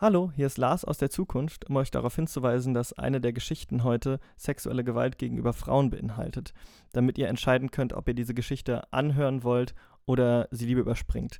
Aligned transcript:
Hallo, 0.00 0.32
hier 0.34 0.46
ist 0.46 0.56
Lars 0.56 0.86
aus 0.86 0.96
der 0.96 1.10
Zukunft, 1.10 1.68
um 1.68 1.76
euch 1.76 1.90
darauf 1.90 2.16
hinzuweisen, 2.16 2.72
dass 2.72 2.94
eine 2.94 3.20
der 3.20 3.34
Geschichten 3.34 3.84
heute 3.84 4.18
sexuelle 4.34 4.82
Gewalt 4.82 5.18
gegenüber 5.18 5.52
Frauen 5.52 5.90
beinhaltet, 5.90 6.54
damit 6.92 7.18
ihr 7.18 7.28
entscheiden 7.28 7.70
könnt, 7.70 7.92
ob 7.92 8.08
ihr 8.08 8.14
diese 8.14 8.32
Geschichte 8.32 8.90
anhören 8.94 9.44
wollt 9.44 9.74
oder 10.06 10.48
sie 10.52 10.64
lieber 10.64 10.80
überspringt. 10.80 11.38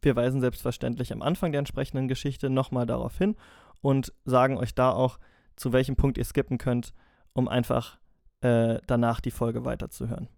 Wir 0.00 0.16
weisen 0.16 0.40
selbstverständlich 0.40 1.12
am 1.12 1.20
Anfang 1.20 1.52
der 1.52 1.58
entsprechenden 1.58 2.08
Geschichte 2.08 2.48
nochmal 2.48 2.86
darauf 2.86 3.18
hin 3.18 3.36
und 3.82 4.14
sagen 4.24 4.56
euch 4.56 4.74
da 4.74 4.90
auch, 4.90 5.18
zu 5.56 5.74
welchem 5.74 5.96
Punkt 5.96 6.16
ihr 6.16 6.24
skippen 6.24 6.56
könnt, 6.56 6.94
um 7.34 7.46
einfach 7.46 7.98
äh, 8.40 8.78
danach 8.86 9.20
die 9.20 9.30
Folge 9.30 9.66
weiterzuhören. 9.66 10.30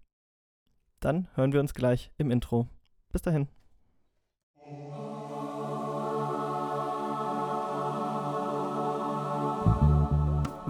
Dann 0.98 1.28
hören 1.34 1.52
wir 1.52 1.60
uns 1.60 1.72
gleich 1.72 2.10
im 2.18 2.32
Intro. 2.32 2.66
Bis 3.12 3.22
dahin. 3.22 3.46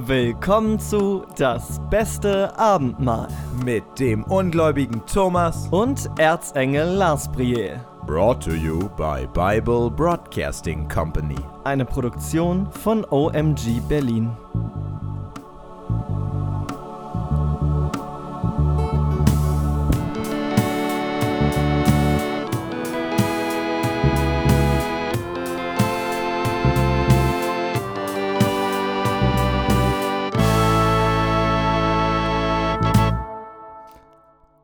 Willkommen 0.07 0.79
zu 0.79 1.25
Das 1.39 1.81
beste 1.89 2.55
Abendmahl 2.59 3.29
mit 3.65 3.85
dem 3.99 4.23
ungläubigen 4.25 5.01
Thomas 5.07 5.67
und 5.71 6.11
Erzengel 6.19 6.87
Lars 6.89 7.33
Briel. 7.33 7.81
Brought 8.07 8.43
to 8.45 8.51
you 8.51 8.91
by 8.99 9.27
Bible 9.33 9.91
Broadcasting 9.91 10.87
Company. 10.89 11.39
Eine 11.65 11.87
Produktion 11.87 12.71
von 12.71 13.07
OMG 13.07 13.81
Berlin. 13.89 14.31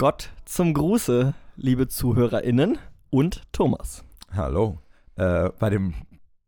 Gott 0.01 0.31
zum 0.47 0.73
Gruße, 0.73 1.35
liebe 1.57 1.87
ZuhörerInnen 1.87 2.79
und 3.11 3.43
Thomas. 3.53 4.03
Hallo. 4.35 4.79
Äh, 5.17 5.51
bei 5.59 5.69
dem 5.69 5.93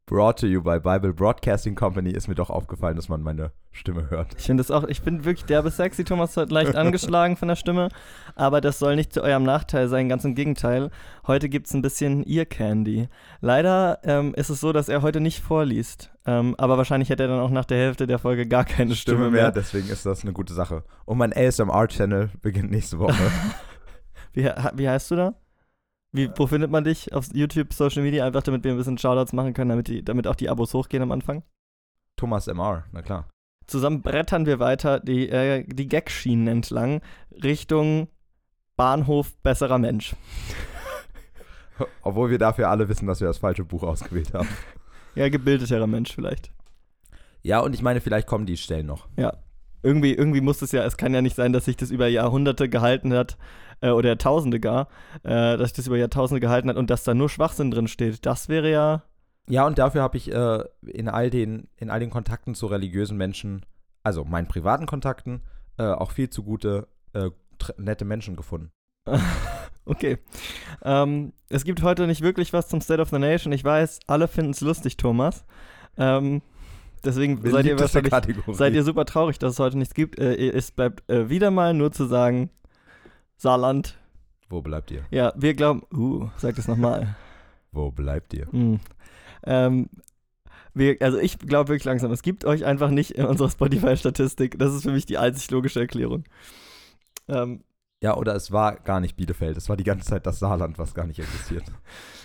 Brought 0.07 0.39
to 0.39 0.47
you 0.47 0.63
by 0.63 0.81
Bible 0.81 1.13
Broadcasting 1.13 1.75
Company 1.75 2.13
ist 2.13 2.29
mir 2.29 2.35
doch 2.35 2.49
aufgefallen, 2.49 2.97
dass 2.97 3.11
man 3.11 3.21
meine 3.21 3.53
Stimme 3.71 4.09
hört. 4.09 4.29
Ich 4.39 4.47
finde 4.47 4.63
es 4.63 4.71
auch, 4.71 4.85
ich 4.85 5.03
bin 5.03 5.27
wirklich 5.27 5.45
derbe 5.45 5.71
sexy. 5.71 6.03
Thomas 6.03 6.35
hat 6.39 6.51
leicht 6.51 6.77
angeschlagen 6.77 7.37
von 7.37 7.49
der 7.49 7.57
Stimme, 7.57 7.91
aber 8.37 8.63
das 8.63 8.79
soll 8.79 8.97
nicht 8.97 9.13
zu 9.13 9.23
eurem 9.23 9.43
Nachteil 9.43 9.89
sein, 9.89 10.09
ganz 10.09 10.25
im 10.25 10.35
Gegenteil. 10.35 10.91
Heute 11.27 11.51
gibt 11.51 11.67
es 11.67 11.75
ein 11.75 11.83
bisschen 11.83 12.27
Ear 12.27 12.47
Candy. 12.47 13.11
Leider 13.43 13.99
ähm, 14.05 14.35
ist 14.35 14.49
es 14.49 14.61
so, 14.61 14.73
dass 14.73 14.89
er 14.89 15.03
heute 15.03 15.21
nicht 15.21 15.41
vorliest, 15.41 16.11
ähm, 16.25 16.55
aber 16.57 16.79
wahrscheinlich 16.79 17.11
hätte 17.11 17.25
er 17.25 17.29
dann 17.29 17.41
auch 17.41 17.51
nach 17.51 17.65
der 17.65 17.79
Hälfte 17.79 18.07
der 18.07 18.19
Folge 18.19 18.47
gar 18.47 18.65
keine 18.65 18.95
Stimme, 18.95 19.19
Stimme 19.19 19.31
mehr. 19.31 19.51
Deswegen 19.51 19.89
ist 19.89 20.07
das 20.07 20.23
eine 20.23 20.33
gute 20.33 20.55
Sache. 20.55 20.85
Und 21.05 21.19
mein 21.19 21.33
ASMR-Channel 21.33 22.31
beginnt 22.41 22.71
nächste 22.71 22.99
Woche. 22.99 23.15
wie, 24.33 24.45
wie 24.45 24.89
heißt 24.89 25.11
du 25.11 25.17
da? 25.17 25.35
Wie, 26.13 26.31
wo 26.37 26.47
findet 26.47 26.71
man 26.71 26.85
dich? 26.85 27.13
Auf 27.13 27.29
YouTube, 27.33 27.73
Social 27.73 28.03
Media? 28.03 28.27
Einfach 28.27 28.43
damit 28.43 28.63
wir 28.65 28.71
ein 28.71 28.77
bisschen 28.77 28.99
Shoutouts 28.99 29.33
machen 29.33 29.55
können, 29.55 29.71
damit, 29.71 29.89
die, 29.89 30.05
damit 30.05 30.27
auch 30.27 30.37
die 30.37 30.49
Abos 30.49 30.75
hochgehen 30.75 31.03
am 31.03 31.11
Anfang? 31.11 31.43
Thomas 32.17 32.47
MR, 32.47 32.85
na 32.93 33.03
klar. 33.03 33.29
Zusammen 33.67 34.03
brettern 34.03 34.47
wir 34.47 34.59
weiter 34.59 35.01
die, 35.01 35.29
äh, 35.29 35.65
die 35.67 35.89
Gag-Schienen 35.89 36.47
entlang 36.47 37.01
Richtung 37.43 38.09
Bahnhof 38.77 39.35
besserer 39.43 39.79
Mensch. 39.79 40.15
Obwohl 42.03 42.31
wir 42.31 42.39
dafür 42.39 42.69
alle 42.69 42.89
wissen, 42.89 43.07
dass 43.07 43.21
wir 43.21 43.29
das 43.29 43.39
falsche 43.39 43.65
Buch 43.65 43.83
ausgewählt 43.83 44.35
haben. 44.35 44.49
Ja, 45.15 45.29
gebildeterer 45.29 45.87
Mensch 45.87 46.15
vielleicht. 46.15 46.51
Ja, 47.43 47.61
und 47.61 47.75
ich 47.75 47.83
meine, 47.83 48.01
vielleicht 48.01 48.27
kommen 48.27 48.47
die 48.47 48.57
Stellen 48.57 48.87
noch. 48.87 49.09
Ja. 49.17 49.35
Irgendwie, 49.83 50.15
irgendwie 50.15 50.41
muss 50.41 50.63
es 50.63 50.73
ja, 50.73 50.85
es 50.85 50.97
kann 50.97 51.13
ja 51.13 51.23
nicht 51.23 51.35
sein, 51.35 51.53
dass 51.53 51.65
sich 51.65 51.77
das 51.77 51.91
über 51.91 52.07
Jahrhunderte 52.07 52.69
gehalten 52.69 53.13
hat, 53.13 53.37
äh, 53.83 53.91
oder 53.91 54.09
Jahrtausende 54.09 54.61
gar, 54.61 54.89
äh, 55.25 55.59
dass 55.59 55.71
sich 55.71 55.73
das 55.75 55.87
über 55.89 55.99
Jahrtausende 55.99 56.41
gehalten 56.41 56.71
hat 56.71 56.77
und 56.77 56.89
dass 56.89 57.05
da 57.05 57.13
nur 57.13 57.29
Schwachsinn 57.29 57.71
drin 57.71 57.89
steht. 57.89 58.25
Das 58.25 58.49
wäre 58.49 58.71
ja. 58.71 59.03
Ja, 59.49 59.67
und 59.67 59.79
dafür 59.79 60.03
habe 60.03 60.17
ich 60.17 60.33
äh, 60.33 60.65
in, 60.87 61.09
all 61.09 61.29
den, 61.29 61.69
in 61.77 61.91
all 61.91 62.01
den 62.01 62.11
Kontakten 62.11 62.55
zu 62.55 62.67
religiösen 62.67 63.19
Menschen, 63.19 63.67
also 64.03 64.25
meinen 64.25 64.47
privaten 64.47 64.87
Kontakten, 64.87 65.43
äh, 65.79 65.83
auch 65.83 66.13
viel 66.13 66.31
zu 66.31 66.45
gute, 66.45 66.87
äh, 67.13 67.31
nette 67.77 68.05
Menschen 68.05 68.37
gefunden. 68.37 68.71
okay. 69.85 70.19
Ähm, 70.83 71.33
es 71.49 71.65
gibt 71.65 71.83
heute 71.83 72.07
nicht 72.07 72.23
wirklich 72.23 72.53
was 72.53 72.69
zum 72.69 72.81
State 72.81 73.01
of 73.01 73.11
the 73.11 73.19
Nation. 73.19 73.53
Ich 73.53 73.65
weiß, 73.65 74.01
alle 74.07 74.29
finden 74.29 74.53
es 74.53 74.61
lustig, 74.61 74.97
Thomas. 74.97 75.45
Ähm, 75.97 76.43
deswegen 77.05 77.41
seid 77.51 77.67
ihr, 77.67 77.79
seid 77.79 78.75
ihr 78.75 78.85
super 78.85 79.05
traurig, 79.05 79.39
dass 79.39 79.55
es 79.55 79.59
heute 79.59 79.79
nichts 79.79 79.95
gibt. 79.95 80.19
Äh, 80.19 80.51
es 80.51 80.71
bleibt 80.71 81.09
äh, 81.11 81.29
wieder 81.29 81.51
mal 81.51 81.75
nur 81.75 81.93
zu 81.93 82.07
sagen, 82.07 82.51
Saarland. 83.37 83.99
Wo 84.49 84.63
bleibt 84.63 84.91
ihr? 84.91 85.05
Ja, 85.11 85.33
wir 85.37 85.55
glauben, 85.55 85.83
uh, 85.93 86.29
sag 86.37 86.57
das 86.57 86.69
nochmal. 86.69 87.17
Wo 87.73 87.91
bleibt 87.91 88.35
ihr? 88.35 88.47
Mm. 88.53 88.81
Ähm, 89.45 89.89
wir, 90.75 90.97
also 91.01 91.19
ich 91.19 91.39
glaube 91.39 91.71
wirklich 91.71 91.85
langsam, 91.85 92.13
es 92.13 92.23
gibt 92.23 92.45
euch 92.45 92.65
einfach 92.65 92.91
nicht 92.91 93.13
in 93.13 93.25
unserer 93.25 93.51
Spotify-Statistik. 93.51 94.59
Das 94.59 94.75
ist 94.75 94.83
für 94.83 94.93
mich 94.93 95.07
die 95.07 95.19
einzig 95.19 95.51
logische 95.51 95.81
Erklärung. 95.81 96.25
Ähm, 97.29 97.65
ja, 98.03 98.17
oder 98.17 98.35
es 98.35 98.51
war 98.51 98.77
gar 98.77 98.99
nicht 98.99 99.17
Bielefeld. 99.17 99.57
Es 99.57 99.69
war 99.69 99.77
die 99.77 99.85
ganze 99.85 100.09
Zeit 100.09 100.27
das 100.27 100.41
Saarland, 100.41 100.79
was 100.79 100.93
gar 100.93 101.07
nicht 101.07 101.21
existiert. 101.21 101.65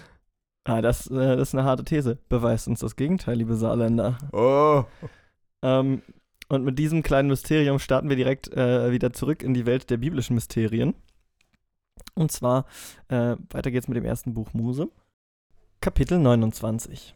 ah, 0.63 0.81
das, 0.81 1.07
äh, 1.07 1.37
das 1.37 1.49
ist 1.49 1.55
eine 1.55 1.65
harte 1.65 1.83
These. 1.83 2.17
Beweist 2.29 2.67
uns 2.67 2.79
das 2.79 2.95
Gegenteil, 2.95 3.37
liebe 3.37 3.55
Saarländer. 3.55 4.17
Oh. 4.31 4.85
Ähm, 5.61 6.01
und 6.49 6.63
mit 6.63 6.79
diesem 6.79 7.03
kleinen 7.03 7.27
Mysterium 7.27 7.77
starten 7.77 8.09
wir 8.09 8.15
direkt 8.15 8.51
äh, 8.53 8.91
wieder 8.91 9.13
zurück 9.13 9.43
in 9.43 9.53
die 9.53 9.67
Welt 9.67 9.91
der 9.91 9.97
biblischen 9.97 10.33
Mysterien. 10.33 10.95
Und 12.15 12.31
zwar, 12.31 12.65
äh, 13.09 13.35
weiter 13.51 13.69
geht's 13.69 13.87
mit 13.87 13.97
dem 13.97 14.05
ersten 14.05 14.33
Buch 14.33 14.53
Mose. 14.53 14.89
Kapitel 15.79 16.17
29. 16.17 17.15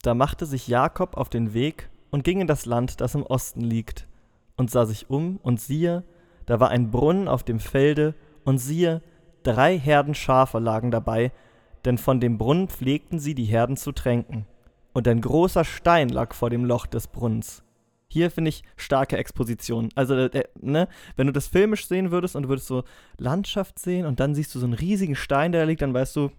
Da 0.00 0.14
machte 0.14 0.46
sich 0.46 0.66
Jakob 0.66 1.14
auf 1.18 1.28
den 1.28 1.52
Weg 1.52 1.90
und 2.10 2.24
ging 2.24 2.40
in 2.40 2.46
das 2.46 2.64
Land, 2.64 3.02
das 3.02 3.14
im 3.14 3.22
Osten 3.22 3.60
liegt, 3.60 4.08
und 4.56 4.70
sah 4.70 4.86
sich 4.86 5.10
um, 5.10 5.36
und 5.42 5.60
siehe, 5.60 6.04
da 6.50 6.58
war 6.58 6.70
ein 6.70 6.90
Brunnen 6.90 7.28
auf 7.28 7.44
dem 7.44 7.60
Felde, 7.60 8.16
und 8.42 8.58
siehe, 8.58 9.02
drei 9.44 9.78
Herden 9.78 10.16
Schafe 10.16 10.58
lagen 10.58 10.90
dabei, 10.90 11.30
denn 11.84 11.96
von 11.96 12.18
dem 12.18 12.38
Brunnen 12.38 12.66
pflegten 12.66 13.20
sie 13.20 13.36
die 13.36 13.44
Herden 13.44 13.76
zu 13.76 13.92
tränken. 13.92 14.46
Und 14.92 15.06
ein 15.06 15.20
großer 15.20 15.64
Stein 15.64 16.08
lag 16.08 16.34
vor 16.34 16.50
dem 16.50 16.64
Loch 16.64 16.86
des 16.86 17.06
Brunnens. 17.06 17.62
Hier 18.08 18.32
finde 18.32 18.48
ich 18.48 18.64
starke 18.76 19.16
Exposition. 19.16 19.90
Also, 19.94 20.16
äh, 20.16 20.48
ne, 20.60 20.88
wenn 21.14 21.28
du 21.28 21.32
das 21.32 21.46
filmisch 21.46 21.86
sehen 21.86 22.10
würdest 22.10 22.34
und 22.34 22.48
würdest 22.48 22.66
so 22.66 22.82
Landschaft 23.16 23.78
sehen 23.78 24.04
und 24.04 24.18
dann 24.18 24.34
siehst 24.34 24.52
du 24.52 24.58
so 24.58 24.66
einen 24.66 24.74
riesigen 24.74 25.14
Stein, 25.14 25.52
der 25.52 25.60
da 25.60 25.68
liegt, 25.68 25.82
dann 25.82 25.94
weißt 25.94 26.16
du, 26.16 26.32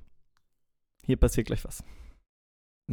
hier 1.05 1.15
passiert 1.15 1.47
gleich 1.47 1.63
was. 1.63 1.85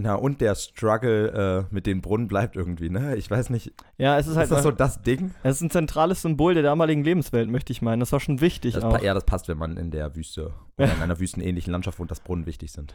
Na, 0.01 0.15
und 0.15 0.41
der 0.41 0.55
Struggle 0.55 1.67
äh, 1.69 1.75
mit 1.75 1.85
den 1.85 2.03
Brunnen 2.03 2.29
bleibt 2.29 2.55
irgendwie, 2.55 2.89
ne? 2.89 3.17
Ich 3.17 3.29
weiß 3.29 3.51
nicht. 3.51 3.73
Ja, 3.97 4.17
es 4.17 4.29
ist 4.29 4.37
halt. 4.37 4.45
Ist 4.45 4.53
das 4.53 4.63
so 4.63 4.71
das 4.71 5.03
Ding? 5.03 5.35
Es 5.43 5.57
ist 5.57 5.63
ein 5.63 5.71
zentrales 5.71 6.23
Symbol 6.23 6.55
der 6.55 6.63
damaligen 6.63 7.03
Lebenswelt, 7.03 7.51
möchte 7.51 7.73
ich 7.73 7.83
meinen. 7.83 7.99
Das 7.99 8.13
war 8.13 8.21
schon 8.21 8.41
wichtig. 8.41 8.75
Das 8.75 8.85
auch. 8.85 9.03
Ja, 9.03 9.13
das 9.13 9.25
passt, 9.25 9.49
wenn 9.49 9.59
man 9.59 9.77
in 9.77 9.91
der 9.91 10.15
Wüste 10.15 10.55
oder 10.77 10.95
in 10.95 11.03
einer 11.03 11.19
wüstenähnlichen 11.19 11.73
Landschaft 11.73 11.99
wohnt, 11.99 12.13
dass 12.13 12.21
Brunnen 12.21 12.47
wichtig 12.47 12.71
sind. 12.71 12.95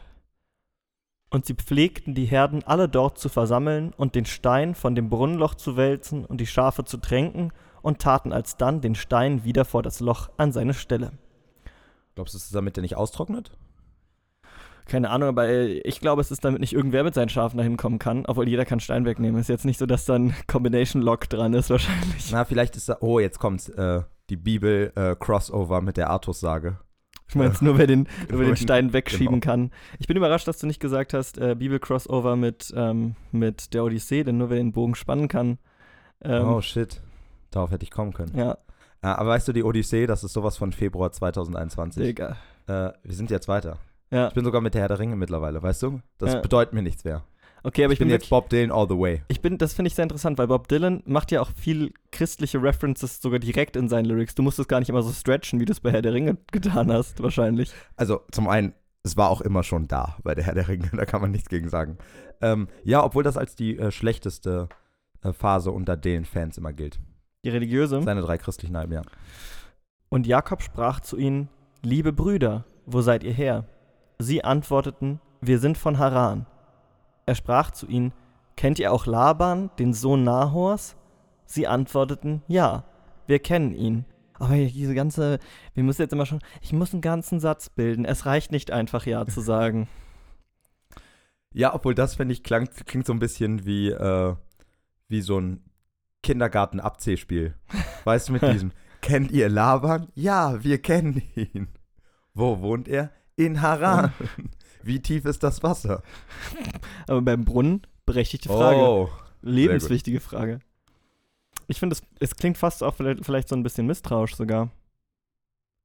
Und 1.28 1.44
sie 1.44 1.52
pflegten 1.52 2.14
die 2.14 2.24
Herden 2.24 2.62
alle 2.64 2.88
dort 2.88 3.18
zu 3.18 3.28
versammeln 3.28 3.92
und 3.94 4.14
den 4.14 4.24
Stein 4.24 4.74
von 4.74 4.94
dem 4.94 5.10
Brunnenloch 5.10 5.56
zu 5.56 5.76
wälzen 5.76 6.24
und 6.24 6.40
die 6.40 6.46
Schafe 6.46 6.86
zu 6.86 6.96
tränken 6.96 7.52
und 7.82 7.98
taten 8.00 8.32
alsdann 8.32 8.80
den 8.80 8.94
Stein 8.94 9.44
wieder 9.44 9.66
vor 9.66 9.82
das 9.82 10.00
Loch 10.00 10.30
an 10.38 10.52
seine 10.52 10.72
Stelle. 10.72 11.12
Glaubst 12.14 12.32
du, 12.32 12.38
es 12.38 12.46
ist 12.46 12.54
damit 12.54 12.76
der 12.76 12.82
nicht 12.82 12.96
austrocknet? 12.96 13.50
Keine 14.86 15.10
Ahnung, 15.10 15.30
aber 15.30 15.48
äh, 15.48 15.78
ich 15.78 16.00
glaube, 16.00 16.20
es 16.20 16.30
ist 16.30 16.44
damit 16.44 16.60
nicht 16.60 16.74
irgendwer 16.74 17.04
mit 17.04 17.14
seinen 17.14 17.30
Schafen 17.30 17.56
dahin 17.56 17.76
kommen 17.76 17.98
kann, 17.98 18.24
obwohl 18.26 18.48
jeder 18.48 18.64
kann 18.64 18.80
Stein 18.80 19.04
wegnehmen. 19.04 19.40
Ist 19.40 19.48
jetzt 19.48 19.64
nicht 19.64 19.78
so, 19.78 19.86
dass 19.86 20.04
da 20.04 20.14
ein 20.14 20.34
Combination 20.46 21.00
Lock 21.00 21.28
dran 21.28 21.54
ist, 21.54 21.70
wahrscheinlich. 21.70 22.30
Na, 22.30 22.44
vielleicht 22.44 22.76
ist 22.76 22.88
da. 22.88 22.98
Oh, 23.00 23.18
jetzt 23.18 23.38
kommt 23.38 23.68
äh, 23.76 24.02
die 24.30 24.36
Bibel-Crossover 24.36 25.78
äh, 25.78 25.82
mit 25.82 25.96
der 25.96 26.10
Artus-Sage. 26.10 26.78
Ich 27.28 27.34
meine, 27.34 27.54
nur 27.62 27.78
wer 27.78 27.86
den, 27.86 28.06
nur 28.30 28.40
wer 28.40 28.46
den 28.46 28.56
Stein 28.56 28.92
wegschieben 28.92 29.40
genau. 29.40 29.52
kann. 29.52 29.70
Ich 29.98 30.06
bin 30.06 30.16
überrascht, 30.16 30.46
dass 30.46 30.58
du 30.58 30.66
nicht 30.66 30.80
gesagt 30.80 31.14
hast, 31.14 31.38
äh, 31.38 31.54
Bibel-Crossover 31.54 32.36
mit, 32.36 32.72
ähm, 32.76 33.16
mit 33.32 33.72
der 33.72 33.84
Odyssee, 33.84 34.22
denn 34.22 34.36
nur 34.36 34.50
wer 34.50 34.58
den 34.58 34.72
Bogen 34.72 34.94
spannen 34.94 35.28
kann. 35.28 35.58
Ähm, 36.22 36.46
oh 36.46 36.60
shit. 36.60 37.00
Darauf 37.50 37.70
hätte 37.70 37.84
ich 37.84 37.90
kommen 37.90 38.12
können. 38.12 38.36
Ja. 38.36 38.58
ja. 39.02 39.16
Aber 39.16 39.30
weißt 39.30 39.48
du, 39.48 39.52
die 39.52 39.64
Odyssee, 39.64 40.06
das 40.06 40.24
ist 40.24 40.34
sowas 40.34 40.58
von 40.58 40.72
Februar 40.72 41.10
2021. 41.10 42.02
Digga. 42.02 42.36
Äh, 42.66 42.90
wir 43.02 43.14
sind 43.14 43.30
jetzt 43.30 43.48
weiter. 43.48 43.78
Ja. 44.14 44.28
Ich 44.28 44.34
bin 44.34 44.44
sogar 44.44 44.60
mit 44.60 44.74
der 44.74 44.82
Herr 44.82 44.88
der 44.88 45.00
Ringe 45.00 45.16
mittlerweile, 45.16 45.60
weißt 45.60 45.82
du? 45.82 46.00
Das 46.18 46.34
ja. 46.34 46.40
bedeutet 46.40 46.72
mir 46.72 46.82
nichts 46.82 47.02
mehr. 47.02 47.24
Okay, 47.64 47.82
aber 47.82 47.92
ich, 47.92 47.96
ich 47.96 47.98
bin, 47.98 48.08
bin 48.08 48.12
jetzt 48.12 48.30
Bob 48.30 48.48
Dylan 48.48 48.70
all 48.70 48.86
the 48.88 48.96
way. 48.96 49.22
Ich 49.26 49.40
bin, 49.40 49.58
das 49.58 49.72
finde 49.72 49.88
ich 49.88 49.96
sehr 49.96 50.04
interessant, 50.04 50.38
weil 50.38 50.46
Bob 50.46 50.68
Dylan 50.68 51.02
macht 51.04 51.32
ja 51.32 51.40
auch 51.40 51.50
viel 51.50 51.92
christliche 52.12 52.62
References 52.62 53.20
sogar 53.20 53.40
direkt 53.40 53.74
in 53.74 53.88
seinen 53.88 54.04
Lyrics. 54.04 54.36
Du 54.36 54.42
musst 54.42 54.60
es 54.60 54.68
gar 54.68 54.78
nicht 54.78 54.88
immer 54.88 55.02
so 55.02 55.10
stretchen, 55.10 55.58
wie 55.58 55.64
du 55.64 55.72
es 55.72 55.80
bei 55.80 55.90
Herr 55.90 56.02
der 56.02 56.12
Ringe 56.12 56.36
getan 56.52 56.92
hast, 56.92 57.22
wahrscheinlich. 57.22 57.72
Also 57.96 58.20
zum 58.30 58.46
einen, 58.46 58.72
es 59.02 59.16
war 59.16 59.30
auch 59.30 59.40
immer 59.40 59.64
schon 59.64 59.88
da 59.88 60.16
bei 60.22 60.36
der 60.36 60.44
Herr 60.44 60.54
der 60.54 60.68
Ringe, 60.68 60.90
da 60.96 61.06
kann 61.06 61.20
man 61.20 61.32
nichts 61.32 61.48
gegen 61.48 61.68
sagen. 61.68 61.98
Ähm, 62.40 62.68
ja, 62.84 63.02
obwohl 63.02 63.24
das 63.24 63.36
als 63.36 63.56
die 63.56 63.78
äh, 63.78 63.90
schlechteste 63.90 64.68
äh, 65.22 65.32
Phase 65.32 65.72
unter 65.72 65.96
den 65.96 66.24
Fans 66.24 66.56
immer 66.56 66.72
gilt. 66.72 67.00
Die 67.44 67.50
religiöse. 67.50 68.00
Seine 68.02 68.20
drei 68.20 68.38
christlichen 68.38 68.76
Alben, 68.76 68.92
ja. 68.92 69.02
Und 70.08 70.28
Jakob 70.28 70.62
sprach 70.62 71.00
zu 71.00 71.16
ihnen, 71.16 71.48
Liebe 71.82 72.12
Brüder, 72.12 72.64
wo 72.86 73.00
seid 73.00 73.24
ihr 73.24 73.32
her? 73.32 73.66
Sie 74.18 74.44
antworteten, 74.44 75.20
Wir 75.40 75.58
sind 75.58 75.76
von 75.76 75.98
Haran. 75.98 76.46
Er 77.26 77.34
sprach 77.34 77.70
zu 77.70 77.86
ihnen, 77.86 78.12
Kennt 78.56 78.78
ihr 78.78 78.92
auch 78.92 79.06
Laban, 79.06 79.70
den 79.78 79.92
Sohn 79.92 80.24
Nahors? 80.24 80.96
Sie 81.46 81.66
antworteten, 81.66 82.42
Ja, 82.48 82.84
wir 83.26 83.38
kennen 83.38 83.74
ihn. 83.74 84.04
Aber 84.38 84.56
diese 84.56 84.94
ganze, 84.94 85.38
wir 85.74 85.84
müssen 85.84 86.02
jetzt 86.02 86.12
immer 86.12 86.26
schon, 86.26 86.40
ich 86.60 86.72
muss 86.72 86.92
einen 86.92 87.02
ganzen 87.02 87.40
Satz 87.40 87.68
bilden. 87.68 88.04
Es 88.04 88.26
reicht 88.26 88.52
nicht 88.52 88.70
einfach 88.70 89.06
Ja 89.06 89.26
zu 89.26 89.40
sagen. 89.40 89.88
Ja, 91.56 91.72
obwohl 91.72 91.94
das, 91.94 92.16
finde 92.16 92.32
ich, 92.32 92.42
klang, 92.42 92.68
klingt 92.84 93.06
so 93.06 93.12
ein 93.12 93.20
bisschen 93.20 93.64
wie, 93.64 93.88
äh, 93.88 94.34
wie 95.06 95.20
so 95.20 95.38
ein 95.38 95.62
Kindergarten-Abzählspiel. 96.24 97.54
Weißt 98.02 98.28
du, 98.28 98.32
mit 98.32 98.42
diesem, 98.52 98.72
kennt 99.00 99.30
ihr 99.30 99.48
Laban? 99.48 100.08
Ja, 100.16 100.64
wir 100.64 100.82
kennen 100.82 101.22
ihn. 101.36 101.68
Wo 102.32 102.60
wohnt 102.60 102.88
er? 102.88 103.12
In 103.36 103.60
Haran. 103.60 104.12
Wie 104.82 105.00
tief 105.00 105.24
ist 105.24 105.42
das 105.42 105.62
Wasser? 105.62 106.02
Aber 107.06 107.22
beim 107.22 107.44
Brunnen, 107.44 107.86
berechtigte 108.06 108.48
Frage. 108.48 108.78
Oh, 108.78 109.10
Lebenswichtige 109.40 110.20
Frage. 110.20 110.60
Ich 111.66 111.78
finde, 111.78 111.94
es, 111.94 112.02
es 112.20 112.36
klingt 112.36 112.58
fast 112.58 112.82
auch 112.82 112.94
vielleicht, 112.94 113.24
vielleicht 113.24 113.48
so 113.48 113.56
ein 113.56 113.62
bisschen 113.62 113.86
misstrauisch 113.86 114.36
sogar. 114.36 114.70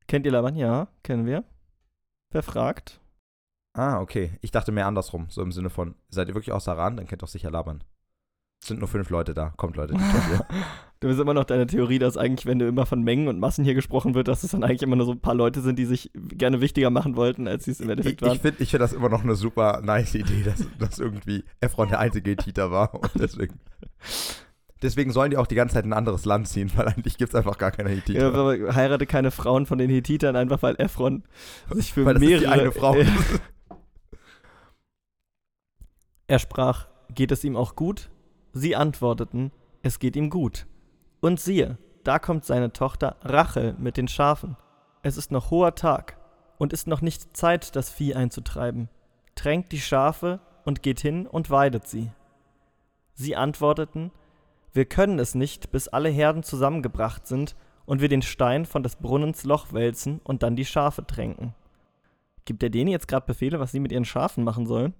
Kennt 0.07 0.25
ihr 0.25 0.31
Laban? 0.31 0.55
Ja, 0.55 0.87
kennen 1.03 1.25
wir. 1.25 1.43
Wer 2.31 2.43
fragt? 2.43 2.99
Ah, 3.73 4.01
okay. 4.01 4.37
Ich 4.41 4.51
dachte 4.51 4.71
mehr 4.71 4.87
andersrum. 4.87 5.27
So 5.29 5.41
im 5.41 5.51
Sinne 5.51 5.69
von, 5.69 5.95
seid 6.09 6.27
ihr 6.27 6.35
wirklich 6.35 6.51
aus 6.51 6.67
Haran? 6.67 6.97
Dann 6.97 7.07
kennt 7.07 7.21
doch 7.21 7.27
sicher 7.27 7.51
Laban. 7.51 7.83
Es 8.61 8.67
sind 8.67 8.79
nur 8.79 8.89
fünf 8.89 9.09
Leute 9.09 9.33
da. 9.33 9.53
Kommt, 9.55 9.77
Leute. 9.77 9.93
die. 9.93 9.99
Du 11.01 11.07
bist 11.07 11.17
immer 11.19 11.33
noch 11.33 11.45
deine 11.45 11.65
Theorie, 11.65 11.97
dass 11.97 12.17
eigentlich, 12.17 12.45
wenn 12.45 12.59
du 12.59 12.67
immer 12.67 12.85
von 12.85 13.01
Mengen 13.01 13.29
und 13.29 13.39
Massen 13.39 13.63
hier 13.63 13.73
gesprochen 13.73 14.15
wird, 14.15 14.27
dass 14.27 14.43
es 14.43 14.51
dann 14.51 14.65
eigentlich 14.65 14.81
immer 14.81 14.97
nur 14.97 15.05
so 15.05 15.13
ein 15.13 15.21
paar 15.21 15.33
Leute 15.33 15.61
sind, 15.61 15.79
die 15.79 15.85
sich 15.85 16.11
gerne 16.13 16.59
wichtiger 16.59 16.89
machen 16.89 17.15
wollten, 17.15 17.47
als 17.47 17.63
sie 17.63 17.71
es 17.71 17.79
im 17.79 17.85
ich 17.85 17.91
Endeffekt 17.91 18.21
ich 18.21 18.27
waren. 18.27 18.39
finde 18.39 18.61
ich 18.61 18.69
find 18.71 18.81
das 18.81 18.91
immer 18.91 19.07
noch 19.07 19.23
eine 19.23 19.35
super 19.35 19.79
nice 19.81 20.15
Idee, 20.15 20.43
dass, 20.43 20.65
dass 20.77 20.99
irgendwie 20.99 21.45
Efron 21.61 21.87
der 21.87 21.99
einzige 21.99 22.31
Hethiter 22.31 22.69
war. 22.69 22.93
Und 22.95 23.11
deswegen, 23.15 23.61
deswegen 24.81 25.13
sollen 25.13 25.31
die 25.31 25.37
auch 25.37 25.47
die 25.47 25.55
ganze 25.55 25.75
Zeit 25.75 25.85
in 25.85 25.93
ein 25.93 25.97
anderes 25.97 26.25
Land 26.25 26.49
ziehen, 26.49 26.69
weil 26.75 26.89
eigentlich 26.89 27.17
gibt 27.17 27.29
es 27.29 27.35
einfach 27.35 27.57
gar 27.57 27.71
keine 27.71 27.91
Ja, 27.91 27.95
Hethiter. 27.95 28.33
aber 28.33 28.75
heirate 28.75 29.05
keine 29.05 29.31
Frauen 29.31 29.65
von 29.65 29.77
den 29.77 29.89
Hethitern, 29.89 30.35
einfach 30.35 30.61
weil 30.63 30.75
Ephron 30.79 31.23
sich 31.73 31.93
für 31.93 32.05
weil 32.05 32.15
das 32.15 32.21
mehrere. 32.21 32.35
ist 32.43 32.43
die 32.43 32.47
eine 32.47 32.71
Frau. 32.73 32.97
Er 36.27 36.37
sprach, 36.37 36.87
geht 37.15 37.31
es 37.31 37.43
ihm 37.43 37.55
auch 37.55 37.75
gut? 37.75 38.09
Sie 38.53 38.75
antworteten, 38.75 39.51
es 39.81 39.97
geht 39.97 40.15
ihm 40.15 40.29
gut. 40.29 40.67
Und 41.21 41.39
siehe, 41.39 41.77
da 42.03 42.19
kommt 42.19 42.45
seine 42.45 42.71
Tochter 42.71 43.17
Rachel 43.21 43.75
mit 43.77 43.97
den 43.97 44.07
Schafen. 44.07 44.55
Es 45.01 45.17
ist 45.17 45.31
noch 45.31 45.51
hoher 45.51 45.75
Tag 45.75 46.17
und 46.57 46.73
ist 46.73 46.87
noch 46.87 47.01
nicht 47.01 47.35
Zeit, 47.35 47.75
das 47.75 47.89
Vieh 47.89 48.15
einzutreiben. 48.15 48.89
Tränkt 49.35 49.71
die 49.71 49.81
Schafe 49.81 50.39
und 50.65 50.83
geht 50.83 50.99
hin 50.99 51.27
und 51.27 51.49
weidet 51.49 51.87
sie. 51.87 52.11
Sie 53.13 53.35
antworteten, 53.35 54.11
wir 54.71 54.85
können 54.85 55.19
es 55.19 55.35
nicht, 55.35 55.71
bis 55.71 55.87
alle 55.87 56.09
Herden 56.09 56.43
zusammengebracht 56.43 57.27
sind 57.27 57.55
und 57.85 58.01
wir 58.01 58.07
den 58.07 58.21
Stein 58.21 58.65
von 58.65 58.83
des 58.83 58.97
Brunnens 58.97 59.43
Loch 59.43 59.73
wälzen 59.73 60.21
und 60.23 60.43
dann 60.43 60.55
die 60.55 60.65
Schafe 60.65 61.05
tränken. 61.05 61.55
Gibt 62.45 62.63
er 62.63 62.69
denen 62.69 62.91
jetzt 62.91 63.07
gerade 63.07 63.25
Befehle, 63.25 63.59
was 63.59 63.71
sie 63.71 63.79
mit 63.79 63.91
ihren 63.91 64.05
Schafen 64.05 64.43
machen 64.43 64.67
sollen? 64.67 64.93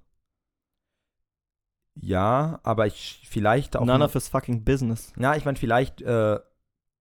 Ja, 1.96 2.60
aber 2.64 2.88
ich 2.88 3.26
vielleicht 3.30 3.76
auch. 3.78 3.86
None 3.86 4.04
of 4.04 4.14
his 4.14 4.28
fucking 4.28 4.64
business. 4.64 5.14
Ja, 5.18 5.36
ich 5.36 5.46
meine, 5.46 5.58
vielleicht, 5.58 6.02
äh, 6.02 6.40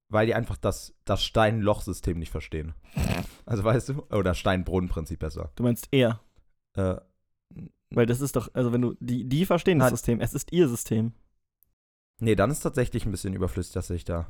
weil 0.09 0.27
die 0.27 0.35
einfach 0.35 0.57
das, 0.57 0.95
das 1.05 1.23
Stein-Loch-System 1.25 2.19
nicht 2.19 2.31
verstehen. 2.31 2.75
Also 3.47 3.65
weißt 3.65 3.91
du? 3.91 4.03
Oder 4.11 4.35
Stein-Brunnen-Prinzip 4.35 5.19
besser. 5.21 5.53
Du 5.57 5.63
meinst 5.63 5.89
er. 5.91 6.21
Äh, 6.75 6.97
Weil 7.91 8.07
das 8.07 8.21
ist 8.21 8.37
doch, 8.37 8.49
also 8.55 8.73
wenn 8.73 8.83
du, 8.83 8.95
die, 9.01 9.29
die 9.29 9.47
verstehen 9.47 9.79
das 9.79 9.87
Nein. 9.87 9.97
System, 9.97 10.21
es 10.21 10.35
ist 10.35 10.53
ihr 10.53 10.69
System. 10.69 11.13
nee, 12.21 12.35
dann 12.35 12.51
ist 12.51 12.61
tatsächlich 12.61 13.05
ein 13.07 13.11
bisschen 13.11 13.35
überflüssig, 13.35 13.73
dass 13.73 13.91
ich 13.91 14.05
da. 14.05 14.27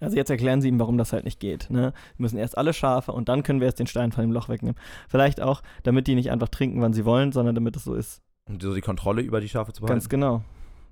Also 0.00 0.16
jetzt 0.16 0.30
erklären 0.30 0.60
sie 0.60 0.68
ihm, 0.68 0.80
warum 0.80 0.98
das 0.98 1.12
halt 1.12 1.24
nicht 1.24 1.40
geht. 1.40 1.70
Ne? 1.70 1.92
Wir 2.16 2.22
müssen 2.22 2.36
erst 2.36 2.58
alle 2.58 2.72
Schafe 2.74 3.12
und 3.12 3.28
dann 3.28 3.42
können 3.42 3.60
wir 3.60 3.66
erst 3.66 3.78
den 3.78 3.86
Stein 3.86 4.12
von 4.12 4.22
dem 4.22 4.32
Loch 4.32 4.48
wegnehmen. 4.48 4.78
Vielleicht 5.08 5.40
auch, 5.40 5.62
damit 5.84 6.06
die 6.08 6.14
nicht 6.14 6.30
einfach 6.30 6.48
trinken, 6.48 6.80
wann 6.82 6.92
sie 6.92 7.04
wollen, 7.04 7.32
sondern 7.32 7.54
damit 7.54 7.76
es 7.76 7.84
so 7.84 7.94
ist. 7.94 8.20
Um 8.46 8.60
so 8.60 8.74
die 8.74 8.80
Kontrolle 8.80 9.22
über 9.22 9.40
die 9.40 9.48
Schafe 9.48 9.72
zu 9.72 9.80
behalten. 9.80 9.94
Ganz 10.00 10.08
genau. 10.08 10.42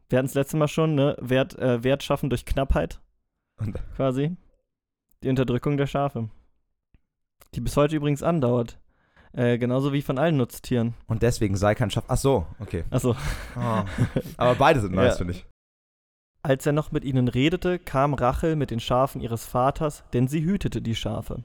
Wir 0.08 0.18
hatten 0.18 0.26
es 0.26 0.34
letzte 0.34 0.56
Mal 0.56 0.68
schon, 0.68 0.94
ne? 0.94 1.16
Wert, 1.20 1.58
äh, 1.58 1.82
Wert 1.84 2.02
schaffen 2.02 2.30
durch 2.30 2.44
Knappheit, 2.44 3.00
Und, 3.58 3.76
quasi. 3.96 4.36
Die 5.22 5.28
Unterdrückung 5.28 5.76
der 5.76 5.86
Schafe. 5.86 6.28
Die 7.54 7.60
bis 7.60 7.76
heute 7.76 7.96
übrigens 7.96 8.22
andauert. 8.22 8.78
Äh, 9.34 9.56
genauso 9.58 9.92
wie 9.94 10.02
von 10.02 10.18
allen 10.18 10.36
Nutztieren. 10.36 10.94
und 11.06 11.22
deswegen 11.22 11.56
sei 11.56 11.74
kein 11.74 11.90
Schaf. 11.90 12.04
Ach 12.08 12.18
so, 12.18 12.46
okay. 12.58 12.84
Achso. 12.90 13.14
Ah. 13.56 13.84
Aber 14.36 14.54
beide 14.56 14.80
sind 14.80 14.94
nice, 14.94 15.12
Ja. 15.14 15.18
finde 15.18 15.32
ich. 15.34 15.46
Als 16.42 16.66
er 16.66 16.72
noch 16.72 16.90
mit 16.92 17.04
ihnen 17.04 17.28
redete, 17.28 17.78
kam 17.78 18.14
Rachel 18.14 18.56
mit 18.56 18.70
den 18.70 18.80
Schafen 18.80 19.20
ihres 19.20 19.46
Vaters, 19.46 20.02
denn 20.12 20.26
sie 20.28 20.42
hütete 20.44 20.82
die 20.82 20.94
Schafe. 20.96 21.44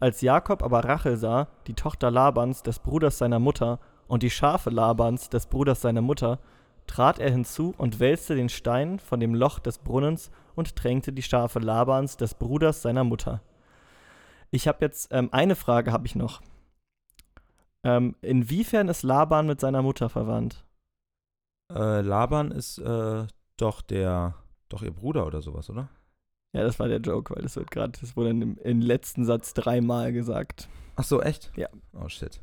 Als 0.00 0.20
Jakob 0.20 0.62
aber 0.62 0.84
Rachel 0.84 1.16
sah, 1.16 1.48
die 1.66 1.74
Tochter 1.74 2.10
Labans, 2.10 2.62
des 2.62 2.78
Bruders 2.80 3.18
seiner 3.18 3.38
Mutter, 3.38 3.78
und 4.08 4.22
die 4.22 4.30
Schafe 4.30 4.70
Labans, 4.70 5.28
des 5.28 5.46
Bruders 5.46 5.80
seiner 5.80 6.00
Mutter, 6.02 6.40
trat 6.86 7.18
er 7.18 7.30
hinzu 7.30 7.74
und 7.78 8.00
wälzte 8.00 8.34
den 8.34 8.48
Stein 8.48 8.98
von 8.98 9.20
dem 9.20 9.34
Loch 9.34 9.58
des 9.58 9.78
Brunnens 9.78 10.30
und 10.56 10.74
tränkte 10.74 11.12
die 11.12 11.22
Schafe 11.22 11.60
Labans, 11.60 12.16
des 12.16 12.34
Bruders 12.34 12.82
seiner 12.82 13.04
Mutter. 13.04 13.42
Ich 14.50 14.66
habe 14.66 14.78
jetzt 14.80 15.12
ähm, 15.12 15.28
eine 15.30 15.54
Frage 15.54 15.92
habe 15.92 16.06
ich 16.06 16.14
noch. 16.14 16.40
Ähm, 17.84 18.16
inwiefern 18.22 18.88
ist 18.88 19.02
Laban 19.02 19.46
mit 19.46 19.60
seiner 19.60 19.82
Mutter 19.82 20.08
verwandt? 20.08 20.64
Äh, 21.72 22.00
Laban 22.00 22.50
ist 22.50 22.78
äh, 22.78 23.26
doch 23.56 23.82
der, 23.82 24.34
doch 24.68 24.82
ihr 24.82 24.90
Bruder 24.90 25.26
oder 25.26 25.42
sowas, 25.42 25.70
oder? 25.70 25.88
Ja, 26.54 26.62
das 26.62 26.78
war 26.78 26.88
der 26.88 27.00
Joke, 27.00 27.34
weil 27.34 27.42
das 27.42 27.56
wird 27.56 27.70
gerade, 27.70 27.92
das 28.00 28.16
wurde 28.16 28.30
im, 28.30 28.56
im 28.58 28.80
letzten 28.80 29.24
Satz 29.24 29.52
dreimal 29.52 30.12
gesagt. 30.12 30.68
Ach 30.96 31.04
so, 31.04 31.20
echt? 31.20 31.52
Ja. 31.56 31.68
Oh 31.92 32.08
shit. 32.08 32.40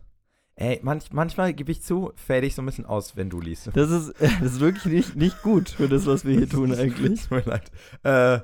Ey, 0.57 0.79
manch, 0.83 1.11
manchmal 1.11 1.53
gebe 1.53 1.71
ich 1.71 1.81
zu, 1.81 2.13
fäde 2.15 2.47
ich 2.47 2.55
so 2.55 2.61
ein 2.61 2.65
bisschen 2.65 2.85
aus, 2.85 3.17
wenn 3.17 3.29
du 3.29 3.41
liest. 3.41 3.71
Das 3.73 3.91
ist, 3.91 4.13
das 4.19 4.41
ist 4.41 4.59
wirklich 4.61 4.85
nicht, 4.85 5.15
nicht 5.15 5.41
gut 5.41 5.69
für 5.69 5.89
das, 5.89 6.05
was 6.05 6.23
wir 6.23 6.37
hier 6.37 6.49
tun 6.49 6.73
eigentlich. 6.79 7.23
Tut 7.23 7.31
mir 7.31 7.51
leid. 7.51 7.71
Äh, 8.03 8.39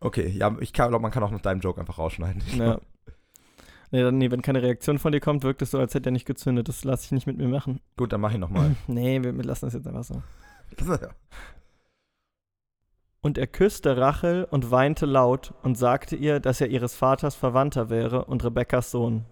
okay, 0.00 0.28
ja, 0.28 0.54
ich 0.60 0.74
glaube, 0.74 0.98
man 1.00 1.10
kann 1.10 1.22
auch 1.22 1.30
noch 1.30 1.40
deinen 1.40 1.60
Joke 1.60 1.80
einfach 1.80 1.98
rausschneiden. 1.98 2.42
Ja. 2.56 2.80
Nee, 3.92 4.02
dann, 4.02 4.18
nee, 4.18 4.30
wenn 4.30 4.42
keine 4.42 4.62
Reaktion 4.62 4.98
von 4.98 5.12
dir 5.12 5.20
kommt, 5.20 5.42
wirkt 5.42 5.62
es 5.62 5.70
so, 5.70 5.78
als 5.78 5.94
hätte 5.94 6.10
er 6.10 6.12
nicht 6.12 6.26
gezündet. 6.26 6.68
Das 6.68 6.84
lasse 6.84 7.06
ich 7.06 7.12
nicht 7.12 7.26
mit 7.26 7.38
mir 7.38 7.48
machen. 7.48 7.80
Gut, 7.96 8.12
dann 8.12 8.20
mach 8.20 8.32
ich 8.32 8.38
nochmal. 8.38 8.76
Nee, 8.86 9.22
wir, 9.22 9.34
wir 9.34 9.44
lassen 9.44 9.66
das 9.66 9.74
jetzt 9.74 9.86
einfach 9.86 10.04
so. 10.04 10.22
Und 13.22 13.38
er 13.38 13.46
küsste 13.46 13.96
Rachel 13.96 14.44
und 14.50 14.70
weinte 14.70 15.06
laut 15.06 15.54
und 15.62 15.78
sagte 15.78 16.14
ihr, 16.16 16.40
dass 16.40 16.60
er 16.60 16.68
ihres 16.68 16.94
Vaters 16.94 17.34
Verwandter 17.34 17.88
wäre 17.88 18.26
und 18.26 18.44
Rebekkas 18.44 18.90
Sohn. 18.90 19.24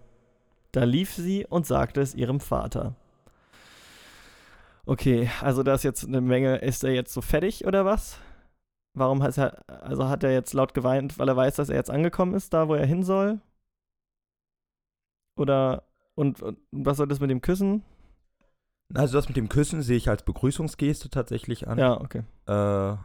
Da 0.75 0.83
lief 0.83 1.13
sie 1.13 1.45
und 1.45 1.65
sagte 1.65 2.01
es 2.01 2.15
ihrem 2.15 2.41
Vater. 2.41 2.95
Okay, 4.85 5.29
also 5.39 5.63
da 5.63 5.73
ist 5.73 5.83
jetzt 5.83 6.05
eine 6.05 6.19
Menge. 6.19 6.57
Ist 6.57 6.83
er 6.83 6.91
jetzt 6.91 7.13
so 7.13 7.21
fertig 7.21 7.65
oder 7.65 7.85
was? 7.85 8.19
Warum 8.93 9.23
hat 9.23 9.37
er, 9.37 9.63
also 9.69 10.09
hat 10.09 10.25
er 10.25 10.33
jetzt 10.33 10.53
laut 10.53 10.73
geweint, 10.73 11.17
weil 11.17 11.29
er 11.29 11.37
weiß, 11.37 11.55
dass 11.55 11.69
er 11.69 11.77
jetzt 11.77 11.89
angekommen 11.89 12.33
ist, 12.33 12.53
da 12.53 12.67
wo 12.67 12.75
er 12.75 12.85
hin 12.85 13.03
soll? 13.03 13.39
Oder, 15.37 15.83
und, 16.13 16.41
und 16.41 16.59
was 16.71 16.97
soll 16.97 17.07
das 17.07 17.21
mit 17.21 17.29
dem 17.29 17.41
Küssen? 17.41 17.81
Also 18.93 19.17
das 19.17 19.29
mit 19.29 19.37
dem 19.37 19.47
Küssen 19.47 19.81
sehe 19.81 19.97
ich 19.97 20.09
als 20.09 20.23
Begrüßungsgeste 20.23 21.09
tatsächlich 21.09 21.69
an. 21.69 21.77
Ja, 21.77 22.01
okay. 22.01 22.23
Äh, 22.47 22.97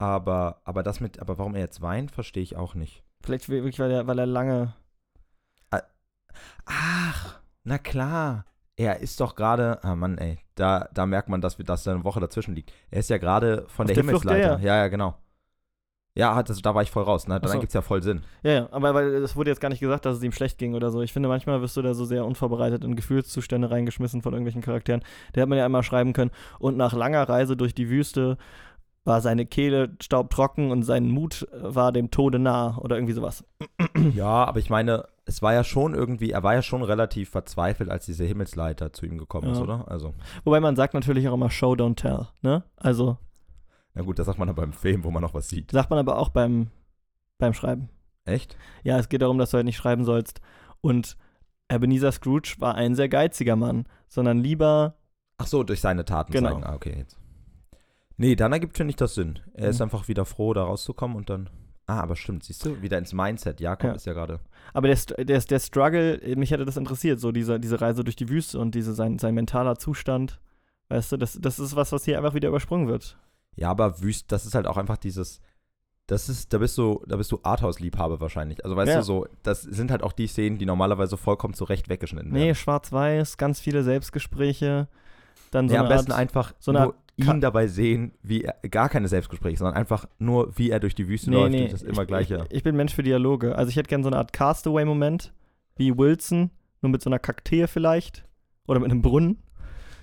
aber, 0.00 0.60
aber 0.64 0.82
das 0.82 0.98
mit, 0.98 1.20
aber 1.20 1.38
warum 1.38 1.54
er 1.54 1.60
jetzt 1.60 1.80
weint, 1.80 2.10
verstehe 2.10 2.42
ich 2.42 2.56
auch 2.56 2.74
nicht. 2.74 3.04
Vielleicht 3.22 3.48
wirklich, 3.48 3.78
weil 3.78 3.92
er, 3.92 4.08
weil 4.08 4.18
er 4.18 4.26
lange. 4.26 4.74
Ach, 6.66 7.40
na 7.64 7.78
klar. 7.78 8.44
Er 8.76 9.00
ist 9.00 9.20
doch 9.20 9.34
gerade, 9.34 9.82
ah 9.84 9.94
Mann, 9.94 10.18
ey, 10.18 10.38
da, 10.54 10.88
da 10.94 11.06
merkt 11.06 11.28
man, 11.28 11.40
dass, 11.40 11.58
wir, 11.58 11.64
dass 11.64 11.84
da 11.84 11.92
eine 11.92 12.04
Woche 12.04 12.20
dazwischen 12.20 12.54
liegt. 12.54 12.72
Er 12.90 13.00
ist 13.00 13.10
ja 13.10 13.18
gerade 13.18 13.66
von 13.68 13.84
Auf 13.84 13.88
der 13.88 13.94
der 13.94 14.04
Himmelsleiter. 14.04 14.58
Ja, 14.60 14.76
ja, 14.76 14.88
genau. 14.88 15.16
Ja, 16.14 16.34
also, 16.34 16.60
da 16.60 16.74
war 16.74 16.82
ich 16.82 16.90
voll 16.90 17.04
raus. 17.04 17.26
Na, 17.26 17.36
Ach 17.36 17.40
dann 17.40 17.52
so. 17.52 17.58
gibt 17.58 17.70
es 17.70 17.74
ja 17.74 17.80
voll 17.80 18.02
Sinn. 18.02 18.22
Ja, 18.42 18.52
ja, 18.52 18.68
aber 18.70 18.92
weil 18.94 19.14
es 19.14 19.34
wurde 19.34 19.50
jetzt 19.50 19.60
gar 19.60 19.70
nicht 19.70 19.80
gesagt, 19.80 20.04
dass 20.04 20.18
es 20.18 20.22
ihm 20.22 20.32
schlecht 20.32 20.58
ging 20.58 20.74
oder 20.74 20.90
so. 20.90 21.00
Ich 21.00 21.12
finde, 21.12 21.28
manchmal 21.28 21.62
wirst 21.62 21.76
du 21.76 21.82
da 21.82 21.94
so 21.94 22.04
sehr 22.04 22.26
unvorbereitet 22.26 22.84
in 22.84 22.96
Gefühlszustände 22.96 23.70
reingeschmissen 23.70 24.20
von 24.20 24.34
irgendwelchen 24.34 24.60
Charakteren. 24.60 25.02
Der 25.34 25.42
hat 25.42 25.48
man 25.48 25.56
ja 25.56 25.64
einmal 25.64 25.82
schreiben 25.82 26.12
können. 26.12 26.30
Und 26.58 26.76
nach 26.76 26.92
langer 26.92 27.26
Reise 27.28 27.56
durch 27.56 27.74
die 27.74 27.88
Wüste 27.88 28.36
war 29.04 29.20
seine 29.20 29.46
Kehle 29.46 29.96
staubtrocken 30.00 30.70
und 30.70 30.82
sein 30.84 31.08
Mut 31.08 31.46
äh, 31.52 31.74
war 31.74 31.90
dem 31.92 32.10
Tode 32.10 32.38
nah 32.38 32.78
oder 32.78 32.96
irgendwie 32.96 33.14
sowas. 33.14 33.44
Ja, 34.14 34.44
aber 34.44 34.58
ich 34.58 34.70
meine, 34.70 35.04
es 35.26 35.42
war 35.42 35.52
ja 35.52 35.64
schon 35.64 35.94
irgendwie, 35.94 36.30
er 36.30 36.42
war 36.42 36.54
ja 36.54 36.62
schon 36.62 36.82
relativ 36.82 37.30
verzweifelt, 37.30 37.90
als 37.90 38.06
diese 38.06 38.24
Himmelsleiter 38.24 38.92
zu 38.92 39.04
ihm 39.06 39.18
gekommen 39.18 39.50
ist, 39.50 39.58
Ja. 39.58 39.64
oder? 39.64 39.88
Also, 39.88 40.14
Wobei 40.44 40.60
man 40.60 40.76
sagt 40.76 40.94
natürlich 40.94 41.28
auch 41.28 41.34
immer 41.34 41.50
Show, 41.50 41.72
don't 41.74 41.96
tell, 41.96 42.26
ne? 42.40 42.64
Also 42.76 43.18
na 43.94 44.02
gut, 44.02 44.18
das 44.18 44.26
sagt 44.26 44.38
man 44.38 44.48
dann 44.48 44.56
beim 44.56 44.72
Film, 44.72 45.04
wo 45.04 45.10
man 45.10 45.20
noch 45.22 45.34
was 45.34 45.48
sieht. 45.50 45.70
sagt 45.72 45.90
man 45.90 45.98
aber 45.98 46.18
auch 46.18 46.30
beim, 46.30 46.68
beim 47.38 47.52
Schreiben. 47.52 47.90
Echt? 48.24 48.56
Ja, 48.82 48.98
es 48.98 49.08
geht 49.10 49.20
darum, 49.20 49.36
dass 49.36 49.50
du 49.50 49.56
halt 49.58 49.66
nicht 49.66 49.76
schreiben 49.76 50.04
sollst. 50.04 50.40
Und 50.80 51.16
Ebenezer 51.70 52.10
Scrooge 52.12 52.54
war 52.58 52.74
ein 52.74 52.94
sehr 52.94 53.08
geiziger 53.10 53.56
Mann, 53.56 53.84
sondern 54.08 54.38
lieber, 54.38 54.94
Ach 55.38 55.46
so, 55.46 55.62
durch 55.64 55.80
seine 55.80 56.04
Taten 56.06 56.32
Genau. 56.32 56.50
zeigen. 56.50 56.64
Ah, 56.64 56.74
okay, 56.74 56.94
jetzt. 56.96 57.18
Nee, 58.16 58.36
dann 58.36 58.52
ergibt 58.52 58.76
finde 58.76 58.90
ich 58.90 58.96
das 58.96 59.14
Sinn. 59.14 59.38
Er 59.54 59.68
ist 59.70 59.78
Mhm. 59.78 59.84
einfach 59.84 60.08
wieder 60.08 60.24
froh, 60.24 60.52
da 60.54 60.64
rauszukommen 60.64 61.16
und 61.16 61.30
dann. 61.30 61.48
Ah, 61.86 62.00
aber 62.00 62.14
stimmt, 62.16 62.44
siehst 62.44 62.64
du, 62.64 62.80
wieder 62.80 62.96
ins 62.98 63.12
Mindset. 63.12 63.60
Jakob 63.60 63.90
Ja. 63.90 63.94
ist 63.96 64.06
ja 64.06 64.12
gerade. 64.12 64.38
aber 64.72 64.88
der, 64.88 65.24
der, 65.24 65.40
der 65.40 65.58
Struggle, 65.60 66.20
mich 66.36 66.50
hätte 66.52 66.64
das 66.64 66.76
interessiert, 66.76 67.18
so 67.20 67.32
diese, 67.32 67.58
diese 67.58 67.80
Reise 67.80 68.04
durch 68.04 68.16
die 68.16 68.28
Wüste 68.28 68.58
und 68.58 68.74
diese, 68.74 68.94
sein, 68.94 69.18
sein 69.18 69.34
mentaler 69.34 69.76
Zustand. 69.76 70.40
Weißt 70.88 71.10
du, 71.12 71.16
das, 71.16 71.38
das 71.40 71.58
ist 71.58 71.74
was, 71.74 71.90
was 71.92 72.04
hier 72.04 72.16
einfach 72.18 72.34
wieder 72.34 72.48
übersprungen 72.48 72.86
wird. 72.86 73.18
Ja, 73.56 73.70
aber 73.70 74.00
wüst, 74.00 74.30
das 74.30 74.46
ist 74.46 74.54
halt 74.54 74.66
auch 74.66 74.76
einfach 74.76 74.96
dieses. 74.96 75.40
Das 76.06 76.28
ist, 76.28 76.52
da 76.52 76.58
bist 76.58 76.76
du, 76.78 77.02
da 77.06 77.16
bist 77.16 77.30
du 77.32 77.40
Arthouse-Liebhaber 77.42 78.20
wahrscheinlich. 78.20 78.64
Also 78.64 78.76
weißt 78.76 78.90
Ja. 78.90 78.98
du 78.98 79.02
so, 79.04 79.26
das 79.42 79.62
sind 79.62 79.90
halt 79.90 80.02
auch 80.02 80.12
die 80.12 80.26
Szenen, 80.26 80.58
die 80.58 80.66
normalerweise 80.66 81.16
vollkommen 81.16 81.54
zurecht 81.54 81.88
weggeschnitten 81.88 82.32
Nee, 82.32 82.40
werden. 82.46 82.54
schwarz-weiß, 82.54 83.36
ganz 83.36 83.60
viele 83.60 83.82
Selbstgespräche. 83.82 84.88
Dann 85.50 85.68
so 85.68 85.74
nee, 85.74 85.78
am 85.78 85.88
besten 85.88 86.12
Art, 86.12 86.20
einfach 86.20 86.54
so 86.58 86.70
eine 86.72 86.86
Ka- 86.90 86.94
ihn 87.16 87.40
dabei 87.40 87.66
sehen, 87.66 88.12
wie 88.22 88.42
er, 88.44 88.54
gar 88.68 88.88
keine 88.88 89.08
Selbstgespräche, 89.08 89.58
sondern 89.58 89.74
einfach 89.74 90.06
nur, 90.18 90.56
wie 90.56 90.70
er 90.70 90.80
durch 90.80 90.94
die 90.94 91.08
Wüste 91.08 91.30
Nee, 91.30 91.36
läuft. 91.36 91.50
nee, 91.52 91.68
das 91.68 91.82
immer 91.82 92.02
ich, 92.02 92.08
gleiche. 92.08 92.46
Ich, 92.48 92.56
ich 92.58 92.62
bin 92.62 92.76
Mensch 92.76 92.94
für 92.94 93.02
Dialoge. 93.02 93.54
Also 93.56 93.68
ich 93.70 93.76
hätte 93.76 93.88
gerne 93.88 94.04
so 94.04 94.08
eine 94.10 94.18
Art 94.18 94.32
Castaway-Moment, 94.32 95.32
wie 95.76 95.96
Wilson, 95.96 96.50
nur 96.80 96.90
mit 96.90 97.02
so 97.02 97.10
einer 97.10 97.18
Kaktee 97.18 97.66
vielleicht. 97.66 98.24
Oder 98.66 98.80
mit 98.80 98.90
einem 98.90 99.02
Brunnen. 99.02 99.42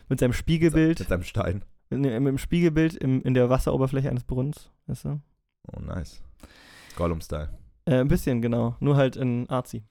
Mit 0.09 0.19
seinem 0.19 0.33
Spiegelbild. 0.33 0.99
Mit 0.99 1.07
seinem 1.09 1.23
Stein. 1.23 1.63
Mit, 1.89 2.01
mit 2.01 2.27
dem 2.27 2.37
Spiegelbild 2.37 2.95
im, 2.95 3.21
in 3.23 3.33
der 3.33 3.49
Wasseroberfläche 3.49 4.09
eines 4.09 4.23
Brunnens. 4.23 4.71
Weißt 4.87 5.05
du? 5.05 5.21
Oh, 5.71 5.79
nice. 5.79 6.21
Gollum-Style. 6.95 7.49
Äh, 7.85 7.99
ein 8.01 8.07
bisschen, 8.07 8.41
genau. 8.41 8.75
Nur 8.79 8.97
halt 8.97 9.15
in 9.15 9.49
Arzi. 9.49 9.83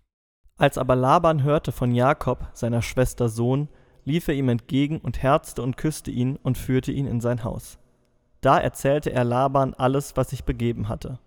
Als 0.56 0.76
aber 0.76 0.96
Laban 0.96 1.42
hörte 1.44 1.72
von 1.72 1.94
Jakob, 1.94 2.48
seiner 2.52 2.82
Schwester 2.82 3.28
Sohn, 3.28 3.68
lief 4.04 4.28
er 4.28 4.34
ihm 4.34 4.48
entgegen 4.48 4.98
und 4.98 5.22
herzte 5.22 5.62
und 5.62 5.76
küsste 5.76 6.10
ihn 6.10 6.36
und 6.42 6.58
führte 6.58 6.92
ihn 6.92 7.06
in 7.06 7.20
sein 7.20 7.44
Haus. 7.44 7.78
Da 8.40 8.58
erzählte 8.58 9.12
er 9.12 9.24
Laban 9.24 9.74
alles, 9.74 10.16
was 10.16 10.30
sich 10.30 10.44
begeben 10.44 10.88
hatte. 10.88 11.18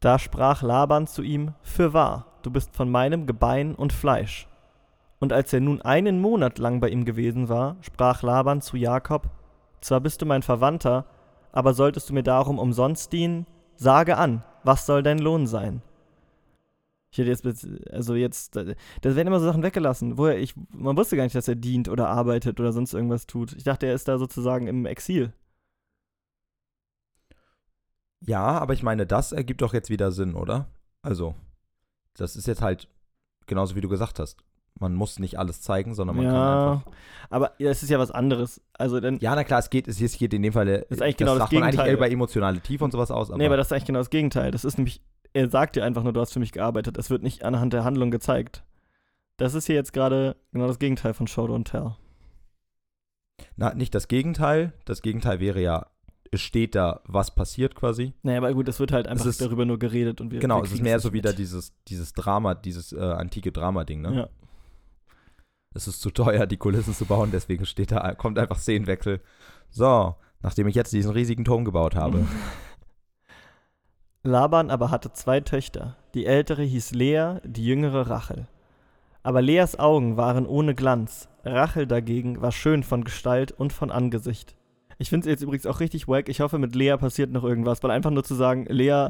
Da 0.00 0.18
sprach 0.18 0.62
Laban 0.62 1.06
zu 1.06 1.22
ihm, 1.22 1.54
Fürwahr, 1.62 2.26
du 2.42 2.50
bist 2.50 2.76
von 2.76 2.90
meinem 2.90 3.26
Gebein 3.26 3.74
und 3.74 3.92
Fleisch. 3.92 4.46
Und 5.18 5.32
als 5.32 5.52
er 5.52 5.60
nun 5.60 5.82
einen 5.82 6.20
Monat 6.20 6.58
lang 6.58 6.80
bei 6.80 6.88
ihm 6.90 7.04
gewesen 7.04 7.48
war, 7.48 7.76
sprach 7.80 8.22
Laban 8.22 8.60
zu 8.60 8.76
Jakob, 8.76 9.28
Zwar 9.80 10.00
bist 10.00 10.22
du 10.22 10.26
mein 10.26 10.42
Verwandter, 10.42 11.06
aber 11.52 11.72
solltest 11.74 12.10
du 12.10 12.14
mir 12.14 12.22
darum 12.22 12.58
umsonst 12.58 13.12
dienen, 13.12 13.46
sage 13.76 14.16
an, 14.16 14.42
was 14.64 14.86
soll 14.86 15.02
dein 15.02 15.18
Lohn 15.18 15.46
sein? 15.46 15.82
Ich 17.10 17.18
hätte 17.18 17.30
jetzt, 17.30 17.66
also 17.90 18.14
jetzt, 18.14 18.54
da 18.56 18.66
werden 19.02 19.26
immer 19.26 19.40
so 19.40 19.46
Sachen 19.46 19.62
weggelassen. 19.62 20.18
Woher 20.18 20.38
ich, 20.38 20.54
man 20.70 20.96
wusste 20.96 21.16
gar 21.16 21.24
nicht, 21.24 21.34
dass 21.34 21.48
er 21.48 21.54
dient 21.54 21.88
oder 21.88 22.08
arbeitet 22.08 22.60
oder 22.60 22.72
sonst 22.72 22.92
irgendwas 22.92 23.26
tut. 23.26 23.54
Ich 23.54 23.64
dachte, 23.64 23.86
er 23.86 23.94
ist 23.94 24.08
da 24.08 24.18
sozusagen 24.18 24.66
im 24.66 24.84
Exil. 24.84 25.32
Ja, 28.20 28.58
aber 28.58 28.72
ich 28.74 28.82
meine, 28.82 29.06
das 29.06 29.32
ergibt 29.32 29.62
doch 29.62 29.72
jetzt 29.72 29.90
wieder 29.90 30.10
Sinn, 30.12 30.34
oder? 30.34 30.68
Also, 31.02 31.34
das 32.14 32.36
ist 32.36 32.46
jetzt 32.46 32.62
halt 32.62 32.88
genauso 33.46 33.76
wie 33.76 33.80
du 33.80 33.88
gesagt 33.88 34.18
hast. 34.18 34.44
Man 34.80 34.94
muss 34.94 35.18
nicht 35.18 35.38
alles 35.38 35.60
zeigen, 35.60 35.94
sondern 35.94 36.16
man 36.16 36.26
kann 36.26 36.34
ja, 36.34 36.72
einfach. 36.74 36.92
aber 37.30 37.52
es 37.58 37.82
ist 37.82 37.88
ja 37.88 37.98
was 37.98 38.12
anderes. 38.12 38.60
Also 38.74 39.00
dann, 39.00 39.18
Ja, 39.18 39.34
na 39.34 39.42
klar, 39.42 39.58
es 39.58 39.70
geht, 39.70 39.88
es 39.88 39.98
geht 40.18 40.32
in 40.32 40.42
dem 40.42 40.52
Fall. 40.52 40.68
ist 40.68 41.02
eigentlich 41.02 41.16
genau 41.16 41.32
das 41.32 41.40
sagt 41.40 41.52
man 41.52 41.62
eigentlich 41.64 41.72
Gegenteil. 41.72 41.88
eher 41.88 41.94
über 41.94 42.10
emotionale 42.10 42.60
Tiefe 42.60 42.84
und 42.84 42.92
sowas 42.92 43.10
aus. 43.10 43.30
Aber 43.30 43.38
nee, 43.38 43.46
aber 43.46 43.56
das 43.56 43.68
ist 43.68 43.72
eigentlich 43.72 43.86
genau 43.86 43.98
das 43.98 44.10
Gegenteil. 44.10 44.52
Das 44.52 44.64
ist 44.64 44.78
nämlich, 44.78 45.02
er 45.38 45.48
sagt 45.48 45.76
dir 45.76 45.84
einfach 45.84 46.02
nur, 46.02 46.12
du 46.12 46.20
hast 46.20 46.32
für 46.32 46.40
mich 46.40 46.52
gearbeitet. 46.52 46.98
Es 46.98 47.10
wird 47.10 47.22
nicht 47.22 47.44
anhand 47.44 47.72
der 47.72 47.84
Handlung 47.84 48.10
gezeigt. 48.10 48.64
Das 49.36 49.54
ist 49.54 49.66
hier 49.66 49.76
jetzt 49.76 49.92
gerade 49.92 50.36
genau 50.52 50.66
das 50.66 50.78
Gegenteil 50.80 51.14
von 51.14 51.28
Show 51.28 51.44
Don't 51.46 51.64
Tell. 51.64 51.94
na, 53.56 53.72
nicht 53.74 53.94
das 53.94 54.08
Gegenteil. 54.08 54.72
Das 54.84 55.00
Gegenteil 55.00 55.38
wäre 55.38 55.60
ja, 55.60 55.86
es 56.32 56.40
steht 56.40 56.74
da, 56.74 57.00
was 57.04 57.34
passiert 57.34 57.74
quasi. 57.76 58.12
Naja, 58.22 58.38
aber 58.38 58.52
gut, 58.52 58.68
es 58.68 58.80
wird 58.80 58.90
halt 58.92 59.06
einfach 59.06 59.26
ist- 59.26 59.40
darüber 59.40 59.64
nur 59.64 59.78
geredet 59.78 60.20
und 60.20 60.32
wir 60.32 60.40
genau, 60.40 60.58
wir 60.58 60.64
es 60.64 60.72
ist 60.72 60.82
mehr 60.82 60.98
so 60.98 61.12
wieder 61.12 61.32
dieses, 61.32 61.72
dieses 61.86 62.12
Drama, 62.12 62.54
dieses 62.54 62.92
äh, 62.92 62.98
antike 63.00 63.52
Drama-Ding, 63.52 64.02
ne? 64.02 64.14
Ja. 64.14 64.28
Es 65.74 65.86
ist 65.86 66.00
zu 66.00 66.10
teuer, 66.10 66.46
die 66.46 66.56
Kulissen 66.56 66.94
zu 66.94 67.04
bauen, 67.04 67.30
deswegen 67.30 67.64
steht 67.64 67.92
da, 67.92 68.14
kommt 68.14 68.38
einfach 68.38 68.58
Szenenwechsel. 68.58 69.20
So, 69.70 70.16
nachdem 70.40 70.66
ich 70.66 70.74
jetzt 70.74 70.92
diesen 70.92 71.12
riesigen 71.12 71.44
Turm 71.44 71.64
gebaut 71.64 71.94
habe. 71.94 72.26
Laban 74.28 74.70
aber 74.70 74.90
hatte 74.90 75.12
zwei 75.12 75.40
Töchter. 75.40 75.96
Die 76.14 76.26
ältere 76.26 76.62
hieß 76.62 76.92
Lea, 76.92 77.36
die 77.44 77.64
jüngere 77.64 78.08
Rachel. 78.08 78.46
Aber 79.22 79.42
Leas 79.42 79.78
Augen 79.78 80.16
waren 80.16 80.46
ohne 80.46 80.74
Glanz. 80.74 81.28
Rachel 81.44 81.86
dagegen 81.86 82.40
war 82.40 82.52
schön 82.52 82.82
von 82.82 83.04
Gestalt 83.04 83.52
und 83.52 83.72
von 83.72 83.90
Angesicht. 83.90 84.54
Ich 84.98 85.10
finde 85.10 85.26
es 85.26 85.30
jetzt 85.30 85.42
übrigens 85.42 85.66
auch 85.66 85.80
richtig 85.80 86.08
wack. 86.08 86.28
Ich 86.28 86.40
hoffe, 86.40 86.58
mit 86.58 86.74
Lea 86.74 86.96
passiert 86.98 87.30
noch 87.30 87.44
irgendwas, 87.44 87.82
weil 87.82 87.90
einfach 87.90 88.10
nur 88.10 88.24
zu 88.24 88.34
sagen, 88.34 88.66
Lea, 88.68 89.08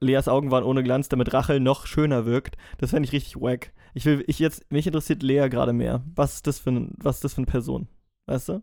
Leas 0.00 0.28
Augen 0.28 0.50
waren 0.50 0.64
ohne 0.64 0.82
Glanz, 0.82 1.08
damit 1.08 1.32
Rachel 1.32 1.60
noch 1.60 1.86
schöner 1.86 2.26
wirkt, 2.26 2.56
das 2.78 2.90
fände 2.90 3.06
ich 3.06 3.12
richtig 3.12 3.36
wack. 3.36 3.72
Ich 3.94 4.04
will, 4.04 4.24
ich 4.26 4.38
jetzt, 4.38 4.70
mich 4.70 4.86
interessiert 4.86 5.22
Lea 5.22 5.48
gerade 5.48 5.72
mehr. 5.72 6.02
Was 6.14 6.34
ist 6.34 6.46
das 6.46 6.58
für, 6.58 6.70
ein, 6.70 6.94
was 6.98 7.16
ist 7.16 7.24
das 7.24 7.34
für 7.34 7.38
eine 7.38 7.46
Person? 7.46 7.88
Weißt 8.26 8.48
du? 8.48 8.62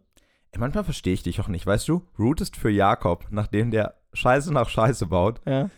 Manchmal 0.58 0.84
verstehe 0.84 1.14
ich 1.14 1.24
dich 1.24 1.40
auch 1.42 1.48
nicht, 1.48 1.66
weißt 1.66 1.88
du? 1.88 2.04
Rootest 2.20 2.56
für 2.56 2.70
Jakob, 2.70 3.28
nachdem 3.32 3.72
der 3.72 3.96
Scheiße 4.14 4.54
nach 4.54 4.70
Scheiße 4.70 5.08
baut. 5.08 5.42
Ja. 5.48 5.70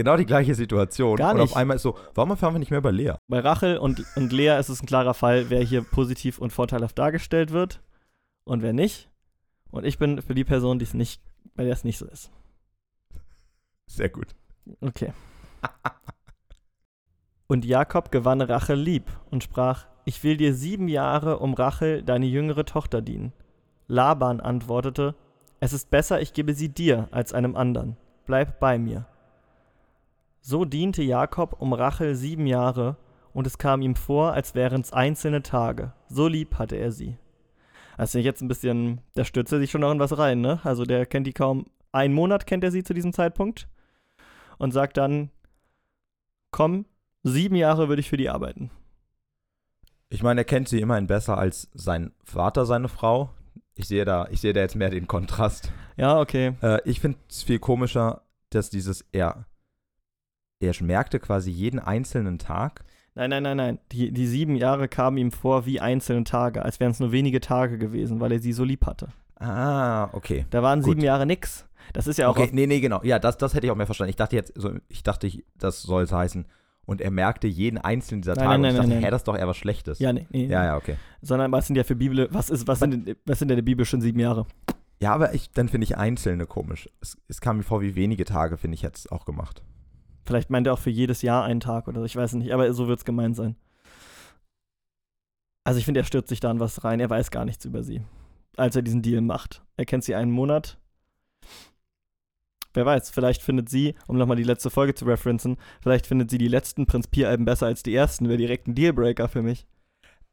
Genau 0.00 0.16
die 0.16 0.24
gleiche 0.24 0.54
Situation. 0.54 1.16
Gar 1.16 1.32
Und 1.32 1.40
nicht. 1.40 1.50
auf 1.50 1.56
einmal 1.58 1.76
ist 1.76 1.82
so, 1.82 1.94
warum 2.14 2.30
erfahren 2.30 2.54
wir 2.54 2.58
nicht 2.58 2.70
mehr 2.70 2.78
über 2.78 2.90
Lea? 2.90 3.16
Bei 3.28 3.40
Rachel 3.40 3.76
und, 3.76 4.02
und 4.16 4.32
Lea 4.32 4.56
ist 4.58 4.70
es 4.70 4.82
ein 4.82 4.86
klarer 4.86 5.12
Fall, 5.12 5.50
wer 5.50 5.62
hier 5.62 5.82
positiv 5.82 6.38
und 6.38 6.54
vorteilhaft 6.54 6.98
dargestellt 6.98 7.50
wird 7.50 7.82
und 8.44 8.62
wer 8.62 8.72
nicht. 8.72 9.10
Und 9.70 9.84
ich 9.84 9.98
bin 9.98 10.22
für 10.22 10.34
die 10.34 10.44
Person, 10.44 10.78
die 10.78 10.86
es 10.86 10.94
nicht, 10.94 11.20
bei 11.54 11.64
der 11.64 11.74
es 11.74 11.84
nicht 11.84 11.98
so 11.98 12.06
ist. 12.06 12.30
Sehr 13.88 14.08
gut. 14.08 14.28
Okay. 14.80 15.12
Und 17.46 17.66
Jakob 17.66 18.10
gewann 18.10 18.40
Rachel 18.40 18.78
lieb 18.80 19.04
und 19.30 19.44
sprach: 19.44 19.84
Ich 20.06 20.24
will 20.24 20.38
dir 20.38 20.54
sieben 20.54 20.88
Jahre 20.88 21.40
um 21.40 21.52
Rachel, 21.52 22.02
deine 22.02 22.24
jüngere 22.24 22.64
Tochter, 22.64 23.02
dienen. 23.02 23.34
Laban 23.86 24.40
antwortete: 24.40 25.14
Es 25.60 25.74
ist 25.74 25.90
besser, 25.90 26.22
ich 26.22 26.32
gebe 26.32 26.54
sie 26.54 26.70
dir 26.70 27.08
als 27.10 27.34
einem 27.34 27.54
anderen. 27.54 27.98
Bleib 28.24 28.60
bei 28.60 28.78
mir. 28.78 29.04
So 30.40 30.64
diente 30.64 31.02
Jakob 31.02 31.60
um 31.60 31.72
Rachel 31.72 32.14
sieben 32.14 32.46
Jahre, 32.46 32.96
und 33.32 33.46
es 33.46 33.58
kam 33.58 33.82
ihm 33.82 33.94
vor, 33.94 34.32
als 34.32 34.54
wären 34.54 34.80
es 34.80 34.92
einzelne 34.92 35.42
Tage. 35.42 35.92
So 36.08 36.26
lieb 36.26 36.58
hatte 36.58 36.76
er 36.76 36.92
sie. 36.92 37.16
Also 37.96 38.18
jetzt 38.18 38.40
ein 38.40 38.48
bisschen, 38.48 39.02
da 39.14 39.24
stürzt 39.24 39.52
er 39.52 39.60
sich 39.60 39.70
schon 39.70 39.82
noch 39.82 39.92
in 39.92 40.00
was 40.00 40.18
rein, 40.18 40.40
ne? 40.40 40.60
Also 40.64 40.84
der 40.84 41.06
kennt 41.06 41.26
die 41.26 41.32
kaum, 41.32 41.66
einen 41.92 42.14
Monat 42.14 42.46
kennt 42.46 42.64
er 42.64 42.70
sie 42.70 42.82
zu 42.82 42.94
diesem 42.94 43.12
Zeitpunkt 43.12 43.68
und 44.58 44.72
sagt 44.72 44.96
dann, 44.96 45.30
komm, 46.50 46.86
sieben 47.22 47.56
Jahre 47.56 47.88
würde 47.88 48.00
ich 48.00 48.08
für 48.08 48.16
die 48.16 48.30
arbeiten. 48.30 48.70
Ich 50.08 50.22
meine, 50.22 50.40
er 50.40 50.44
kennt 50.44 50.68
sie 50.68 50.80
immerhin 50.80 51.06
besser 51.06 51.38
als 51.38 51.70
sein 51.74 52.12
Vater, 52.24 52.66
seine 52.66 52.88
Frau. 52.88 53.30
Ich 53.76 53.86
sehe 53.86 54.04
da, 54.04 54.26
ich 54.30 54.40
sehe 54.40 54.52
da 54.52 54.60
jetzt 54.60 54.76
mehr 54.76 54.90
den 54.90 55.06
Kontrast. 55.06 55.72
Ja, 55.96 56.18
okay. 56.18 56.54
Äh, 56.62 56.80
ich 56.84 57.00
finde 57.00 57.18
es 57.28 57.42
viel 57.42 57.58
komischer, 57.58 58.22
dass 58.48 58.70
dieses, 58.70 59.04
er, 59.12 59.46
er 60.60 60.74
merkte 60.80 61.18
quasi 61.18 61.50
jeden 61.50 61.80
einzelnen 61.80 62.38
Tag. 62.38 62.84
Nein, 63.14 63.30
nein, 63.30 63.42
nein, 63.42 63.56
nein. 63.56 63.78
Die, 63.90 64.12
die 64.12 64.26
sieben 64.26 64.54
Jahre 64.54 64.86
kamen 64.86 65.16
ihm 65.16 65.32
vor 65.32 65.66
wie 65.66 65.80
einzelne 65.80 66.24
Tage, 66.24 66.62
als 66.64 66.78
wären 66.78 66.92
es 66.92 67.00
nur 67.00 67.10
wenige 67.12 67.40
Tage 67.40 67.76
gewesen, 67.78 68.20
weil 68.20 68.32
er 68.32 68.38
sie 68.38 68.52
so 68.52 68.62
lieb 68.62 68.86
hatte. 68.86 69.08
Ah, 69.36 70.10
okay. 70.12 70.46
Da 70.50 70.62
waren 70.62 70.80
Gut. 70.82 70.90
sieben 70.90 71.00
Jahre 71.02 71.26
nix. 71.26 71.66
Das 71.92 72.06
ist 72.06 72.18
ja 72.18 72.28
auch 72.28 72.36
okay, 72.36 72.50
nee, 72.52 72.66
nee, 72.66 72.78
genau. 72.80 73.00
Ja, 73.02 73.18
das, 73.18 73.36
das 73.36 73.54
hätte 73.54 73.66
ich 73.66 73.72
auch 73.72 73.76
mehr 73.76 73.86
verstanden. 73.86 74.10
Ich 74.10 74.16
dachte 74.16 74.36
jetzt, 74.36 74.52
so, 74.54 74.72
ich 74.88 75.02
dachte, 75.02 75.26
ich, 75.26 75.44
das 75.58 75.82
soll 75.82 76.04
es 76.04 76.12
heißen. 76.12 76.46
Und 76.84 77.00
er 77.00 77.10
merkte 77.10 77.46
jeden 77.48 77.78
einzelnen 77.78 78.22
dieser 78.22 78.34
Nein, 78.34 78.44
Tage. 78.44 78.50
nein, 78.50 78.58
und 78.60 78.66
ich 78.66 78.72
nein, 78.72 78.76
dachte, 78.76 78.88
nein, 78.90 78.98
hä, 78.98 79.02
nein. 79.02 79.10
das 79.10 79.20
ist 79.22 79.28
doch 79.28 79.36
eher 79.36 79.48
was 79.48 79.56
Schlechtes. 79.56 79.98
Ja, 79.98 80.12
nee, 80.12 80.26
nee. 80.30 80.46
ja, 80.46 80.64
ja, 80.64 80.76
okay. 80.76 80.96
Sondern 81.22 81.50
was 81.52 81.66
sind 81.66 81.76
ja 81.76 81.84
für 81.84 81.96
Bibel, 81.96 82.28
was 82.30 82.50
ist, 82.50 82.68
was 82.68 82.78
sind, 82.80 83.06
denn- 83.06 83.16
was 83.26 83.38
sind 83.38 83.50
in 83.50 83.56
der 83.56 83.62
Bibel 83.62 83.84
schon 83.86 84.00
sieben 84.00 84.20
Jahre? 84.20 84.46
Ja, 85.00 85.14
aber 85.14 85.34
ich, 85.34 85.50
dann 85.52 85.68
finde 85.68 85.84
ich 85.84 85.96
einzelne 85.96 86.46
komisch. 86.46 86.88
Es, 87.00 87.16
es 87.28 87.40
kam 87.40 87.56
mir 87.56 87.62
vor, 87.62 87.80
wie 87.80 87.94
wenige 87.94 88.24
Tage, 88.24 88.56
finde 88.56 88.74
ich 88.74 88.82
jetzt 88.82 89.10
auch 89.10 89.24
gemacht. 89.24 89.62
Vielleicht 90.30 90.50
meint 90.50 90.66
er 90.66 90.74
auch 90.74 90.78
für 90.78 90.90
jedes 90.90 91.22
Jahr 91.22 91.44
einen 91.44 91.60
Tag 91.60 91.88
oder 91.88 92.00
so, 92.00 92.06
ich 92.06 92.14
weiß 92.14 92.34
nicht, 92.34 92.52
aber 92.52 92.72
so 92.72 92.86
wird 92.86 93.00
es 93.00 93.04
gemeint 93.04 93.34
sein. 93.34 93.56
Also 95.64 95.78
ich 95.78 95.84
finde, 95.84 96.00
er 96.00 96.04
stürzt 96.04 96.28
sich 96.28 96.40
da 96.40 96.50
in 96.50 96.60
was 96.60 96.84
rein, 96.84 97.00
er 97.00 97.10
weiß 97.10 97.30
gar 97.30 97.44
nichts 97.44 97.64
über 97.64 97.82
sie, 97.82 98.02
als 98.56 98.76
er 98.76 98.82
diesen 98.82 99.02
Deal 99.02 99.20
macht. 99.20 99.62
Er 99.76 99.86
kennt 99.86 100.04
sie 100.04 100.14
einen 100.14 100.30
Monat 100.30 100.78
wer 102.74 102.86
weiß, 102.86 103.10
vielleicht 103.10 103.42
findet 103.42 103.68
sie, 103.68 103.94
um 104.06 104.16
nochmal 104.16 104.36
die 104.36 104.44
letzte 104.44 104.70
Folge 104.70 104.94
zu 104.94 105.04
referenzen, 105.04 105.56
vielleicht 105.80 106.06
findet 106.06 106.30
sie 106.30 106.38
die 106.38 106.48
letzten 106.48 106.86
Prinz 106.86 107.06
Pier-Alben 107.06 107.44
besser 107.44 107.66
als 107.66 107.82
die 107.82 107.94
ersten. 107.94 108.28
Wäre 108.28 108.38
direkt 108.38 108.68
ein 108.68 108.74
Dealbreaker 108.74 109.28
für 109.28 109.42
mich. 109.42 109.66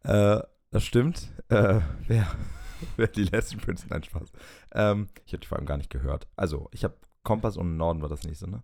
Äh, 0.03 0.39
das 0.71 0.83
stimmt. 0.83 1.31
Äh, 1.49 1.81
wer, 2.07 2.27
wer 2.97 3.07
die 3.07 3.23
letzten 3.23 3.57
Prince? 3.57 3.85
Nein, 3.89 4.03
Spaß. 4.03 4.31
Ähm, 4.73 5.07
ich 5.25 5.33
habe 5.33 5.41
die 5.41 5.47
vor 5.47 5.57
allem 5.57 5.67
gar 5.67 5.77
nicht 5.77 5.89
gehört. 5.89 6.27
Also, 6.35 6.69
ich 6.71 6.83
habe 6.83 6.95
Kompass 7.23 7.57
und 7.57 7.77
Norden 7.77 8.01
war 8.01 8.09
das 8.09 8.23
nächste, 8.23 8.49
ne? 8.49 8.63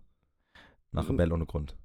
Nach 0.94 1.02
Mhm. 1.04 1.10
Rebell 1.10 1.32
ohne 1.32 1.44
Grund. 1.46 1.76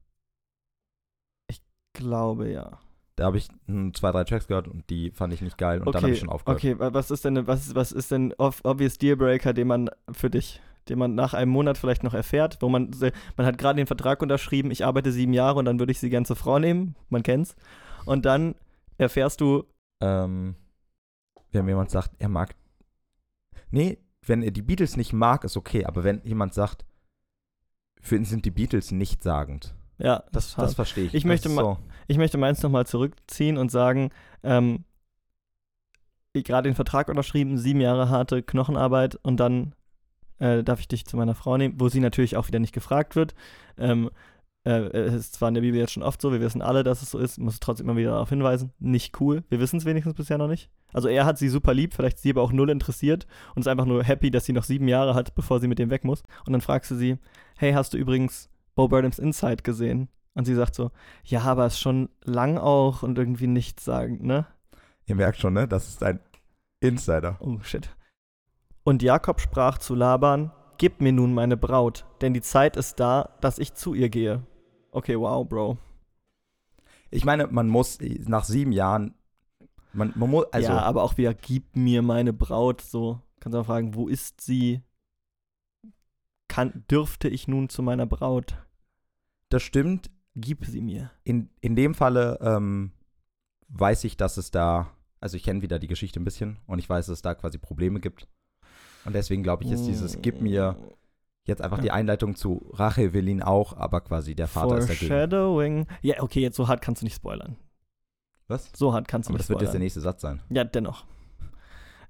Glaube 1.94 2.50
ja. 2.52 2.80
Da 3.18 3.26
habe 3.26 3.38
ich 3.38 3.50
hm, 3.66 3.94
zwei, 3.94 4.12
drei 4.12 4.24
Tracks 4.24 4.48
gehört 4.48 4.70
und 4.70 4.90
die 4.90 5.12
fand 5.12 5.34
ich 5.34 5.42
nicht 5.42 5.58
geil 5.58 5.80
und 5.82 5.94
dann 5.94 6.02
habe 6.04 6.14
ich 6.14 6.20
schon 6.20 6.30
aufgehört. 6.30 6.60
Okay, 6.60 6.80
wa- 6.80 6.94
was 6.94 7.12
ist 7.12 7.26
denn, 7.26 7.46
was, 7.48 7.76
was 7.76 7.92
ist 7.92 8.12
denn 8.12 8.34
ob- 8.38 8.62
obvious 8.64 8.98
Dealbreaker, 8.98 9.52
den 9.54 9.68
man 9.68 9.90
für 10.12 10.30
dich, 10.30 10.62
den 10.88 11.00
man 11.00 11.16
nach 11.16 11.34
einem 11.34 11.52
Monat 11.52 11.78
vielleicht 11.78 12.04
noch 12.04 12.14
erfährt, 12.14 12.62
wo 12.62 12.70
man, 12.70 12.92
man 13.36 13.46
hat 13.46 13.58
gerade 13.58 13.76
den 13.78 13.88
Vertrag 13.88 14.22
unterschrieben, 14.22 14.72
ich 14.72 14.86
arbeite 14.86 15.12
sieben 15.12 15.34
Jahre 15.34 15.60
und 15.60 15.66
dann 15.66 15.80
würde 15.80 15.92
ich 15.92 16.00
sie 16.00 16.10
gern 16.10 16.24
zur 16.24 16.38
Frau 16.38 16.60
nehmen, 16.60 16.96
man 17.10 17.24
kennt's. 17.24 17.56
Und 18.06 18.24
dann 18.26 18.56
erfährst 18.98 19.42
du, 19.42 19.66
Ähm, 20.02 20.56
wenn 21.52 21.68
jemand 21.68 21.90
sagt, 21.90 22.12
er 22.20 22.30
mag. 22.30 22.56
Nee, 23.72 23.98
wenn 24.26 24.44
er 24.44 24.52
die 24.52 24.62
Beatles 24.62 24.96
nicht 24.96 25.12
mag, 25.12 25.44
ist 25.44 25.58
okay, 25.58 25.84
aber 25.84 26.06
wenn 26.06 26.22
jemand 26.24 26.54
sagt, 26.54 26.86
für 28.02 28.16
ihn 28.16 28.26
sind 28.26 28.46
die 28.46 28.52
Beatles 28.52 28.92
nichtssagend. 28.92 29.76
ja, 29.98 30.24
Das, 30.32 30.56
das, 30.56 30.74
verstehe 30.74 31.06
ich. 31.06 31.14
Ich 31.14 31.24
Das 31.24 31.28
möchte 31.28 31.50
so. 31.50 31.78
ich 32.08 32.18
möchte 32.18 32.38
meins 32.38 32.62
nochmal 32.62 32.86
zurückziehen 32.86 33.58
und 33.58 33.70
sagen, 33.70 34.12
ähm, 34.44 34.86
gerade 36.34 36.70
den 36.70 36.76
Vertrag 36.76 37.10
unterschrieben, 37.10 37.58
sieben 37.58 37.82
Jahre 37.82 38.10
harte 38.10 38.42
Knochenarbeit 38.44 39.16
und 39.24 39.38
dann 39.38 39.74
äh, 40.40 40.64
darf 40.64 40.80
ich 40.80 40.88
dich 40.88 41.06
zu 41.06 41.18
meiner 41.18 41.36
Frau 41.36 41.58
nehmen, 41.58 41.76
wo 41.80 41.90
sie 41.90 42.00
natürlich 42.00 42.38
auch 42.38 42.48
wieder 42.48 42.60
nicht 42.60 42.74
gefragt 42.74 43.16
wird. 43.16 43.36
Ähm, 43.78 44.10
äh, 44.66 44.90
es 44.92 45.14
ist 45.14 45.34
zwar 45.36 45.50
in 45.50 45.56
der 45.56 45.62
Bibel 45.62 45.80
jetzt 45.80 45.94
schon 45.94 46.04
oft 46.04 46.22
so, 46.22 46.32
wir 46.32 46.42
wissen 46.42 46.62
alle, 46.62 46.84
dass 46.84 47.02
es 47.02 47.12
so 47.12 47.18
ist, 47.18 47.38
muss 47.38 47.60
trotzdem 47.60 47.88
immer 47.88 47.98
wieder 47.98 48.12
darauf 48.12 48.30
hinweisen. 48.30 48.72
Nicht 48.80 49.20
cool. 49.22 49.44
Wir 49.50 49.60
wissen 49.60 49.78
es 49.78 49.86
wenigstens 49.86 50.16
bisher 50.16 50.38
noch 50.38 50.48
nicht. 50.48 50.70
Also 50.92 51.08
er 51.08 51.26
hat 51.26 51.38
sie 51.38 51.50
super 51.50 51.74
lieb, 51.74 51.94
vielleicht 51.94 52.18
ist 52.18 52.24
sie 52.24 52.32
aber 52.32 52.42
auch 52.42 52.52
null 52.52 52.70
interessiert 52.70 53.28
und 53.56 53.62
ist 53.62 53.68
einfach 53.68 53.86
nur 53.86 54.04
happy, 54.04 54.32
dass 54.32 54.46
sie 54.46 54.54
noch 54.54 54.64
sieben 54.64 54.88
Jahre 54.88 55.14
hat, 55.14 55.36
bevor 55.36 55.60
sie 55.60 55.68
mit 55.68 55.80
dem 55.80 55.90
weg 55.90 56.04
muss. 56.04 56.24
Und 56.46 56.54
dann 56.54 56.62
fragst 56.62 56.92
du 56.92 56.96
sie, 56.96 57.18
hey, 57.58 57.74
hast 57.74 57.94
du 57.94 57.98
übrigens 57.98 58.50
Bo 58.76 58.88
Burnhams 58.88 59.20
Inside 59.20 59.64
gesehen? 59.64 60.10
Und 60.34 60.46
sie 60.46 60.56
sagt 60.56 60.76
so, 60.76 60.92
ja, 61.24 61.42
aber 61.42 61.66
ist 61.66 61.80
schon 61.80 62.10
lang 62.24 62.58
auch 62.58 63.04
und 63.04 63.18
irgendwie 63.18 63.48
nichtssagend, 63.48 64.24
ne? 64.24 64.46
Ihr 65.06 65.16
merkt 65.16 65.40
schon, 65.40 65.54
ne? 65.54 65.68
Das 65.68 65.90
ist 65.90 66.04
ein 66.04 66.20
Insider. 66.80 67.38
Oh, 67.40 67.60
shit. 67.62 67.90
Und 68.84 69.04
Jakob 69.04 69.42
sprach 69.42 69.80
zu 69.80 69.96
Laban, 69.96 70.52
gib 70.78 71.02
mir 71.02 71.12
nun 71.12 71.34
meine 71.34 71.58
Braut, 71.58 72.06
denn 72.22 72.34
die 72.34 72.42
Zeit 72.42 72.78
ist 72.78 73.00
da, 73.00 73.38
dass 73.42 73.60
ich 73.60 73.74
zu 73.74 73.94
ihr 73.94 74.10
gehe. 74.10 74.44
Okay, 74.92 75.20
wow, 75.20 75.48
Bro. 75.48 75.78
Ich 77.12 77.26
meine, 77.26 77.48
man 77.48 77.68
muss 77.68 77.98
nach 78.02 78.44
sieben 78.44 78.72
Jahren. 78.72 79.16
Man, 79.94 80.14
man 80.16 80.30
muss, 80.30 80.46
also, 80.52 80.70
ja, 80.70 80.80
aber 80.80 81.04
auch 81.04 81.18
wieder, 81.18 81.34
gib 81.34 81.76
mir 81.76 82.02
meine 82.02 82.34
Braut, 82.34 82.82
so. 82.82 83.20
Kannst 83.40 83.56
du 83.56 83.60
auch 83.60 83.66
fragen, 83.66 83.96
wo 83.96 84.08
ist 84.08 84.42
sie? 84.42 84.82
Kann, 86.48 86.84
dürfte 86.90 87.28
ich 87.28 87.48
nun 87.48 87.70
zu 87.70 87.82
meiner 87.82 88.06
Braut? 88.06 88.58
das 89.50 89.64
stimmt. 89.64 90.10
Gib 90.36 90.66
sie 90.66 90.80
mir. 90.80 91.12
In, 91.24 91.50
in 91.60 91.76
dem 91.76 91.96
Falle 91.96 92.38
ähm, 92.42 92.92
weiß 93.68 94.04
ich, 94.06 94.16
dass 94.16 94.38
es 94.38 94.52
da. 94.52 94.92
Also, 95.20 95.36
ich 95.36 95.44
kenne 95.44 95.62
wieder 95.62 95.80
die 95.80 95.88
Geschichte 95.88 96.20
ein 96.20 96.24
bisschen 96.24 96.60
und 96.66 96.80
ich 96.80 96.88
weiß, 96.88 97.08
dass 97.08 97.14
es 97.16 97.22
da 97.22 97.36
quasi 97.36 97.58
Probleme 97.58 98.00
gibt. 98.00 98.28
Und 99.04 99.14
deswegen 99.14 99.44
glaube 99.44 99.64
ich, 99.64 99.72
ist 99.72 99.86
dieses 99.86 100.22
Gib 100.22 100.40
mir 100.40 100.78
jetzt 101.50 101.62
einfach 101.62 101.80
die 101.80 101.88
Ja. 101.88 101.94
Einleitung 101.94 102.36
zu 102.36 102.70
Rache 102.74 103.14
will 103.14 103.28
ihn 103.28 103.42
auch, 103.44 103.76
aber 103.76 104.02
quasi 104.02 104.36
der 104.36 104.48
Vater 104.48 104.78
ist 104.78 104.90
dagegen. 104.90 105.08
Foreshadowing. 105.08 105.88
Ja, 106.02 106.22
okay, 106.24 106.40
jetzt 106.40 106.56
so 106.56 106.68
hart 106.68 106.82
kannst 106.82 107.02
du 107.02 107.06
nicht 107.06 107.16
spoilern. 107.16 107.58
Was? 108.48 108.72
So 108.76 108.94
hart 108.94 109.08
kannst 109.08 109.28
du 109.30 109.32
Aber 109.32 109.38
nicht 109.38 109.44
das 109.46 109.50
wird 109.50 109.62
jetzt 109.62 109.68
der 109.68 109.72
spoilern. 109.74 109.84
nächste 109.84 110.02
Satz 110.02 110.22
sein. 110.22 110.40
Ja, 110.50 110.64
dennoch. 110.64 111.06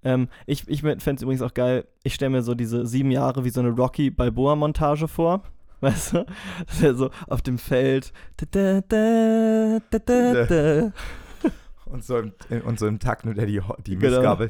Ähm, 0.03 0.29
ich 0.45 0.67
ich 0.69 0.81
fände 0.81 0.97
es 1.15 1.21
übrigens 1.21 1.41
auch 1.41 1.53
geil, 1.53 1.85
ich 2.03 2.13
stelle 2.13 2.29
mir 2.29 2.41
so 2.41 2.55
diese 2.55 2.85
sieben 2.85 3.11
Jahre 3.11 3.43
wie 3.43 3.49
so 3.49 3.59
eine 3.59 3.71
Rocky 3.71 4.09
Balboa-Montage 4.09 5.07
vor. 5.09 5.43
Weißt 5.81 6.13
du? 6.13 6.25
Dass 6.67 6.81
er 6.81 6.95
so 6.95 7.09
auf 7.27 7.41
dem 7.41 7.57
Feld. 7.57 8.11
Da, 8.51 8.81
da, 8.81 9.79
da. 9.89 10.91
Und 11.85 12.03
so 12.03 12.17
im, 12.17 12.33
und 12.65 12.79
so 12.79 12.87
im 12.87 12.99
Takt 12.99 13.25
nimmt 13.25 13.37
er 13.37 13.45
die, 13.45 13.61
die 13.85 13.95
Genau. 13.97 14.37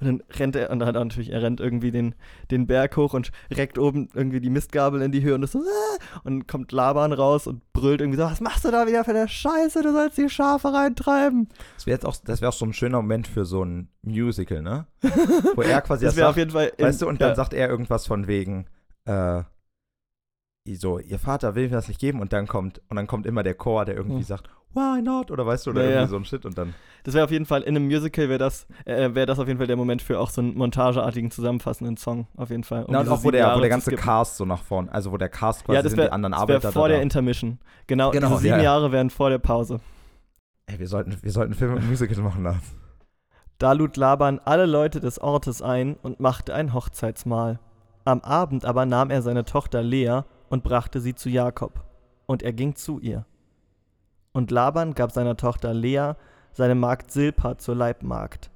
Und 0.00 0.06
dann 0.06 0.22
rennt 0.38 0.56
er, 0.56 0.70
und 0.70 0.78
dann 0.78 0.88
hat 0.88 0.94
er 0.96 1.04
natürlich, 1.04 1.30
er 1.32 1.42
rennt 1.42 1.60
irgendwie 1.60 1.90
den, 1.90 2.14
den 2.50 2.66
Berg 2.66 2.96
hoch 2.96 3.14
und 3.14 3.30
reckt 3.52 3.78
oben 3.78 4.08
irgendwie 4.14 4.40
die 4.40 4.50
Mistgabel 4.50 5.02
in 5.02 5.12
die 5.12 5.22
Höhe 5.22 5.34
und 5.34 5.42
ist 5.42 5.52
so, 5.52 5.58
ah! 5.60 6.20
und 6.24 6.32
dann 6.32 6.46
kommt 6.46 6.72
Laban 6.72 7.12
raus 7.12 7.46
und 7.46 7.62
brüllt 7.72 8.00
irgendwie 8.00 8.18
so, 8.18 8.24
was 8.24 8.40
machst 8.40 8.64
du 8.64 8.70
da 8.70 8.86
wieder 8.86 9.04
für 9.04 9.10
eine 9.12 9.28
Scheiße, 9.28 9.82
du 9.82 9.92
sollst 9.92 10.18
die 10.18 10.28
Schafe 10.28 10.72
reintreiben. 10.72 11.48
Das 11.76 11.86
wäre 11.86 11.94
jetzt 11.96 12.06
auch, 12.06 12.16
das 12.24 12.40
wäre 12.40 12.48
auch 12.50 12.54
so 12.56 12.64
ein 12.66 12.72
schöner 12.72 12.98
Moment 12.98 13.26
für 13.28 13.44
so 13.44 13.64
ein 13.64 13.88
Musical, 14.02 14.62
ne? 14.62 14.86
Wo 15.54 15.62
er 15.62 15.80
quasi 15.82 16.04
Das 16.04 16.14
das 16.14 16.16
wäre 16.16 16.28
auf 16.28 16.34
sagt, 16.34 16.38
jeden 16.38 16.50
Fall. 16.50 16.72
in- 16.76 16.84
weißt 16.84 17.02
du, 17.02 17.08
und 17.08 17.20
dann 17.20 17.30
ja. 17.30 17.34
sagt 17.34 17.54
er 17.54 17.68
irgendwas 17.68 18.06
von 18.06 18.26
wegen, 18.26 18.66
äh, 19.04 19.42
so, 20.74 20.98
ihr 20.98 21.18
Vater 21.20 21.54
will 21.54 21.64
mir 21.68 21.76
das 21.76 21.88
nicht 21.88 22.00
geben 22.00 22.20
und 22.20 22.32
dann 22.32 22.46
kommt, 22.48 22.80
und 22.88 22.96
dann 22.96 23.06
kommt 23.06 23.24
immer 23.26 23.42
der 23.44 23.54
Chor, 23.54 23.84
der 23.84 23.94
irgendwie 23.96 24.18
Hm. 24.18 24.24
sagt, 24.24 24.50
why 24.76 25.02
not? 25.02 25.30
Oder 25.30 25.44
weißt 25.46 25.66
du, 25.66 25.70
oder 25.70 25.80
Ja, 25.82 25.86
irgendwie 25.88 26.02
ja. 26.02 26.08
so 26.08 26.16
ein 26.16 26.24
Shit 26.24 26.44
und 26.44 26.56
dann. 26.56 26.74
Das 27.04 27.14
wäre 27.14 27.24
auf 27.24 27.30
jeden 27.30 27.46
Fall, 27.46 27.62
in 27.62 27.74
einem 27.76 27.86
Musical 27.86 28.28
wäre 28.28 28.38
das, 28.38 28.66
äh, 28.84 29.14
wäre 29.14 29.26
das 29.26 29.38
auf 29.38 29.46
jeden 29.48 29.58
Fall 29.58 29.66
der 29.66 29.76
Moment 29.76 30.02
für 30.02 30.20
auch 30.20 30.30
so 30.30 30.40
einen 30.40 30.56
montageartigen, 30.56 31.30
zusammenfassenden 31.30 31.96
Song, 31.96 32.26
auf 32.36 32.50
jeden 32.50 32.64
Fall. 32.64 32.84
um 32.84 32.92
Na, 32.92 33.00
und 33.00 33.08
auch 33.08 33.24
wo 33.24 33.30
der, 33.30 33.54
wo 33.56 33.60
der 33.60 33.68
ganze. 33.70 33.92
Cast 33.96 34.36
so 34.36 34.44
nach 34.44 34.62
vorne, 34.62 34.92
also 34.92 35.10
wo 35.12 35.16
der 35.16 35.28
Cast 35.28 35.64
quasi 35.64 35.76
Ja, 35.76 35.82
das 35.82 35.90
sind, 35.92 35.98
wär- 35.98 36.06
die 36.06 36.12
anderen 36.12 36.48
wäre 36.48 36.60
vor 36.72 36.88
da. 36.88 36.94
der 36.94 37.02
Intermission. 37.02 37.58
Genau, 37.86 38.10
Genau, 38.10 38.28
diese 38.28 38.40
sieben 38.40 38.50
ja, 38.52 38.56
ja. 38.58 38.62
Jahre 38.64 38.92
wären 38.92 39.10
vor 39.10 39.30
der 39.30 39.38
Pause. 39.38 39.80
Ey, 40.66 40.78
wir 40.78 40.88
sollten, 40.88 41.16
wir 41.22 41.30
sollten 41.32 41.54
Film 41.54 41.74
und 41.74 41.88
Musical 41.88 42.16
machen 42.22 42.42
lassen. 42.42 42.60
Da 43.58 43.72
lud 43.72 43.96
Laban 43.96 44.38
alle 44.44 44.66
Leute 44.66 45.00
des 45.00 45.18
Ortes 45.18 45.62
ein 45.62 45.94
und 46.02 46.20
machte 46.20 46.54
ein 46.54 46.74
Hochzeitsmahl. 46.74 47.58
Am 48.04 48.20
Abend 48.20 48.64
aber 48.64 48.84
nahm 48.84 49.10
er 49.10 49.22
seine 49.22 49.44
Tochter 49.44 49.82
Lea 49.82 50.20
und 50.48 50.62
brachte 50.62 51.00
sie 51.00 51.14
zu 51.14 51.28
Jakob. 51.30 51.84
Und 52.26 52.42
er 52.42 52.52
ging 52.52 52.74
zu 52.74 52.98
ihr. 52.98 53.24
Und 54.36 54.50
Laban 54.50 54.92
gab 54.92 55.12
seiner 55.12 55.38
Tochter 55.38 55.72
Lea 55.72 56.12
seine 56.52 56.74
Magd 56.74 57.10
Silpa 57.10 57.56
zur 57.56 57.74
Leibmagd. 57.74 58.50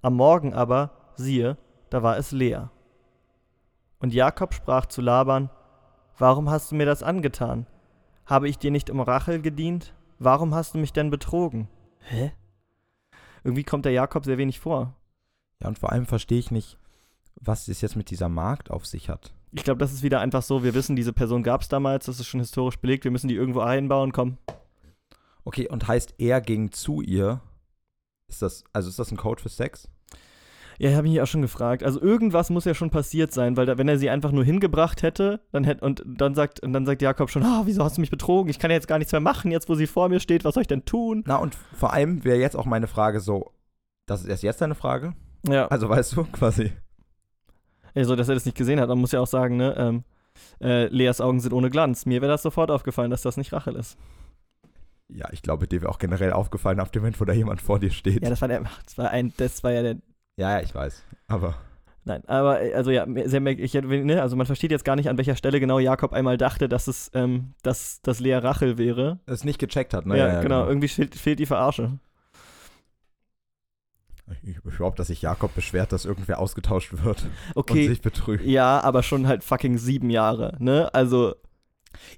Am 0.00 0.16
Morgen 0.16 0.52
aber, 0.52 0.90
siehe, 1.14 1.56
da 1.90 2.02
war 2.02 2.16
es 2.16 2.32
Lea. 2.32 2.62
Und 4.00 4.12
Jakob 4.12 4.52
sprach 4.52 4.86
zu 4.86 5.00
Laban, 5.00 5.48
Warum 6.18 6.50
hast 6.50 6.72
du 6.72 6.74
mir 6.74 6.86
das 6.86 7.04
angetan? 7.04 7.68
Habe 8.26 8.48
ich 8.48 8.58
dir 8.58 8.72
nicht 8.72 8.90
um 8.90 9.00
Rachel 9.00 9.40
gedient? 9.40 9.94
Warum 10.18 10.56
hast 10.56 10.74
du 10.74 10.78
mich 10.78 10.92
denn 10.92 11.10
betrogen? 11.10 11.68
Hä? 12.00 12.32
Irgendwie 13.44 13.62
kommt 13.62 13.84
der 13.84 13.92
Jakob 13.92 14.24
sehr 14.24 14.38
wenig 14.38 14.58
vor. 14.58 14.96
Ja, 15.60 15.68
und 15.68 15.78
vor 15.78 15.92
allem 15.92 16.06
verstehe 16.06 16.40
ich 16.40 16.50
nicht, 16.50 16.78
was 17.36 17.68
es 17.68 17.80
jetzt 17.80 17.94
mit 17.94 18.10
dieser 18.10 18.28
Markt 18.28 18.72
auf 18.72 18.86
sich 18.86 19.08
hat. 19.08 19.32
Ich 19.52 19.62
glaube, 19.62 19.78
das 19.78 19.92
ist 19.92 20.02
wieder 20.02 20.18
einfach 20.18 20.42
so, 20.42 20.64
wir 20.64 20.74
wissen, 20.74 20.96
diese 20.96 21.12
Person 21.12 21.44
gab 21.44 21.60
es 21.60 21.68
damals, 21.68 22.06
das 22.06 22.18
ist 22.18 22.26
schon 22.26 22.40
historisch 22.40 22.80
belegt, 22.80 23.04
wir 23.04 23.12
müssen 23.12 23.28
die 23.28 23.36
irgendwo 23.36 23.60
einbauen, 23.60 24.10
komm. 24.10 24.38
Okay, 25.44 25.68
und 25.68 25.88
heißt, 25.88 26.14
er 26.18 26.40
ging 26.40 26.72
zu 26.72 27.00
ihr. 27.00 27.40
Ist 28.28 28.42
das, 28.42 28.64
also 28.72 28.88
ist 28.88 28.98
das 28.98 29.10
ein 29.10 29.16
Code 29.16 29.42
für 29.42 29.48
Sex? 29.48 29.88
Ja, 30.78 30.96
habe 30.96 31.06
ich 31.06 31.12
mich 31.12 31.20
auch 31.22 31.26
schon 31.26 31.42
gefragt. 31.42 31.84
Also 31.84 32.00
irgendwas 32.00 32.50
muss 32.50 32.64
ja 32.64 32.74
schon 32.74 32.90
passiert 32.90 33.32
sein, 33.32 33.56
weil 33.56 33.66
da, 33.66 33.78
wenn 33.78 33.88
er 33.88 33.98
sie 33.98 34.10
einfach 34.10 34.32
nur 34.32 34.44
hingebracht 34.44 35.02
hätte, 35.02 35.40
dann 35.52 35.64
hätte 35.64 35.84
und 35.84 36.02
dann 36.06 36.34
sagt 36.34 36.60
und 36.60 36.72
dann 36.72 36.86
sagt 36.86 37.02
Jakob 37.02 37.30
schon, 37.30 37.42
ah, 37.44 37.62
wieso 37.66 37.84
hast 37.84 37.98
du 37.98 38.00
mich 38.00 38.10
betrogen? 38.10 38.50
Ich 38.50 38.58
kann 38.58 38.70
ja 38.70 38.76
jetzt 38.76 38.88
gar 38.88 38.98
nichts 38.98 39.12
mehr 39.12 39.20
machen, 39.20 39.50
jetzt 39.52 39.68
wo 39.68 39.74
sie 39.74 39.86
vor 39.86 40.08
mir 40.08 40.18
steht, 40.18 40.44
was 40.44 40.54
soll 40.54 40.62
ich 40.62 40.66
denn 40.68 40.84
tun? 40.84 41.22
Na, 41.26 41.36
und 41.36 41.54
vor 41.54 41.92
allem 41.92 42.24
wäre 42.24 42.38
jetzt 42.38 42.56
auch 42.56 42.64
meine 42.64 42.86
Frage 42.88 43.20
so, 43.20 43.52
das 44.06 44.22
ist 44.22 44.28
erst 44.28 44.42
jetzt 44.42 44.60
deine 44.60 44.74
Frage? 44.74 45.14
Ja, 45.46 45.66
Also 45.68 45.88
weißt 45.88 46.16
du, 46.16 46.24
quasi. 46.24 46.72
also 47.94 48.16
dass 48.16 48.28
er 48.28 48.34
das 48.34 48.46
nicht 48.46 48.56
gesehen 48.56 48.80
hat, 48.80 48.88
man 48.88 48.98
muss 48.98 49.12
ja 49.12 49.20
auch 49.20 49.26
sagen, 49.26 49.58
ne, 49.58 49.74
ähm, 49.76 50.04
äh, 50.60 50.86
Leas 50.86 51.20
Augen 51.20 51.40
sind 51.40 51.52
ohne 51.52 51.68
Glanz. 51.70 52.06
Mir 52.06 52.22
wäre 52.22 52.32
das 52.32 52.42
sofort 52.42 52.70
aufgefallen, 52.70 53.10
dass 53.10 53.22
das 53.22 53.36
nicht 53.36 53.52
Rachel 53.52 53.76
ist. 53.76 53.98
Ja, 55.14 55.28
ich 55.32 55.42
glaube, 55.42 55.66
dir 55.68 55.82
wäre 55.82 55.90
auch 55.90 55.98
generell 55.98 56.32
aufgefallen, 56.32 56.80
ab 56.80 56.92
dem 56.92 57.02
Moment, 57.02 57.20
wo 57.20 57.24
da 57.24 57.32
jemand 57.32 57.60
vor 57.60 57.78
dir 57.78 57.90
steht. 57.90 58.22
Ja, 58.22 58.30
das 58.30 58.40
war 58.40 58.48
der, 58.48 58.60
das 58.84 58.98
war 58.98 59.10
ein, 59.10 59.32
das 59.36 59.62
war 59.62 59.72
ja 59.72 59.82
der, 59.82 59.96
ja, 60.36 60.50
ja, 60.52 60.60
ich 60.60 60.74
weiß. 60.74 61.02
Aber 61.28 61.54
Nein, 62.04 62.24
aber 62.26 62.62
äh, 62.62 62.74
also 62.74 62.90
ja, 62.90 63.06
sehr 63.26 63.46
ich, 63.46 63.74
ne, 63.74 64.20
also 64.22 64.34
man 64.36 64.46
versteht 64.46 64.70
jetzt 64.72 64.84
gar 64.84 64.96
nicht, 64.96 65.08
an 65.08 65.18
welcher 65.18 65.36
Stelle 65.36 65.60
genau 65.60 65.78
Jakob 65.78 66.12
einmal 66.12 66.36
dachte, 66.36 66.68
dass 66.68 66.88
es, 66.88 67.10
ähm, 67.14 67.54
dass, 67.62 68.00
dass 68.02 68.18
Lea 68.18 68.34
Rachel 68.34 68.76
wäre. 68.78 69.20
es 69.26 69.44
nicht 69.44 69.58
gecheckt 69.58 69.94
hat, 69.94 70.06
ne? 70.06 70.18
ja, 70.18 70.40
genau, 70.42 70.66
irgendwie 70.66 70.88
fehlt, 70.88 71.14
fehlt 71.14 71.38
die 71.38 71.46
Verarsche. 71.46 71.98
Ich 74.42 74.56
überhaupt, 74.56 74.98
dass 74.98 75.08
sich 75.08 75.22
Jakob 75.22 75.54
beschwert, 75.54 75.92
dass 75.92 76.04
irgendwer 76.04 76.38
ausgetauscht 76.38 76.92
wird 77.04 77.26
und 77.54 77.54
Okay, 77.56 77.86
sich 77.86 78.00
betrügt. 78.00 78.44
ja, 78.44 78.80
aber 78.80 79.02
schon 79.02 79.26
halt 79.26 79.44
fucking 79.44 79.78
sieben 79.78 80.10
Jahre, 80.10 80.56
ne? 80.58 80.92
Also 80.94 81.34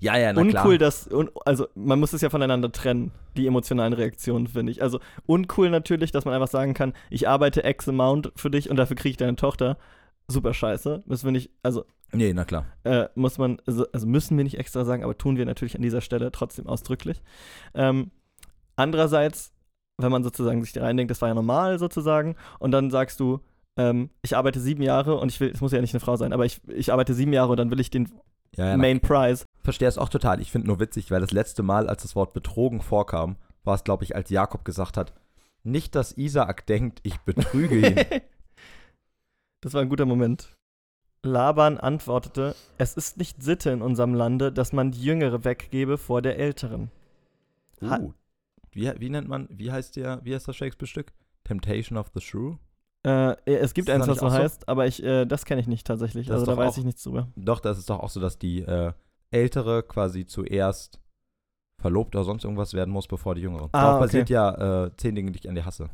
Ja, 0.01 0.17
ja, 0.17 0.33
na 0.33 0.41
uncool, 0.41 0.77
klar. 0.77 0.79
dass, 0.79 1.07
un, 1.07 1.31
also 1.45 1.67
man 1.75 2.01
muss 2.01 2.13
es 2.13 2.21
ja 2.21 2.31
voneinander 2.31 2.71
trennen, 2.73 3.11
die 3.37 3.47
emotionalen 3.47 3.93
Reaktionen, 3.93 4.47
finde 4.47 4.73
ich. 4.73 4.83
Also 4.83 5.01
uncool 5.27 5.71
natürlich, 5.71 6.13
dass 6.13 6.25
man 6.25 6.35
einfach 6.35 6.49
sagen 6.49 6.75
kann, 6.75 6.93
ich 7.11 7.29
arbeite 7.29 7.63
X 7.67 7.89
Amount 7.89 8.33
für 8.37 8.51
dich 8.51 8.71
und 8.71 8.77
dafür 8.77 8.97
kriege 8.97 9.11
ich 9.11 9.17
deine 9.17 9.37
Tochter. 9.37 9.77
super 10.29 10.55
scheiße. 10.55 11.03
Müssen 11.07 11.25
wir 11.27 11.33
nicht, 11.33 11.51
also 11.63 11.85
Nee, 12.13 12.33
na 12.33 12.45
klar. 12.45 12.67
äh, 12.85 13.09
muss 13.15 13.39
man, 13.39 13.61
also, 13.67 13.87
also 13.93 14.07
müssen 14.07 14.37
wir 14.37 14.45
nicht 14.45 14.59
extra 14.59 14.85
sagen, 14.85 15.03
aber 15.03 15.19
tun 15.19 15.37
wir 15.37 15.47
natürlich 15.47 15.75
an 15.77 15.83
dieser 15.83 16.01
Stelle 16.01 16.31
trotzdem 16.33 16.67
ausdrücklich. 16.67 17.23
Ähm, 17.75 18.11
andererseits, 18.77 19.53
wenn 19.99 20.13
man 20.13 20.23
sozusagen 20.25 20.63
sich 20.63 20.73
da 20.73 20.83
reindenkt, 20.83 21.11
das 21.11 21.21
war 21.21 21.29
ja 21.29 21.35
normal 21.35 21.79
sozusagen, 21.79 22.37
und 22.59 22.71
dann 22.71 22.91
sagst 22.91 23.19
du, 23.21 23.41
ähm, 23.77 24.11
ich 24.23 24.37
arbeite 24.37 24.61
sieben 24.61 24.83
Jahre 24.83 25.17
und 25.19 25.31
ich 25.33 25.41
will, 25.41 25.51
es 25.51 25.61
muss 25.61 25.73
ja 25.73 25.81
nicht 25.81 25.93
eine 25.95 26.01
Frau 26.01 26.17
sein, 26.17 26.33
aber 26.33 26.45
ich, 26.45 26.61
ich 26.69 26.93
arbeite 26.93 27.15
sieben 27.15 27.33
Jahre 27.33 27.51
und 27.51 27.57
dann 27.59 27.71
will 27.71 27.81
ich 27.81 27.91
den 27.91 28.09
Ja, 28.57 28.71
ja, 28.71 28.77
Main 28.77 29.01
Prize. 29.01 29.45
verstehe 29.62 29.88
es 29.88 29.99
auch 29.99 30.09
total. 30.09 30.40
Ich 30.40 30.51
finde 30.53 30.69
nur 30.69 30.81
witzig, 30.81 31.11
weil 31.11 31.21
das 31.21 31.33
letzte 31.33 31.62
Mal, 31.62 31.88
als 31.88 32.03
das 32.03 32.14
Wort 32.14 32.33
betrogen 32.35 32.81
vorkam, 32.81 33.37
war 33.64 33.75
es, 33.75 33.85
glaube 33.85 34.05
ich, 34.05 34.14
als 34.14 34.31
Jakob 34.31 34.64
gesagt 34.64 34.97
hat, 34.97 35.12
nicht, 35.62 35.95
dass 35.95 36.12
Isaak 36.12 36.67
denkt, 36.67 37.01
ich 37.03 37.19
betrüge 37.21 37.88
ihn. 37.88 37.97
das 39.61 39.73
war 39.73 39.81
ein 39.81 39.88
guter 39.88 40.07
Moment. 40.07 40.55
Laban 41.25 41.79
antwortete, 41.79 42.55
es 42.77 42.95
ist 42.95 43.17
nicht 43.17 43.43
Sitte 43.43 43.71
in 43.71 43.81
unserem 43.81 44.12
Lande, 44.12 44.53
dass 44.53 44.75
man 44.75 44.90
die 44.90 45.03
Jüngere 45.03 45.45
weggebe 45.45 45.97
vor 45.97 46.21
der 46.21 46.38
Älteren. 46.38 46.90
Ha- 47.81 47.99
uh, 47.99 48.12
wie, 48.73 48.93
wie 48.99 49.09
nennt 49.09 49.29
man, 49.29 49.49
wie 49.51 49.73
heißt 49.73 49.97
der, 49.97 50.21
wie 50.25 50.35
heißt 50.35 50.47
das 50.47 50.57
Shakespeare-Stück? 50.57 51.12
Temptation 51.45 51.97
of 51.97 52.11
the 52.14 52.21
Shrew? 52.21 52.57
Äh, 53.05 53.37
es 53.45 53.75
gibt 53.75 53.90
eins, 53.90 54.07
was 54.09 54.19
so 54.19 54.31
heißt, 54.33 54.69
aber 54.69 54.87
ich, 54.87 55.03
äh, 55.03 55.27
das 55.27 55.45
kenne 55.45 55.61
ich 55.61 55.67
nicht 55.67 55.87
tatsächlich. 55.87 56.27
Das 56.27 56.40
also 56.40 56.47
da 56.53 56.57
weiß 56.57 56.73
auch- 56.75 56.79
ich 56.79 56.85
nichts 56.85 57.03
drüber. 57.03 57.29
Doch, 57.37 57.61
das 57.61 57.79
ist 57.79 57.90
doch 57.90 58.01
auch 58.01 58.09
so, 58.09 58.21
dass 58.21 58.38
die 58.38 58.61
äh, 58.62 58.93
Ältere 59.31 59.83
quasi 59.83 60.25
zuerst 60.27 61.01
verlobt 61.81 62.14
oder 62.17 62.25
sonst 62.25 62.45
irgendwas 62.45 62.73
werden 62.73 62.90
muss, 62.90 63.07
bevor 63.07 63.35
die 63.35 63.43
Jüngere. 63.43 63.69
Ah, 63.73 63.81
Darauf 63.81 63.95
okay. 63.97 64.05
basiert 64.07 64.31
ja 64.31 64.85
äh, 64.87 64.90
zehn 64.97 65.14
Dinge, 65.14 65.33
die 65.33 65.38
ich 65.40 65.49
an 65.49 65.55
dir 65.55 65.67
hasse. 65.67 65.90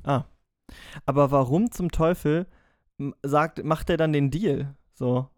Aber 1.05 1.31
warum 1.33 1.73
zum 1.73 1.91
Teufel 1.91 2.47
sagt, 3.23 3.65
macht 3.65 3.91
er 3.91 3.97
dann 3.97 4.13
den 4.13 4.31
Deal? 4.31 4.75
So. 4.95 5.29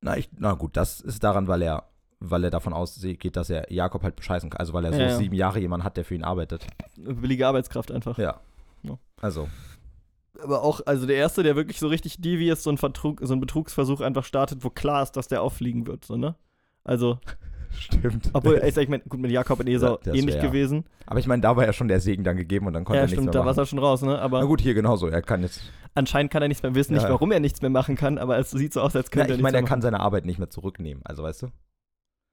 Na, 0.00 0.16
ich, 0.16 0.28
na 0.36 0.52
gut, 0.54 0.76
das 0.76 1.00
ist 1.00 1.24
daran, 1.24 1.48
weil 1.48 1.62
er, 1.62 1.88
weil 2.20 2.44
er 2.44 2.50
davon 2.50 2.72
ausgeht, 2.72 3.34
dass 3.34 3.50
er 3.50 3.72
Jakob 3.72 4.04
halt 4.04 4.14
bescheißen 4.14 4.50
kann. 4.50 4.60
Also 4.60 4.72
weil 4.72 4.84
er 4.84 4.92
so 4.92 5.00
Ja, 5.00 5.08
ja. 5.08 5.16
sieben 5.16 5.34
Jahre 5.34 5.58
jemanden 5.58 5.84
hat, 5.84 5.96
der 5.96 6.04
für 6.04 6.14
ihn 6.14 6.22
arbeitet. 6.22 6.66
Billige 6.96 7.46
Arbeitskraft 7.48 7.90
einfach. 7.90 8.18
Ja. 8.18 8.38
Ja. 8.84 8.96
Also, 9.20 9.48
Aber 10.42 10.62
auch, 10.62 10.80
also 10.86 11.06
der 11.06 11.16
Erste, 11.16 11.42
der 11.42 11.56
wirklich 11.56 11.78
so 11.80 11.88
richtig 11.88 12.20
devious 12.20 12.62
so 12.62 12.70
ein, 12.70 12.78
Vertrug, 12.78 13.20
so 13.22 13.34
ein 13.34 13.40
Betrugsversuch 13.40 14.00
einfach 14.00 14.24
startet, 14.24 14.62
wo 14.64 14.70
klar 14.70 15.02
ist, 15.02 15.12
dass 15.12 15.28
der 15.28 15.42
auffliegen 15.42 15.86
wird, 15.86 16.04
so, 16.04 16.16
ne? 16.16 16.36
Also, 16.84 17.18
stimmt. 17.70 18.30
obwohl, 18.32 18.62
ich, 18.64 18.76
ich 18.76 18.88
meine, 18.88 19.02
gut, 19.08 19.20
mit 19.20 19.30
Jakob 19.30 19.60
und 19.60 19.66
Esau 19.68 19.98
Ja, 20.04 20.14
ähnlich 20.14 20.36
wär 20.36 20.42
ja. 20.44 20.46
gewesen. 20.48 20.84
Aber 21.06 21.18
ich 21.18 21.26
meine, 21.26 21.42
da 21.42 21.56
war 21.56 21.64
ja 21.66 21.72
schon 21.72 21.88
der 21.88 22.00
Segen 22.00 22.22
dann 22.24 22.36
gegeben 22.36 22.66
und 22.66 22.72
dann 22.72 22.84
konnte 22.84 22.98
Ja, 22.98 23.02
er 23.02 23.06
nichts 23.06 23.16
stimmt, 23.20 23.34
da 23.34 23.40
mehr 23.40 23.46
war 23.46 23.52
machen. 23.52 23.62
er 23.62 23.66
schon 23.66 23.78
raus, 23.78 24.02
ne? 24.02 24.18
Aber 24.20 24.40
Na 24.40 24.46
gut, 24.46 24.60
hier 24.60 24.74
genauso. 24.74 25.08
Er 25.08 25.22
kann 25.22 25.42
jetzt. 25.42 25.60
anscheinend 25.94 26.30
kann 26.32 26.40
er 26.42 26.48
nichts 26.48 26.62
mehr 26.62 26.74
wissen, 26.74 26.92
Ja, 26.92 26.98
nicht 26.98 27.04
ja. 27.08 27.12
warum 27.12 27.32
er 27.32 27.40
nichts 27.40 27.60
mehr 27.60 27.70
machen 27.70 27.96
kann, 27.96 28.16
aber 28.18 28.38
es 28.38 28.50
sieht 28.52 28.72
so 28.72 28.80
aus, 28.80 28.94
als 28.94 29.10
könnte 29.10 29.32
ich 29.32 29.38
er 29.40 29.42
meine, 29.42 29.56
er 29.58 29.64
kann 29.64 29.82
seine 29.82 30.00
Arbeit 30.00 30.24
nicht 30.24 30.38
mehr 30.38 30.50
zurücknehmen. 30.50 31.02
Also 31.04 31.22
weißt 31.24 31.42
du? 31.42 31.46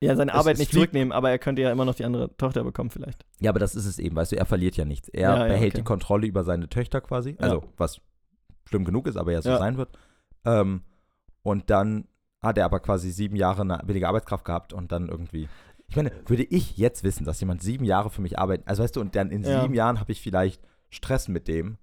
Ja, 0.02 0.16
seine 0.16 0.32
es- 0.32 0.38
Arbeit 0.38 0.54
es 0.56 0.60
nicht 0.60 0.72
zurücknehmen, 0.74 1.12
aber 1.12 1.30
er 1.32 1.40
könnte 1.40 1.62
ja 1.62 1.72
immer 1.72 1.86
noch 1.86 1.96
die 1.96 2.04
andere 2.06 2.36
Tochter 2.38 2.64
bekommen, 2.64 2.90
vielleicht. 2.90 3.26
Ja, 3.40 3.50
aber 3.52 3.60
das 3.60 3.76
ist 3.76 3.86
es 3.86 3.98
eben. 3.98 4.16
Weißt 4.16 4.32
du, 4.32 4.36
er 4.38 4.46
verliert 4.46 4.76
ja 4.78 4.86
nichts. 4.86 5.08
Er 5.10 5.22
Ja, 5.22 5.38
ja, 5.40 5.54
behält 5.54 5.74
okay. 5.74 5.82
die 5.82 5.84
Kontrolle 5.86 6.28
über 6.28 6.44
seine 6.44 6.68
Töchter 6.70 7.02
quasi. 7.02 7.36
Also 7.40 7.64
was 7.78 8.02
schlimm 8.68 8.84
genug 8.86 9.08
ist, 9.08 9.16
aber 9.18 9.32
ja 9.32 9.42
so 9.42 9.50
Ja. 9.50 9.58
sein 9.58 9.78
wird. 9.78 9.98
Ähm, 10.46 10.82
und 11.44 11.70
dann 11.70 12.08
hat 12.42 12.58
er 12.58 12.66
aber 12.66 12.80
quasi 12.80 13.12
sieben 13.12 13.36
Jahre 13.36 13.62
eine 13.62 13.80
billige 13.86 14.08
Arbeitskraft 14.08 14.46
gehabt 14.46 14.74
und 14.74 14.92
dann 14.92 15.08
irgendwie. 15.10 15.48
Ich 15.88 15.96
meine, 15.96 16.12
würde 16.26 16.44
ich 16.44 16.78
jetzt 16.78 17.04
wissen, 17.04 17.26
dass 17.26 17.40
jemand 17.40 17.62
sieben 17.64 17.86
Jahre 17.86 18.10
für 18.10 18.22
mich 18.22 18.38
arbeitet, 18.40 18.68
also 18.68 18.84
weißt 18.84 18.96
du, 18.96 19.02
und 19.02 19.16
dann 19.16 19.30
in 19.32 19.44
Ja. 19.44 19.62
sieben 19.62 19.74
Jahren 19.76 20.00
habe 20.00 20.12
ich 20.12 20.20
vielleicht 20.22 20.62
Stress 20.90 21.28
mit 21.28 21.48
dem. 21.48 21.78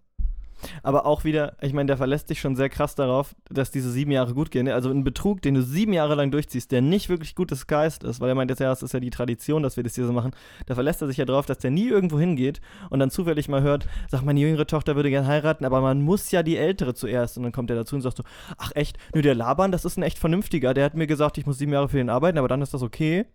Aber 0.83 1.07
auch 1.07 1.25
wieder, 1.25 1.57
ich 1.61 1.72
meine, 1.72 1.87
der 1.87 1.96
verlässt 1.96 2.29
sich 2.29 2.40
schon 2.40 2.57
sehr 2.57 2.68
krass 2.68 2.94
darauf, 2.94 3.35
dass 3.51 3.70
diese 3.70 3.90
sieben 3.90 4.12
Jahre 4.12 4.35
gut 4.35 4.51
gehen. 4.51 4.64
ne? 4.64 4.75
Also 4.75 4.90
ein 4.90 5.05
Betrug, 5.05 5.42
den 5.42 5.55
du 5.55 5.62
sieben 5.62 5.92
Jahre 5.92 6.14
lang 6.14 6.31
durchziehst, 6.31 6.70
der 6.72 6.83
nicht 6.83 7.09
wirklich 7.09 7.35
gutes 7.35 7.66
Geist 7.66 8.05
ist, 8.05 8.20
weil 8.20 8.29
er 8.29 8.35
meint 8.35 8.51
jetzt, 8.51 8.61
ja, 8.61 8.72
es 8.72 8.83
ist 8.83 8.94
ja 8.94 9.01
die 9.01 9.11
Tradition, 9.11 9.62
dass 9.62 9.77
wir 9.77 9.85
das 9.85 9.94
hier 9.94 10.07
so 10.07 10.12
machen, 10.12 10.33
da 10.66 10.75
verlässt 10.75 11.03
er 11.03 11.09
sich 11.09 11.16
ja 11.16 11.25
drauf, 11.25 11.46
dass 11.46 11.59
der 11.59 11.70
nie 11.70 11.88
irgendwo 11.88 12.18
hingeht 12.18 12.61
und 12.90 12.98
dann 12.98 13.11
zufällig 13.11 13.48
mal 13.48 13.62
hört, 13.62 13.87
sagt, 14.09 14.25
meine 14.25 14.40
jüngere 14.40 14.66
Tochter 14.66 14.96
würde 14.96 15.11
gern 15.11 15.27
heiraten, 15.27 15.64
aber 15.64 15.81
man 15.81 16.03
muss 16.03 16.31
ja 16.31 16.42
die 16.42 16.57
ältere 16.57 16.94
zuerst. 16.94 17.37
Und 17.37 17.44
dann 17.44 17.53
kommt 17.53 17.70
er 17.70 17.77
dazu 17.77 17.94
und 17.94 18.03
sagt 18.03 18.16
so, 18.16 18.25
ach 18.59 18.72
echt, 18.75 18.98
nö, 19.14 19.22
der 19.22 19.35
Laban, 19.35 19.72
das 19.72 19.85
ist 19.85 19.96
ein 19.96 20.03
echt 20.03 20.18
vernünftiger, 20.18 20.75
der 20.75 20.85
hat 20.85 20.94
mir 20.94 21.07
gesagt, 21.07 21.38
ich 21.38 21.46
muss 21.46 21.59
sieben 21.59 21.72
Jahre 21.72 21.88
für 21.88 22.01
ihn 22.01 22.11
arbeiten, 22.11 22.38
aber 22.38 22.48
dann 22.48 22.62
ist 22.62 22.75
das 22.75 22.83
okay. 22.83 23.27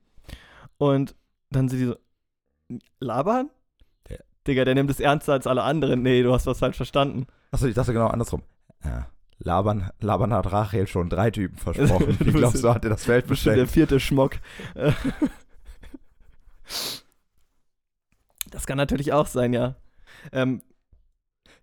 Und 0.78 1.16
dann 1.50 1.70
sind 1.70 1.80
die 1.80 1.86
so, 1.86 1.96
Laban? 3.00 3.50
Der- 4.48 4.54
Digga, 4.54 4.66
der 4.66 4.76
nimmt 4.76 4.90
es 4.90 5.00
ernster 5.00 5.34
als 5.34 5.48
alle 5.48 5.64
anderen. 5.64 6.02
Nee, 6.02 6.24
du 6.24 6.34
hast 6.34 6.48
was 6.48 6.60
falsch 6.60 6.78
verstanden. 6.78 7.28
Achso, 7.52 7.68
ich 7.68 7.76
dachte 7.76 7.94
genau 7.94 8.08
andersrum. 8.08 8.42
Ja. 8.84 9.08
Laban, 9.40 9.92
Laban 10.00 10.34
hat 10.34 10.52
Rachel 10.52 10.88
schon 10.88 11.10
drei 11.10 11.30
Typen 11.30 11.58
versprochen. 11.58 12.16
Wie 12.20 12.32
glaubst 12.32 12.54
bist- 12.54 12.64
du, 12.64 12.74
hat 12.74 12.84
er 12.84 12.90
das 12.90 13.06
Feld 13.06 13.28
Bestimmt 13.28 13.58
der 13.58 13.68
vierte 13.68 14.00
Schmock. 14.00 14.38
Äh. 14.74 14.92
das 18.52 18.66
kann 18.66 18.78
natürlich 18.78 19.14
auch 19.14 19.28
sein, 19.28 19.54
ja. 19.54 19.76
Ähm, 20.32 20.62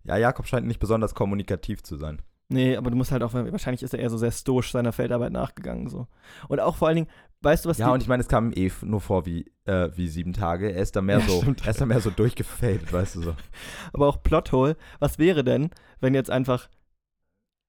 Ja, 0.04 0.16
Jakob 0.16 0.46
scheint 0.46 0.66
nicht 0.66 0.80
besonders 0.80 1.14
kommunikativ 1.14 1.82
zu 1.82 1.96
sein. 1.96 2.20
Nee, 2.48 2.76
aber 2.76 2.90
du 2.90 2.96
musst 2.96 3.10
halt 3.12 3.22
auch, 3.22 3.32
wahrscheinlich 3.34 3.82
ist 3.82 3.94
er 3.94 4.00
eher 4.00 4.10
so 4.10 4.16
sehr 4.18 4.30
stoisch 4.32 4.70
seiner 4.72 4.92
Feldarbeit 4.92 5.32
nachgegangen. 5.32 5.88
so. 5.88 6.06
Und 6.48 6.60
auch 6.60 6.76
vor 6.76 6.88
allen 6.88 6.96
Dingen, 6.96 7.08
weißt 7.42 7.64
du, 7.64 7.68
was 7.68 7.78
Ja, 7.78 7.92
und 7.92 8.02
ich 8.02 8.08
meine, 8.08 8.22
es 8.22 8.28
kam 8.28 8.52
ihm 8.52 8.68
eh 8.68 8.72
nur 8.86 9.00
vor 9.00 9.26
wie, 9.26 9.50
äh, 9.66 9.90
wie 9.94 10.08
sieben 10.08 10.32
Tage. 10.32 10.70
Er 10.72 10.82
ist 10.82 10.96
da 10.96 11.02
mehr 11.02 11.18
Ja, 11.18 11.26
so, 11.28 11.40
stimmt. 11.42 11.62
er 11.64 11.70
ist 11.70 11.80
da 11.80 11.86
mehr 11.86 12.00
so 12.00 12.10
durchgefadet, 12.10 12.92
weißt 12.92 13.16
du 13.16 13.22
so. 13.22 13.36
aber 13.92 14.06
auch 14.08 14.22
Plothole, 14.22 14.76
was 14.98 15.18
wäre 15.18 15.44
denn, 15.44 15.70
wenn 16.00 16.14
jetzt 16.14 16.30
einfach, 16.30 16.68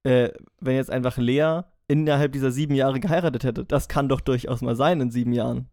äh, 0.03 0.29
wenn 0.59 0.75
jetzt 0.75 0.91
einfach 0.91 1.17
Lea 1.17 1.61
innerhalb 1.87 2.31
dieser 2.31 2.51
sieben 2.51 2.75
Jahre 2.75 2.99
geheiratet 2.99 3.43
hätte? 3.43 3.65
Das 3.65 3.87
kann 3.87 4.07
doch 4.09 4.21
durchaus 4.21 4.61
mal 4.61 4.75
sein 4.75 5.01
in 5.01 5.11
sieben 5.11 5.33
Jahren. 5.33 5.67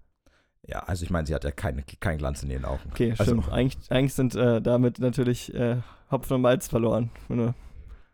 Ja, 0.66 0.80
also 0.80 1.04
ich 1.04 1.10
meine, 1.10 1.26
sie 1.26 1.34
hat 1.34 1.42
ja 1.44 1.50
keine, 1.50 1.82
keinen 1.82 2.18
Glanz 2.18 2.42
in 2.42 2.48
den 2.48 2.64
Augen. 2.64 2.82
Okay, 2.90 3.10
Also- 3.18 3.24
stimmt. 3.24 3.50
Eigentlich, 3.50 3.90
eigentlich 3.90 4.14
sind 4.14 4.34
äh, 4.36 4.60
damit 4.62 4.98
natürlich 5.00 5.52
äh, 5.54 5.78
Hopfen 6.10 6.34
und 6.36 6.42
Malz 6.42 6.68
verloren. 6.68 7.10
Du- 7.28 7.52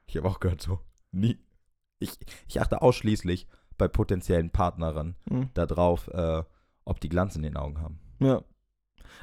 Ich 0.08 0.16
habe 0.16 0.28
auch 0.28 0.40
gehört 0.40 0.60
so, 0.62 0.80
nie. 1.12 1.38
Ich, 2.00 2.12
ich 2.48 2.60
achte 2.60 2.82
ausschließlich 2.82 3.46
bei 3.76 3.88
potenziellen 3.88 4.50
Partnerinnen 4.50 5.16
Hm. 5.28 5.50
darauf, 5.54 6.08
äh, 6.08 6.42
ob 6.84 7.00
die 7.00 7.08
Glanz 7.08 7.36
in 7.36 7.42
den 7.42 7.56
Augen 7.56 7.80
haben. 7.80 8.00
Ja. 8.20 8.42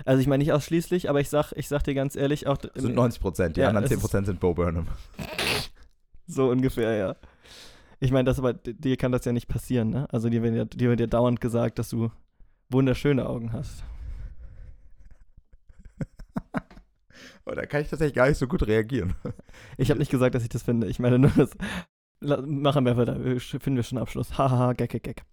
Also 0.05 0.19
ich 0.21 0.27
meine 0.27 0.43
nicht 0.43 0.53
ausschließlich, 0.53 1.09
aber 1.09 1.19
ich 1.21 1.29
sag, 1.29 1.51
ich 1.53 1.67
sag 1.67 1.83
dir 1.83 1.93
ganz 1.93 2.15
ehrlich, 2.15 2.47
auch 2.47 2.57
Das 2.57 2.71
sind 2.83 2.95
90 2.95 3.21
Prozent, 3.21 3.55
die 3.57 3.61
Ja, 3.61 3.67
anderen 3.69 3.85
es 3.85 3.91
10 3.91 3.99
Prozent 3.99 4.25
sind 4.27 4.39
Bo 4.39 4.53
Burnham. 4.53 4.87
so 6.27 6.49
ungefähr, 6.49 6.95
ja. 6.95 7.15
Ich 7.99 8.11
meine, 8.11 8.25
das 8.25 8.39
aber, 8.39 8.53
dir 8.53 8.97
kann 8.97 9.11
das 9.11 9.25
ja 9.25 9.31
nicht 9.31 9.47
passieren, 9.47 9.89
ne? 9.89 10.07
Also 10.11 10.29
dir 10.29 10.43
wird 10.43 10.55
ja, 10.55 10.65
dir 10.65 10.89
wird 10.89 10.99
ja 10.99 11.07
dauernd 11.07 11.39
gesagt, 11.39 11.79
dass 11.79 11.89
du 11.89 12.11
wunderschöne 12.69 13.25
Augen 13.27 13.53
hast. 13.53 13.83
Oh, 17.45 17.51
da 17.51 17.65
kann 17.65 17.81
ich 17.81 17.89
tatsächlich 17.89 18.15
gar 18.15 18.27
nicht 18.27 18.37
so 18.37 18.47
gut 18.47 18.65
reagieren. 18.67 19.13
Ich 19.77 19.89
habe 19.89 19.99
nicht 19.99 20.11
gesagt, 20.11 20.35
dass 20.35 20.43
ich 20.43 20.49
das 20.49 20.63
finde. 20.63 20.87
Ich 20.87 20.99
meine 20.99 21.19
nur, 21.19 21.31
das 21.35 21.51
machen 22.21 22.85
wir 22.85 22.97
weiter. 22.97 23.13
Sch- 23.15 23.59
Finden 23.61 23.75
wir 23.77 23.83
schon 23.83 23.97
Abschluss. 23.97 24.37
Hahaha, 24.37 24.73
gag, 24.73 24.89
gag, 24.89 25.03
gag. 25.03 25.23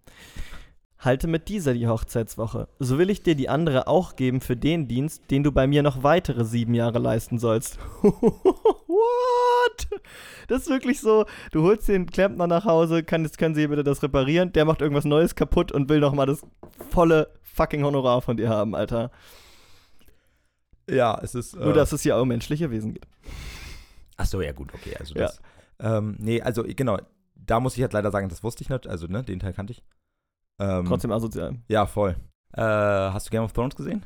Halte 0.98 1.26
mit 1.26 1.48
dieser 1.48 1.74
die 1.74 1.88
Hochzeitswoche. 1.88 2.68
So 2.78 2.98
will 2.98 3.10
ich 3.10 3.22
dir 3.22 3.34
die 3.34 3.48
andere 3.48 3.86
auch 3.88 4.14
geben 4.14 4.40
für 4.40 4.56
den 4.56 4.86
Dienst, 4.88 5.30
den 5.30 5.42
du 5.42 5.50
bei 5.52 5.66
mir 5.66 5.82
noch 5.82 6.02
weitere 6.04 6.44
sieben 6.44 6.74
Jahre 6.74 6.98
leisten 7.00 7.38
sollst. 7.38 7.78
What? 8.02 9.88
Das 10.48 10.62
ist 10.62 10.70
wirklich 10.70 11.00
so, 11.00 11.24
du 11.50 11.62
holst 11.62 11.88
den 11.88 12.06
Klempner 12.06 12.46
nach 12.46 12.64
Hause, 12.64 13.02
kann, 13.02 13.24
jetzt 13.24 13.38
können 13.38 13.54
sie 13.54 13.66
bitte 13.66 13.84
das 13.84 14.02
reparieren, 14.02 14.52
der 14.52 14.64
macht 14.64 14.80
irgendwas 14.80 15.04
Neues 15.04 15.34
kaputt 15.34 15.72
und 15.72 15.88
will 15.88 16.00
noch 16.00 16.12
mal 16.12 16.26
das 16.26 16.42
volle 16.90 17.28
fucking 17.42 17.82
Honorar 17.84 18.22
von 18.22 18.36
dir 18.36 18.48
haben, 18.48 18.74
Alter. 18.74 19.10
Ja, 20.88 21.18
es 21.22 21.34
ist. 21.34 21.54
Äh, 21.54 21.60
Nur, 21.60 21.72
dass 21.72 21.92
es 21.92 22.02
hier 22.02 22.16
um 22.16 22.28
menschliche 22.28 22.70
Wesen 22.70 22.92
geht. 22.94 23.06
Ach 24.16 24.26
so, 24.26 24.40
ja 24.40 24.52
gut, 24.52 24.72
okay. 24.74 24.96
Also 24.98 25.14
Ja. 25.14 25.22
das. 25.22 25.40
Ähm, 25.80 26.16
nee, 26.18 26.40
also 26.40 26.62
genau, 26.64 26.98
da 27.34 27.60
muss 27.60 27.76
ich 27.76 27.82
halt 27.82 27.92
leider 27.92 28.10
sagen, 28.10 28.28
das 28.28 28.42
wusste 28.42 28.62
ich 28.62 28.68
nicht. 28.70 28.86
Also, 28.86 29.06
ne, 29.06 29.22
den 29.22 29.40
Teil 29.40 29.52
kannte 29.52 29.72
ich. 29.72 29.82
Ähm, 30.58 30.84
Trotzdem 30.86 31.12
asozial. 31.12 31.56
Ja, 31.68 31.86
voll. 31.86 32.16
Äh, 32.52 32.60
hast 32.62 33.26
du 33.26 33.30
Game 33.30 33.42
of 33.42 33.52
Thrones 33.52 33.74
gesehen? 33.74 34.04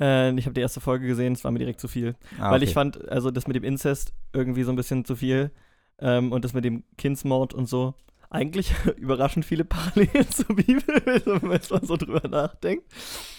Äh, 0.00 0.32
ich 0.38 0.46
habe 0.46 0.54
die 0.54 0.60
erste 0.62 0.80
Folge 0.80 1.06
gesehen, 1.06 1.34
es 1.34 1.44
war 1.44 1.50
mir 1.50 1.58
direkt 1.58 1.80
zu 1.80 1.86
viel. 1.88 2.16
Ah, 2.38 2.50
Weil 2.50 2.56
okay. 2.56 2.64
ich 2.64 2.74
fand, 2.74 3.08
also 3.08 3.30
das 3.30 3.46
mit 3.46 3.54
dem 3.56 3.64
Inzest 3.64 4.14
irgendwie 4.32 4.62
so 4.64 4.72
ein 4.72 4.76
bisschen 4.76 5.04
zu 5.04 5.14
viel. 5.16 5.50
Ähm, 5.98 6.32
und 6.32 6.44
das 6.44 6.54
mit 6.54 6.64
dem 6.64 6.84
Kindsmord 6.98 7.54
und 7.54 7.66
so. 7.68 7.94
Eigentlich 8.30 8.72
überraschend 8.96 9.44
viele 9.44 9.64
Parallelen 9.64 10.28
zur 10.30 10.56
Bibel, 10.56 11.02
wenn 11.04 11.48
man 11.48 11.60
so 11.62 11.96
drüber 11.96 12.26
nachdenkt. 12.26 12.90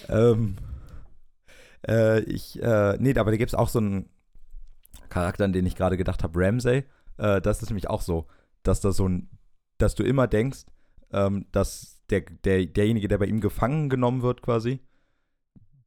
Ähm, 0.08 0.56
äh, 1.88 2.22
ich, 2.22 2.62
äh, 2.62 2.98
nee, 3.00 3.18
aber 3.18 3.32
da 3.32 3.38
gibt 3.38 3.50
es 3.50 3.56
auch 3.56 3.70
so 3.70 3.80
einen 3.80 4.10
Charakter, 5.10 5.46
an 5.46 5.54
den 5.54 5.66
ich 5.66 5.76
gerade 5.76 5.98
gedacht 5.98 6.24
habe, 6.24 6.40
Ramsay. 6.40 6.86
Äh, 7.18 7.42
das 7.42 7.62
ist 7.62 7.70
nämlich 7.70 7.90
auch 7.90 8.02
so, 8.02 8.28
dass 8.64 8.82
da 8.82 8.92
so 8.92 9.08
ein, 9.08 9.30
dass 9.78 9.96
du 9.96 10.04
immer 10.04 10.28
denkst, 10.28 10.66
ähm, 11.12 11.46
dass 11.52 12.02
der, 12.10 12.22
der, 12.22 12.66
derjenige, 12.66 13.08
der 13.08 13.18
bei 13.18 13.26
ihm 13.26 13.42
gefangen 13.42 13.90
genommen 13.90 14.22
wird, 14.22 14.42
quasi, 14.42 14.80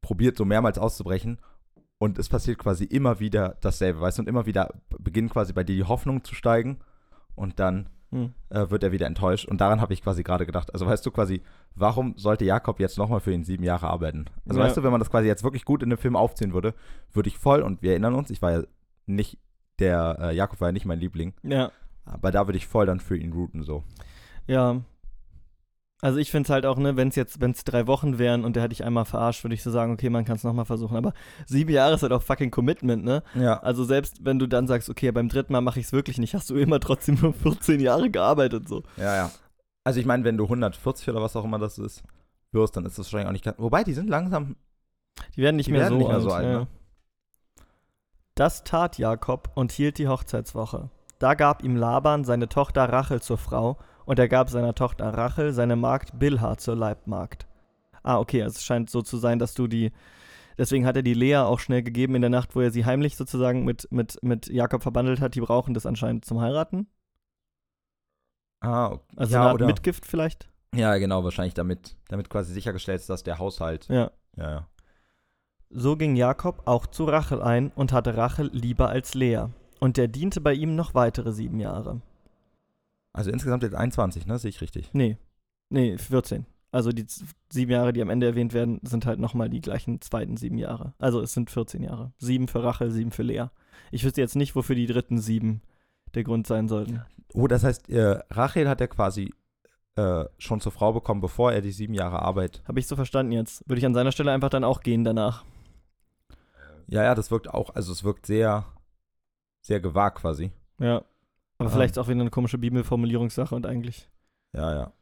probiert 0.00 0.36
so 0.36 0.44
mehrmals 0.44 0.78
auszubrechen. 0.78 1.40
Und 1.98 2.18
es 2.18 2.28
passiert 2.28 2.58
quasi 2.58 2.84
immer 2.84 3.20
wieder 3.20 3.56
dasselbe, 3.62 4.00
weißt 4.00 4.18
du, 4.18 4.22
und 4.22 4.28
immer 4.28 4.44
wieder 4.44 4.74
beginnt 4.98 5.32
quasi 5.32 5.52
bei 5.52 5.64
dir 5.64 5.74
die 5.74 5.84
Hoffnung 5.84 6.24
zu 6.24 6.34
steigen. 6.34 6.78
Und 7.34 7.58
dann 7.58 7.88
Hm. 8.12 8.32
äh, 8.50 8.70
wird 8.70 8.82
er 8.84 8.92
wieder 8.92 9.06
enttäuscht. 9.06 9.46
Und 9.46 9.60
daran 9.60 9.80
habe 9.80 9.92
ich 9.92 10.02
quasi 10.02 10.22
gerade 10.22 10.46
gedacht. 10.46 10.72
Also 10.72 10.86
weißt 10.86 11.04
du 11.04 11.10
quasi, 11.10 11.42
warum 11.74 12.14
sollte 12.16 12.44
Jakob 12.44 12.78
jetzt 12.78 12.98
nochmal 12.98 13.20
für 13.20 13.32
ihn 13.32 13.42
sieben 13.44 13.64
Jahre 13.64 13.88
arbeiten? 13.88 14.26
Also 14.48 14.60
Ja. 14.60 14.66
weißt 14.66 14.76
du, 14.76 14.82
wenn 14.84 14.92
man 14.92 15.00
das 15.00 15.10
quasi 15.10 15.26
jetzt 15.26 15.42
wirklich 15.42 15.64
gut 15.64 15.82
in 15.82 15.90
dem 15.90 15.98
Film 15.98 16.14
aufziehen 16.16 16.52
würde, 16.52 16.74
würde 17.12 17.28
ich 17.28 17.36
voll, 17.38 17.62
und 17.62 17.82
wir 17.82 17.90
erinnern 17.90 18.14
uns, 18.14 18.30
ich 18.30 18.40
war 18.42 18.52
ja 18.52 18.62
nicht, 19.06 19.38
der 19.80 20.18
äh, 20.20 20.34
Jakob 20.36 20.60
war 20.60 20.68
ja 20.68 20.72
nicht 20.72 20.86
mein 20.86 21.00
Liebling, 21.00 21.34
Ja. 21.42 21.70
aber 22.04 22.30
da 22.30 22.46
würde 22.46 22.56
ich 22.58 22.66
voll 22.66 22.86
dann 22.86 23.00
für 23.00 23.16
ihn 23.16 23.32
routen 23.32 23.62
so. 23.62 23.82
Ja. 24.46 24.80
Also 26.02 26.18
ich 26.18 26.30
finde 26.30 26.46
es 26.46 26.50
halt 26.50 26.66
auch, 26.66 26.76
ne, 26.76 26.96
wenn 26.96 27.08
es 27.08 27.16
jetzt, 27.16 27.40
wenn 27.40 27.52
es 27.52 27.64
drei 27.64 27.86
Wochen 27.86 28.18
wären 28.18 28.44
und 28.44 28.54
der 28.54 28.62
hätte 28.64 28.74
ich 28.74 28.84
einmal 28.84 29.06
verarscht, 29.06 29.44
würde 29.44 29.54
ich 29.54 29.62
so 29.62 29.70
sagen, 29.70 29.92
okay, 29.94 30.10
man 30.10 30.26
kann 30.26 30.36
es 30.36 30.44
nochmal 30.44 30.66
versuchen. 30.66 30.96
Aber 30.96 31.14
sieben 31.46 31.70
Jahre 31.70 31.94
ist 31.94 32.02
halt 32.02 32.12
auch 32.12 32.22
fucking 32.22 32.50
Commitment, 32.50 33.02
ne? 33.02 33.22
Ja. 33.34 33.60
Also 33.60 33.84
selbst 33.84 34.22
wenn 34.24 34.38
du 34.38 34.46
dann 34.46 34.66
sagst, 34.66 34.90
okay, 34.90 35.10
beim 35.10 35.30
dritten 35.30 35.54
Mal 35.54 35.62
mache 35.62 35.80
ich 35.80 35.86
es 35.86 35.92
wirklich 35.92 36.18
nicht, 36.18 36.34
hast 36.34 36.50
du 36.50 36.56
immer 36.56 36.80
trotzdem 36.80 37.18
nur 37.20 37.32
14 37.32 37.80
Jahre 37.80 38.10
gearbeitet 38.10 38.68
so. 38.68 38.82
Ja, 38.98 39.16
ja. 39.16 39.30
Also 39.84 39.98
ich 39.98 40.06
meine, 40.06 40.24
wenn 40.24 40.36
du 40.36 40.44
140 40.44 41.08
oder 41.08 41.22
was 41.22 41.34
auch 41.34 41.44
immer 41.44 41.58
das 41.58 41.78
ist, 41.78 42.02
wirst, 42.52 42.76
dann 42.76 42.84
ist 42.84 42.98
das 42.98 43.06
wahrscheinlich 43.06 43.28
auch 43.28 43.32
nicht 43.32 43.44
ganz. 43.44 43.58
Wobei, 43.58 43.82
die 43.82 43.94
sind 43.94 44.10
langsam. 44.10 44.56
Die 45.34 45.40
werden 45.40 45.56
nicht 45.56 45.68
Die 45.68 45.72
mehr 45.72 45.82
werden 45.82 45.94
so 45.94 45.98
nicht 45.98 46.08
mehr 46.08 46.16
alt. 46.16 46.24
so 46.24 46.30
alt, 46.30 46.44
ja. 46.46 46.58
ne? 46.60 46.66
Das 48.34 48.64
tat 48.64 48.98
Jakob 48.98 49.50
und 49.54 49.72
hielt 49.72 49.96
die 49.96 50.08
Hochzeitswoche. 50.08 50.90
Da 51.18 51.32
gab 51.34 51.64
ihm 51.64 51.74
Laban 51.74 52.24
seine 52.24 52.50
Tochter 52.50 52.84
Rachel 52.84 53.22
zur 53.22 53.38
Frau 53.38 53.78
und 54.06 54.18
er 54.18 54.28
gab 54.28 54.48
seiner 54.48 54.74
Tochter 54.74 55.12
Rachel 55.12 55.52
seine 55.52 55.76
Magd 55.76 56.18
Bilha 56.18 56.56
zur 56.56 56.76
Leibmagd. 56.76 57.46
Ah, 58.02 58.18
okay, 58.18 58.42
also 58.42 58.56
es 58.56 58.64
scheint 58.64 58.88
so 58.88 59.02
zu 59.02 59.18
sein, 59.18 59.38
dass 59.38 59.54
du 59.54 59.66
die. 59.66 59.92
Deswegen 60.56 60.86
hat 60.86 60.96
er 60.96 61.02
die 61.02 61.12
Lea 61.12 61.36
auch 61.36 61.60
schnell 61.60 61.82
gegeben 61.82 62.14
in 62.14 62.22
der 62.22 62.30
Nacht, 62.30 62.56
wo 62.56 62.60
er 62.60 62.70
sie 62.70 62.86
heimlich 62.86 63.16
sozusagen 63.16 63.64
mit, 63.64 63.88
mit, 63.90 64.22
mit 64.22 64.46
Jakob 64.46 64.82
verbandelt 64.82 65.20
hat. 65.20 65.34
Die 65.34 65.40
brauchen 65.40 65.74
das 65.74 65.84
anscheinend 65.84 66.24
zum 66.24 66.40
Heiraten. 66.40 66.86
Ah, 68.60 68.92
okay. 68.92 69.04
Also 69.16 69.34
ja, 69.34 69.40
eine 69.40 69.48
Art 69.50 69.54
oder? 69.56 69.66
Mitgift 69.66 70.06
vielleicht. 70.06 70.48
Ja, 70.74 70.96
genau, 70.96 71.24
wahrscheinlich 71.24 71.54
damit, 71.54 71.96
damit 72.08 72.30
quasi 72.30 72.54
sichergestellt 72.54 73.00
ist, 73.00 73.10
dass 73.10 73.22
der 73.22 73.38
Haushalt. 73.38 73.86
Ja. 73.88 74.10
Ja, 74.36 74.50
ja. 74.50 74.68
So 75.68 75.96
ging 75.96 76.16
Jakob 76.16 76.62
auch 76.64 76.86
zu 76.86 77.04
Rachel 77.04 77.42
ein 77.42 77.72
und 77.74 77.92
hatte 77.92 78.16
Rachel 78.16 78.50
lieber 78.52 78.88
als 78.88 79.14
Lea. 79.14 79.46
Und 79.80 79.96
der 79.96 80.08
diente 80.08 80.40
bei 80.40 80.54
ihm 80.54 80.74
noch 80.74 80.94
weitere 80.94 81.32
sieben 81.32 81.60
Jahre. 81.60 82.00
Also 83.16 83.30
insgesamt 83.30 83.62
jetzt 83.62 83.74
21, 83.74 84.26
ne? 84.26 84.38
Sehe 84.38 84.50
ich 84.50 84.60
richtig. 84.60 84.90
Nee, 84.92 85.16
nee, 85.70 85.96
14. 85.96 86.46
Also 86.70 86.90
die 86.90 87.06
sieben 87.48 87.70
Jahre, 87.70 87.92
die 87.92 88.02
am 88.02 88.10
Ende 88.10 88.26
erwähnt 88.26 88.52
werden, 88.52 88.80
sind 88.82 89.06
halt 89.06 89.18
nochmal 89.18 89.48
die 89.48 89.60
gleichen 89.62 90.00
zweiten 90.02 90.36
sieben 90.36 90.58
Jahre. 90.58 90.92
Also 90.98 91.22
es 91.22 91.32
sind 91.32 91.50
14 91.50 91.82
Jahre. 91.82 92.12
Sieben 92.18 92.48
für 92.48 92.62
Rachel, 92.62 92.90
sieben 92.90 93.12
für 93.12 93.22
Lea. 93.22 93.46
Ich 93.90 94.04
wüsste 94.04 94.20
jetzt 94.20 94.36
nicht, 94.36 94.54
wofür 94.54 94.76
die 94.76 94.86
dritten 94.86 95.18
sieben 95.18 95.62
der 96.14 96.24
Grund 96.24 96.46
sein 96.46 96.68
sollten. 96.68 97.02
Oh, 97.32 97.46
das 97.46 97.64
heißt, 97.64 97.88
äh, 97.88 98.20
Rachel 98.30 98.68
hat 98.68 98.80
er 98.80 98.88
quasi 98.88 99.32
äh, 99.94 100.26
schon 100.38 100.60
zur 100.60 100.72
Frau 100.72 100.92
bekommen, 100.92 101.22
bevor 101.22 101.52
er 101.52 101.62
die 101.62 101.72
sieben 101.72 101.94
Jahre 101.94 102.20
Arbeit. 102.20 102.62
Habe 102.68 102.80
ich 102.80 102.86
so 102.86 102.96
verstanden 102.96 103.32
jetzt. 103.32 103.66
Würde 103.66 103.78
ich 103.78 103.86
an 103.86 103.94
seiner 103.94 104.12
Stelle 104.12 104.32
einfach 104.32 104.50
dann 104.50 104.64
auch 104.64 104.82
gehen 104.82 105.04
danach. 105.04 105.44
Ja, 106.88 107.02
ja, 107.02 107.14
das 107.14 107.30
wirkt 107.30 107.48
auch, 107.48 107.74
also 107.74 107.90
es 107.92 108.04
wirkt 108.04 108.26
sehr, 108.26 108.66
sehr 109.60 109.80
gewagt 109.80 110.18
quasi. 110.18 110.52
Ja. 110.78 111.02
Aber 111.58 111.68
Ähm. 111.68 111.74
vielleicht 111.74 111.98
auch 111.98 112.08
wieder 112.08 112.20
eine 112.20 112.30
komische 112.30 112.58
Bibelformulierungssache 112.58 113.54
und 113.54 113.66
eigentlich. 113.66 114.08
Ja, 114.52 114.74
ja. 114.74 114.92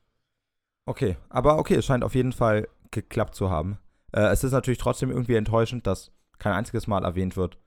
Okay, 0.86 1.16
aber 1.30 1.58
okay, 1.58 1.76
es 1.76 1.84
scheint 1.86 2.04
auf 2.04 2.14
jeden 2.14 2.32
Fall 2.32 2.68
geklappt 2.90 3.34
zu 3.34 3.50
haben. 3.50 3.78
Äh, 4.12 4.26
es 4.28 4.44
ist 4.44 4.52
natürlich 4.52 4.78
trotzdem 4.78 5.10
irgendwie 5.10 5.34
enttäuschend, 5.34 5.86
dass 5.86 6.12
kein 6.38 6.52
einziges 6.52 6.86
Mal 6.86 7.04
erwähnt 7.04 7.36
wird, 7.36 7.58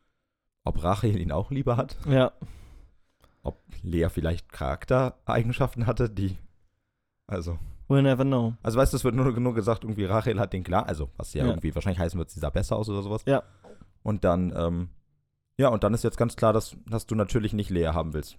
ob 0.64 0.84
Rachel 0.84 1.18
ihn 1.20 1.32
auch 1.32 1.50
lieber 1.52 1.78
hat, 1.78 1.98
Ja. 2.08 2.32
ob 3.44 3.60
Lea 3.82 4.08
vielleicht 4.10 4.52
Charaktereigenschaften 4.52 5.88
hatte, 5.88 6.10
die. 6.10 6.38
Also. 7.28 7.58
We'll 7.90 8.02
never 8.02 8.24
know. 8.26 8.54
Also 8.64 8.78
weißt 8.78 8.92
du, 8.94 8.98
es 8.98 9.04
wird 9.04 9.16
nur, 9.16 9.32
nur 9.40 9.54
gesagt, 9.54 9.84
irgendwie 9.84 10.06
Rachel 10.06 10.40
hat 10.40 10.52
den 10.54 10.64
klar, 10.64 10.86
also 10.88 11.10
was 11.18 11.34
ja, 11.34 11.44
Ja. 11.44 11.50
irgendwie 11.52 11.74
wahrscheinlich 11.74 12.00
heißen 12.00 12.18
wird, 12.20 12.30
sie 12.30 12.40
sah 12.40 12.50
besser 12.50 12.76
aus 12.76 12.90
oder 12.90 13.02
sowas. 13.02 13.24
Ja. 13.26 13.44
Und 14.04 14.24
dann, 14.26 14.54
ähm, 14.56 14.90
ja, 15.58 15.70
und 15.70 15.84
dann 15.84 15.94
ist 15.94 16.04
jetzt 16.04 16.18
ganz 16.18 16.36
klar, 16.36 16.54
dass, 16.54 16.76
dass 16.86 17.08
du 17.08 17.16
natürlich 17.16 17.54
nicht 17.54 17.70
Lea 17.70 17.88
haben 17.88 18.14
willst. 18.14 18.38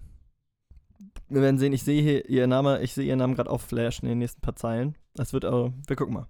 Wir 1.29 1.41
werden 1.41 1.59
sehen, 1.59 1.73
ich 1.73 1.83
sehe 1.83 2.01
hier 2.01 2.27
ihr 2.27 2.47
Name, 2.47 2.81
ich 2.81 2.93
sehe 2.93 3.05
ihren 3.05 3.19
Namen 3.19 3.35
gerade 3.35 3.49
aufflashen 3.51 4.07
in 4.07 4.13
den 4.13 4.17
nächsten 4.19 4.41
paar 4.41 4.55
Zeilen. 4.55 4.97
Das 5.13 5.31
wird 5.31 5.45
aber, 5.45 5.73
wir 5.87 5.95
gucken 5.95 6.15
mal. 6.15 6.27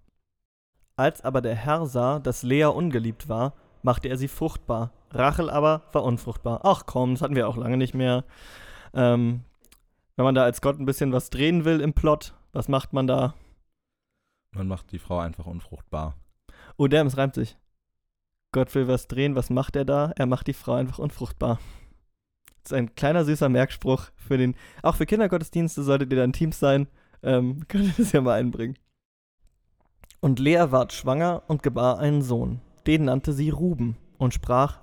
Als 0.98 1.22
aber 1.22 1.42
der 1.42 1.56
Herr 1.56 1.86
sah, 1.86 2.20
dass 2.20 2.44
Lea 2.44 2.66
ungeliebt 2.66 3.30
war, 3.30 3.54
machte 3.82 4.10
er 4.10 4.18
sie 4.18 4.28
fruchtbar. 4.28 4.92
Rachel 5.12 5.50
aber 5.50 5.84
war 5.94 6.04
unfruchtbar. 6.04 6.62
Ach 6.64 6.86
komm, 6.86 7.14
das 7.14 7.22
hatten 7.22 7.36
wir 7.36 7.48
auch 7.48 7.56
lange 7.56 7.78
nicht 7.78 7.94
mehr. 7.94 8.26
Ähm, 8.94 9.46
wenn 10.18 10.26
man 10.26 10.36
da 10.36 10.44
als 10.44 10.62
Gott 10.62 10.78
ein 10.78 10.86
bisschen 10.86 11.14
was 11.14 11.30
drehen 11.30 11.64
will 11.64 11.80
im 11.80 11.94
Plot, 11.94 12.34
was 12.52 12.68
macht 12.68 12.92
man 12.92 13.08
da? 13.08 13.36
Man 14.52 14.68
macht 14.68 14.92
die 14.92 15.00
Frau 15.00 15.20
einfach 15.20 15.46
unfruchtbar. 15.46 16.18
Oh, 16.76 16.88
damn, 16.88 17.08
es 17.08 17.16
reimt 17.16 17.36
sich. 17.36 17.58
Gott 18.52 18.74
will 18.76 18.90
was 18.90 19.08
drehen, 19.08 19.36
was 19.36 19.50
macht 19.50 19.78
er 19.78 19.86
da? 19.86 20.12
Er 20.18 20.26
macht 20.26 20.48
die 20.48 20.54
Frau 20.54 20.74
einfach 20.74 21.00
unfruchtbar. 21.00 21.60
Ist 22.70 22.76
ein 22.76 22.94
kleiner 22.94 23.26
süßer 23.26 23.50
Merkspruch 23.50 24.12
für 24.16 24.38
den, 24.38 24.54
auch 24.84 24.96
für 24.96 25.08
Kindergottesdienste 25.08 25.82
solltet 25.82 26.12
ihr 26.12 26.20
dann 26.20 26.34
Teams 26.34 26.60
sein, 26.60 26.86
ähm, 27.24 27.64
könnt 27.68 27.86
ihr 27.86 27.94
das 27.98 28.12
ja 28.12 28.22
mal 28.22 28.40
einbringen. 28.40 28.78
Und 30.20 30.38
Lea 30.38 30.66
ward 30.70 30.94
schwanger 30.94 31.42
und 31.48 31.64
gebar 31.64 31.98
einen 31.98 32.22
Sohn. 32.22 32.62
Den 32.86 33.06
nannte 33.06 33.34
sie 33.34 33.50
Ruben 33.50 33.98
und 34.20 34.36
sprach, 34.36 34.82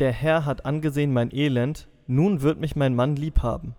der 0.00 0.10
Herr 0.10 0.46
hat 0.46 0.66
angesehen 0.66 1.12
mein 1.12 1.32
Elend, 1.32 1.86
nun 2.08 2.42
wird 2.42 2.58
mich 2.58 2.74
mein 2.74 2.96
Mann 2.96 3.14
lieb 3.14 3.40
haben. 3.40 3.76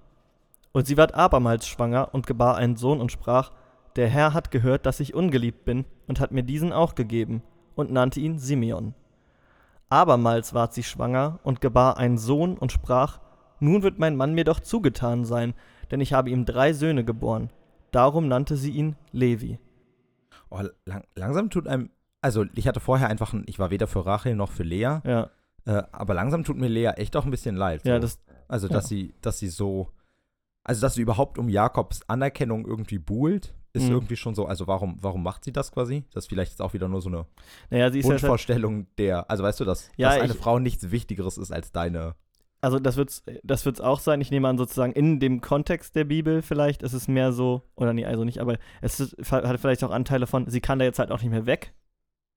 Und 0.72 0.88
sie 0.88 0.96
ward 0.96 1.14
abermals 1.14 1.68
schwanger 1.68 2.14
und 2.14 2.28
gebar 2.28 2.56
einen 2.56 2.78
Sohn 2.78 3.02
und 3.02 3.12
sprach, 3.12 3.52
der 3.98 4.08
Herr 4.08 4.34
hat 4.34 4.52
gehört, 4.52 4.86
dass 4.86 5.02
ich 5.02 5.14
ungeliebt 5.14 5.66
bin 5.66 5.84
und 6.08 6.22
hat 6.22 6.32
mir 6.32 6.44
diesen 6.44 6.72
auch 6.72 6.96
gegeben 6.96 7.44
und 7.76 7.92
nannte 7.92 8.22
ihn 8.22 8.40
Simeon. 8.40 8.94
Abermals 9.90 10.54
ward 10.54 10.74
sie 10.74 10.84
schwanger 10.84 11.40
und 11.44 11.60
gebar 11.60 11.98
einen 11.98 12.18
Sohn 12.18 12.58
und 12.58 12.72
sprach, 12.72 13.20
nun 13.60 13.84
wird 13.84 14.00
mein 14.00 14.16
Mann 14.16 14.34
mir 14.34 14.44
doch 14.44 14.60
zugetan 14.60 15.26
sein, 15.26 15.54
denn 15.92 16.02
ich 16.02 16.14
habe 16.14 16.30
ihm 16.30 16.46
drei 16.46 16.74
Söhne 16.74 17.04
geboren. 17.04 17.50
Darum 17.92 18.28
nannte 18.28 18.56
sie 18.56 18.72
ihn 18.72 18.96
Levi. 19.12 19.58
Oh, 20.50 20.62
lang, 20.86 21.04
langsam 21.16 21.50
tut 21.50 21.68
einem, 21.68 21.90
also 22.22 22.46
ich 22.56 22.68
hatte 22.68 22.80
vorher 22.80 23.08
einfach, 23.10 23.34
ein, 23.34 23.44
ich 23.48 23.60
war 23.60 23.70
weder 23.72 23.88
für 23.88 24.06
Rachel 24.06 24.36
noch 24.36 24.52
für 24.52 24.64
Lea, 24.64 25.00
Ja, 25.04 25.30
äh, 25.66 25.84
aber 25.92 26.14
langsam 26.14 26.44
tut 26.44 26.58
mir 26.58 26.68
Lea 26.68 26.92
echt 26.98 27.16
auch 27.16 27.26
ein 27.26 27.32
bisschen 27.32 27.56
leid. 27.56 27.86
ja, 27.86 27.96
so. 27.96 28.02
das, 28.02 28.20
Also, 28.48 28.68
dass 28.68 28.88
sie, 28.88 29.14
dass 29.22 29.38
sie 29.40 29.50
so, 29.50 29.90
also 30.64 30.82
dass 30.82 30.96
sie 30.96 31.02
überhaupt 31.02 31.38
um 31.38 31.50
Jakobs 31.50 32.02
Anerkennung 32.08 32.66
irgendwie 32.66 32.98
buhlt, 33.00 33.54
ist 33.74 33.86
Mhm. 33.86 33.92
irgendwie 33.92 34.16
schon 34.16 34.34
so, 34.34 34.48
also 34.48 34.66
warum, 34.66 34.98
warum 35.02 35.22
macht 35.22 35.44
sie 35.44 35.52
das 35.52 35.72
quasi? 35.72 36.04
Das 36.14 36.24
ist 36.26 36.30
vielleicht 36.30 36.52
jetzt 36.54 36.62
auch 36.62 36.74
wieder 36.74 36.88
nur 36.88 37.02
so 37.02 37.10
eine 37.10 37.26
naja, 37.70 37.92
sie 37.92 38.00
ist 38.00 38.06
ja, 38.06 38.12
halt- 38.12 38.22
Wunschvorstellung 38.24 38.88
der, 38.98 39.30
also 39.30 39.44
weißt 39.44 39.60
du, 39.60 39.66
dass, 39.66 39.92
Ja, 39.98 40.10
dass 40.10 40.22
eine 40.22 40.34
ich- 40.34 40.40
Frau 40.40 40.58
nichts 40.58 40.90
Wichtigeres 40.90 41.38
ist 41.38 41.52
als 41.52 41.72
deine. 41.72 42.16
Also 42.62 42.80
das 42.80 42.98
wird's, 42.98 43.24
das 43.44 43.66
wird's 43.66 43.82
auch 43.82 44.00
sein. 44.00 44.22
Ich 44.22 44.32
nehme 44.32 44.48
an, 44.48 44.58
sozusagen 44.58 44.94
in 44.94 45.20
dem 45.20 45.42
Kontext 45.42 45.96
der 45.96 46.04
Bibel 46.04 46.42
vielleicht 46.42 46.84
ist 46.84 46.94
es 46.94 47.08
mehr 47.08 47.32
so, 47.32 47.64
oder 47.76 47.94
nee, 47.94 48.06
also 48.06 48.24
nicht, 48.24 48.40
aber 48.40 48.58
es 48.82 49.00
ist, 49.00 49.32
hat 49.32 49.60
vielleicht 49.60 49.84
auch 49.84 49.92
Anteile 49.92 50.28
von, 50.28 50.50
sie 50.50 50.62
kann 50.62 50.80
da 50.80 50.86
jetzt 50.86 51.00
halt 51.00 51.12
auch 51.12 51.22
nicht 51.22 51.32
mehr 51.32 51.46
weg. 51.46 51.74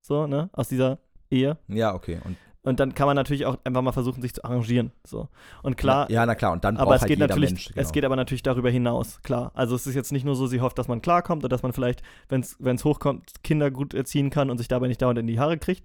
So, 0.00 0.26
ne, 0.26 0.50
aus 0.52 0.68
dieser 0.68 0.98
Ehe. 1.30 1.58
Ja, 1.68 1.94
okay. 1.94 2.20
Und 2.24 2.36
Und 2.64 2.78
dann 2.78 2.94
kann 2.94 3.06
man 3.06 3.16
natürlich 3.16 3.44
auch 3.44 3.58
einfach 3.64 3.82
mal 3.82 3.92
versuchen, 3.92 4.22
sich 4.22 4.34
zu 4.34 4.44
arrangieren. 4.44 4.92
So. 5.04 5.28
Und 5.64 5.76
klar, 5.76 6.08
ja, 6.10 6.24
na 6.24 6.36
klar, 6.36 6.52
und 6.52 6.62
dann 6.62 6.76
aber 6.76 6.94
es 6.94 7.02
halt 7.02 7.08
geht 7.08 7.18
natürlich, 7.18 7.50
Mensch. 7.50 7.68
Genau. 7.68 7.80
es 7.80 7.90
geht 7.90 8.04
aber 8.04 8.14
natürlich 8.14 8.44
darüber 8.44 8.70
hinaus, 8.70 9.20
klar. 9.22 9.50
Also 9.54 9.74
es 9.74 9.86
ist 9.86 9.96
jetzt 9.96 10.12
nicht 10.12 10.24
nur 10.24 10.36
so, 10.36 10.46
sie 10.46 10.60
hofft, 10.60 10.78
dass 10.78 10.86
man 10.86 11.02
klarkommt 11.02 11.42
oder 11.42 11.48
dass 11.48 11.62
man 11.62 11.72
vielleicht, 11.72 12.02
wenn 12.28 12.40
es 12.40 12.84
hochkommt, 12.84 13.42
Kinder 13.42 13.72
gut 13.72 13.94
erziehen 13.94 14.30
kann 14.30 14.48
und 14.48 14.58
sich 14.58 14.68
dabei 14.68 14.86
nicht 14.86 15.02
dauernd 15.02 15.18
in 15.18 15.26
die 15.26 15.40
Haare 15.40 15.58
kriegt. 15.58 15.84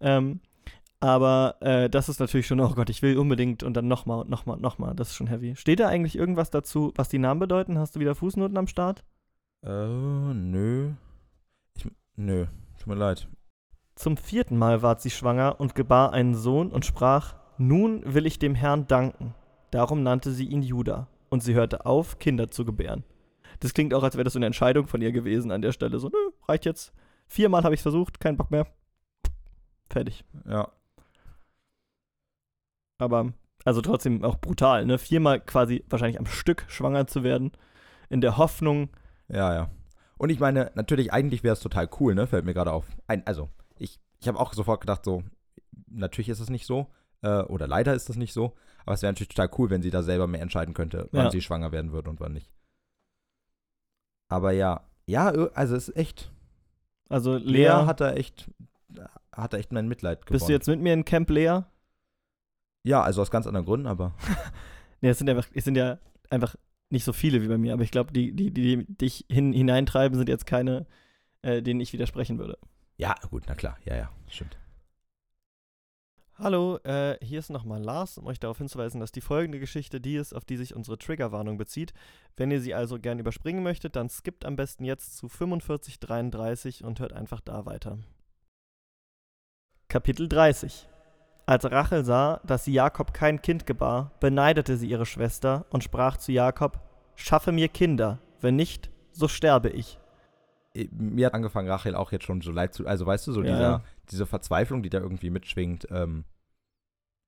Ähm, 0.00 0.40
aber 1.00 1.56
äh, 1.60 1.88
das 1.88 2.08
ist 2.08 2.18
natürlich 2.20 2.46
schon, 2.46 2.60
oh 2.60 2.70
Gott, 2.70 2.90
ich 2.90 3.02
will 3.02 3.18
unbedingt 3.18 3.62
und 3.62 3.74
dann 3.74 3.86
nochmal 3.86 4.20
und 4.20 4.30
nochmal 4.30 4.56
und 4.56 4.62
nochmal. 4.62 4.94
Das 4.94 5.08
ist 5.08 5.14
schon 5.14 5.28
heavy. 5.28 5.54
Steht 5.56 5.80
da 5.80 5.88
eigentlich 5.88 6.16
irgendwas 6.16 6.50
dazu, 6.50 6.92
was 6.96 7.08
die 7.08 7.18
Namen 7.18 7.40
bedeuten? 7.40 7.78
Hast 7.78 7.96
du 7.96 8.00
wieder 8.00 8.14
Fußnoten 8.14 8.56
am 8.56 8.66
Start? 8.66 9.04
äh, 9.62 9.68
nö. 10.34 10.92
Ich, 11.76 11.86
nö, 12.16 12.46
tut 12.78 12.86
mir 12.86 12.94
leid. 12.94 13.28
Zum 13.94 14.16
vierten 14.16 14.56
Mal 14.56 14.82
ward 14.82 15.00
sie 15.00 15.10
schwanger 15.10 15.60
und 15.60 15.74
gebar 15.74 16.12
einen 16.12 16.34
Sohn 16.34 16.70
und 16.70 16.84
sprach: 16.84 17.34
Nun 17.58 18.02
will 18.04 18.26
ich 18.26 18.38
dem 18.38 18.54
Herrn 18.54 18.86
danken. 18.86 19.34
Darum 19.70 20.02
nannte 20.02 20.30
sie 20.32 20.46
ihn 20.46 20.62
Judah. 20.62 21.08
Und 21.30 21.42
sie 21.42 21.54
hörte 21.54 21.84
auf, 21.84 22.18
Kinder 22.18 22.50
zu 22.50 22.64
gebären. 22.64 23.04
Das 23.60 23.74
klingt 23.74 23.92
auch, 23.92 24.02
als 24.02 24.14
wäre 24.14 24.24
das 24.24 24.32
so 24.32 24.38
eine 24.38 24.46
Entscheidung 24.46 24.86
von 24.86 25.02
ihr 25.02 25.12
gewesen 25.12 25.50
an 25.50 25.62
der 25.62 25.72
Stelle. 25.72 25.98
So, 25.98 26.08
nö, 26.08 26.30
reicht 26.48 26.64
jetzt. 26.64 26.92
Viermal 27.26 27.64
habe 27.64 27.74
ich 27.74 27.80
es 27.80 27.82
versucht, 27.82 28.20
kein 28.20 28.36
Bock 28.36 28.50
mehr. 28.50 28.66
Fertig. 29.90 30.24
Ja. 30.48 30.70
Aber, 32.98 33.32
also 33.64 33.80
trotzdem 33.80 34.24
auch 34.24 34.36
brutal, 34.36 34.84
ne? 34.86 34.98
Viermal 34.98 35.40
quasi 35.40 35.84
wahrscheinlich 35.88 36.18
am 36.18 36.26
Stück 36.26 36.64
schwanger 36.68 37.06
zu 37.06 37.22
werden. 37.22 37.52
In 38.10 38.20
der 38.20 38.36
Hoffnung, 38.36 38.88
Ja, 39.28 39.54
ja. 39.54 39.70
Und 40.16 40.30
ich 40.30 40.40
meine, 40.40 40.72
natürlich, 40.74 41.12
eigentlich 41.12 41.44
wäre 41.44 41.52
es 41.52 41.60
total 41.60 41.88
cool, 42.00 42.14
ne? 42.14 42.26
Fällt 42.26 42.44
mir 42.44 42.54
gerade 42.54 42.72
auf. 42.72 42.86
Ein, 43.06 43.24
also, 43.26 43.48
ich, 43.78 44.00
ich 44.20 44.26
habe 44.26 44.40
auch 44.40 44.52
sofort 44.52 44.80
gedacht, 44.80 45.04
so, 45.04 45.22
natürlich 45.86 46.28
ist 46.28 46.40
es 46.40 46.50
nicht 46.50 46.66
so. 46.66 46.88
Äh, 47.22 47.42
oder 47.42 47.66
leider 47.68 47.94
ist 47.94 48.08
es 48.10 48.16
nicht 48.16 48.32
so. 48.32 48.54
Aber 48.84 48.94
es 48.94 49.02
wäre 49.02 49.12
natürlich 49.12 49.28
total 49.28 49.50
cool, 49.58 49.70
wenn 49.70 49.82
sie 49.82 49.90
da 49.90 50.02
selber 50.02 50.26
mehr 50.26 50.40
entscheiden 50.40 50.74
könnte, 50.74 51.08
wann 51.12 51.26
Ja. 51.26 51.30
sie 51.30 51.40
schwanger 51.42 51.70
werden 51.72 51.92
würde 51.92 52.10
und 52.10 52.18
wann 52.20 52.32
nicht. 52.32 52.50
Aber 54.28 54.52
ja, 54.52 54.80
ja, 55.06 55.32
ö- 55.32 55.50
also 55.54 55.76
es 55.76 55.88
ist 55.88 55.96
echt. 55.96 56.32
Also 57.08 57.36
Lea, 57.36 57.62
Lea, 57.64 57.68
hat 57.86 58.00
da 58.00 58.12
echt, 58.12 58.50
hat 59.32 59.52
da 59.52 59.56
echt 59.58 59.72
mein 59.72 59.88
Mitleid 59.88 60.26
gewonnen. 60.26 60.38
bist 60.38 60.48
du 60.48 60.52
jetzt 60.52 60.66
mit 60.68 60.80
mir 60.80 60.92
in 60.94 61.04
Camp 61.04 61.30
Lea? 61.30 61.60
Ja, 62.84 63.02
also 63.02 63.22
aus 63.22 63.30
ganz 63.30 63.46
anderen 63.46 63.66
Gründen, 63.66 63.86
aber 63.86 64.14
Nee, 65.00 65.10
es 65.10 65.18
sind 65.18 65.30
einfach, 65.30 65.46
es 65.54 65.64
sind 65.64 65.76
ja 65.76 65.98
einfach 66.30 66.56
nicht 66.90 67.04
so 67.04 67.12
viele 67.12 67.42
wie 67.42 67.48
bei 67.48 67.58
mir, 67.58 67.72
aber 67.72 67.82
ich 67.82 67.90
glaube, 67.90 68.12
die, 68.12 68.32
die, 68.32 68.50
die, 68.50 68.76
die 68.76 68.96
dich 68.96 69.26
hin, 69.30 69.52
hineintreiben, 69.52 70.16
sind 70.16 70.28
jetzt 70.28 70.46
keine, 70.46 70.86
äh, 71.42 71.62
denen 71.62 71.80
ich 71.80 71.92
widersprechen 71.92 72.38
würde. 72.38 72.58
ja, 72.96 73.14
gut, 73.30 73.44
na 73.46 73.54
klar, 73.54 73.78
ja, 73.84 73.96
ja, 73.96 74.10
stimmt. 74.28 74.56
Hallo, 76.34 76.78
äh, 76.84 77.18
hier 77.20 77.40
ist 77.40 77.50
nochmal 77.50 77.82
Lars, 77.82 78.16
um 78.16 78.26
euch 78.26 78.38
darauf 78.38 78.58
hinzuweisen, 78.58 79.00
dass 79.00 79.10
die 79.10 79.20
folgende 79.20 79.58
Geschichte 79.58 80.00
die 80.00 80.14
ist, 80.14 80.32
auf 80.32 80.44
die 80.44 80.56
sich 80.56 80.74
unsere 80.74 80.96
Triggerwarnung 80.96 81.58
bezieht. 81.58 81.92
Wenn 82.36 82.52
ihr 82.52 82.60
sie 82.60 82.74
also 82.74 83.00
gern 83.00 83.18
überspringen 83.18 83.64
möchtet, 83.64 83.96
dann 83.96 84.08
skippt 84.08 84.44
am 84.44 84.54
besten 84.54 84.84
jetzt 84.84 85.16
zu 85.16 85.28
4533 85.28 86.84
und 86.84 87.00
hört 87.00 87.12
einfach 87.12 87.40
da 87.40 87.66
weiter. 87.66 87.98
Kapitel 89.88 90.28
30 90.28 90.88
Als 91.48 91.64
Rachel 91.64 92.04
sah, 92.04 92.40
dass 92.44 92.64
sie 92.66 92.74
Jakob 92.74 93.14
kein 93.14 93.40
Kind 93.40 93.64
gebar, 93.64 94.12
beneidete 94.20 94.76
sie 94.76 94.86
ihre 94.90 95.06
Schwester 95.06 95.64
und 95.70 95.82
sprach 95.82 96.18
zu 96.18 96.30
Jakob: 96.30 96.78
Schaffe 97.16 97.52
mir 97.52 97.68
Kinder, 97.68 98.18
wenn 98.42 98.54
nicht, 98.54 98.90
so 99.12 99.28
sterbe 99.28 99.70
ich. 99.70 99.98
Eh, 100.74 100.88
Mir 100.92 101.24
hat 101.26 101.34
angefangen, 101.34 101.68
Rachel 101.70 101.94
auch 101.94 102.12
jetzt 102.12 102.24
schon 102.26 102.42
so 102.42 102.50
leid 102.52 102.74
zu, 102.74 102.86
also 102.86 103.06
weißt 103.06 103.26
du, 103.28 103.32
so 103.32 103.42
Ja, 103.42 103.50
dieser, 103.54 103.82
diese 104.10 104.26
Verzweiflung, 104.26 104.82
die 104.82 104.90
da 104.90 104.98
irgendwie 104.98 105.30
mitschwingt, 105.30 105.88
ähm, 105.90 106.24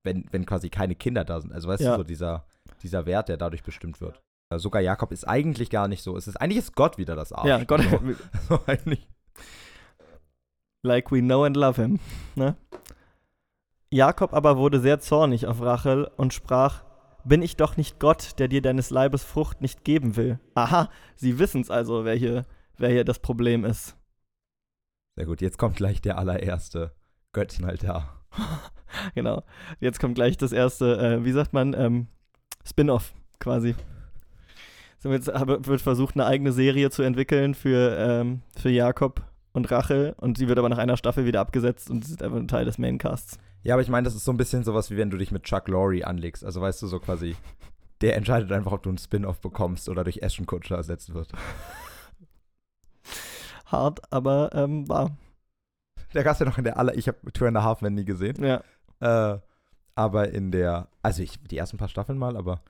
wenn, 0.04 0.26
wenn 0.32 0.44
quasi 0.44 0.68
keine 0.68 0.94
Kinder 0.96 1.24
da 1.24 1.40
sind. 1.40 1.52
Also 1.54 1.68
weißt 1.68 1.82
Ja. 1.82 1.92
du, 1.92 1.96
so 1.98 2.04
dieser, 2.04 2.44
dieser 2.82 3.06
Wert, 3.06 3.30
der 3.30 3.38
dadurch 3.38 3.62
bestimmt 3.62 4.02
wird. 4.02 4.20
Äh, 4.52 4.58
Sogar 4.58 4.82
Jakob 4.82 5.12
ist 5.12 5.24
eigentlich 5.26 5.70
gar 5.70 5.88
nicht 5.88 6.02
so. 6.02 6.14
Es 6.18 6.28
ist, 6.28 6.36
eigentlich 6.36 6.58
ist 6.58 6.74
Gott 6.76 6.98
wieder 6.98 7.16
das 7.16 7.32
Arsch. 7.32 7.46
Ja, 7.48 7.64
Gott, 7.64 7.80
So, 7.82 7.98
so 8.50 8.60
eigentlich. 8.66 9.08
like 10.82 11.10
we 11.10 11.20
know 11.20 11.44
and 11.44 11.56
love 11.56 11.80
him. 11.80 11.98
Ne? 12.34 12.54
Jakob 13.92 14.32
aber 14.32 14.56
wurde 14.56 14.78
sehr 14.80 15.00
zornig 15.00 15.46
auf 15.46 15.60
Rachel 15.60 16.08
und 16.16 16.32
sprach: 16.32 16.84
Bin 17.24 17.42
ich 17.42 17.56
doch 17.56 17.76
nicht 17.76 17.98
Gott, 17.98 18.38
der 18.38 18.46
dir 18.46 18.62
deines 18.62 18.90
Leibes 18.90 19.24
Frucht 19.24 19.60
nicht 19.60 19.84
geben 19.84 20.16
will? 20.16 20.38
Aha, 20.54 20.88
sie 21.16 21.38
wissen's 21.38 21.70
also, 21.70 22.04
wer 22.04 22.14
hier, 22.14 22.46
wer 22.78 22.90
hier 22.90 23.04
das 23.04 23.18
Problem 23.18 23.64
ist. 23.64 23.96
Sehr 25.16 25.26
gut, 25.26 25.40
jetzt 25.40 25.58
kommt 25.58 25.76
gleich 25.76 26.00
der 26.00 26.18
allererste 26.18 26.92
Götzenaltar. 27.32 28.16
Genau. 29.14 29.44
Jetzt 29.78 30.00
kommt 30.00 30.16
gleich 30.16 30.36
das 30.36 30.50
erste, 30.50 30.98
äh, 30.98 31.24
wie 31.24 31.30
sagt 31.30 31.52
man, 31.52 31.74
ähm, 31.74 32.08
Spin-off 32.64 33.14
quasi. 33.38 33.76
So, 34.98 35.12
jetzt 35.12 35.28
wird 35.28 35.80
versucht, 35.80 36.16
eine 36.16 36.26
eigene 36.26 36.52
Serie 36.52 36.90
zu 36.90 37.02
entwickeln 37.02 37.54
für, 37.54 37.96
ähm, 37.96 38.42
für 38.58 38.68
Jakob 38.68 39.22
und 39.52 39.70
Rachel 39.70 40.14
und 40.18 40.38
sie 40.38 40.48
wird 40.48 40.58
aber 40.58 40.68
nach 40.68 40.78
einer 40.78 40.96
Staffel 40.96 41.24
wieder 41.24 41.40
abgesetzt 41.40 41.88
und 41.88 42.04
sie 42.04 42.14
ist 42.14 42.22
einfach 42.22 42.38
ein 42.38 42.48
Teil 42.48 42.64
des 42.64 42.78
Maincasts. 42.78 43.38
Ja, 43.62 43.74
aber 43.74 43.82
ich 43.82 43.88
meine, 43.88 44.04
das 44.04 44.14
ist 44.14 44.24
so 44.24 44.32
ein 44.32 44.36
bisschen 44.36 44.64
sowas, 44.64 44.90
wie 44.90 44.96
wenn 44.96 45.10
du 45.10 45.16
dich 45.18 45.32
mit 45.32 45.42
Chuck 45.44 45.68
Lorre 45.68 46.06
anlegst. 46.06 46.44
Also 46.44 46.60
weißt 46.60 46.80
du, 46.82 46.86
so 46.86 46.98
quasi, 46.98 47.36
der 48.00 48.16
entscheidet 48.16 48.50
einfach, 48.52 48.72
ob 48.72 48.82
du 48.82 48.88
einen 48.88 48.98
Spin-off 48.98 49.40
bekommst 49.40 49.88
oder 49.88 50.04
durch 50.04 50.22
Ashton 50.22 50.46
Kutcher 50.46 50.76
ersetzt 50.76 51.12
wird. 51.12 51.30
Hart, 53.66 54.00
aber 54.12 54.50
ähm, 54.54 54.88
wahr. 54.88 55.16
Der 56.14 56.24
gab 56.24 56.38
ja 56.40 56.46
noch 56.46 56.58
in 56.58 56.64
der 56.64 56.76
aller, 56.78 56.96
ich 56.96 57.06
habe 57.06 57.18
Two 57.32 57.46
and 57.46 57.56
a 57.56 57.62
Half 57.62 57.82
Men 57.82 57.94
nie 57.94 58.04
gesehen. 58.04 58.42
Ja. 58.42 58.62
Äh, 59.34 59.38
aber 59.94 60.30
in 60.30 60.50
der, 60.50 60.88
also 61.02 61.22
ich, 61.22 61.40
die 61.44 61.58
ersten 61.58 61.76
paar 61.76 61.88
Staffeln 61.88 62.18
mal, 62.18 62.36
aber 62.36 62.62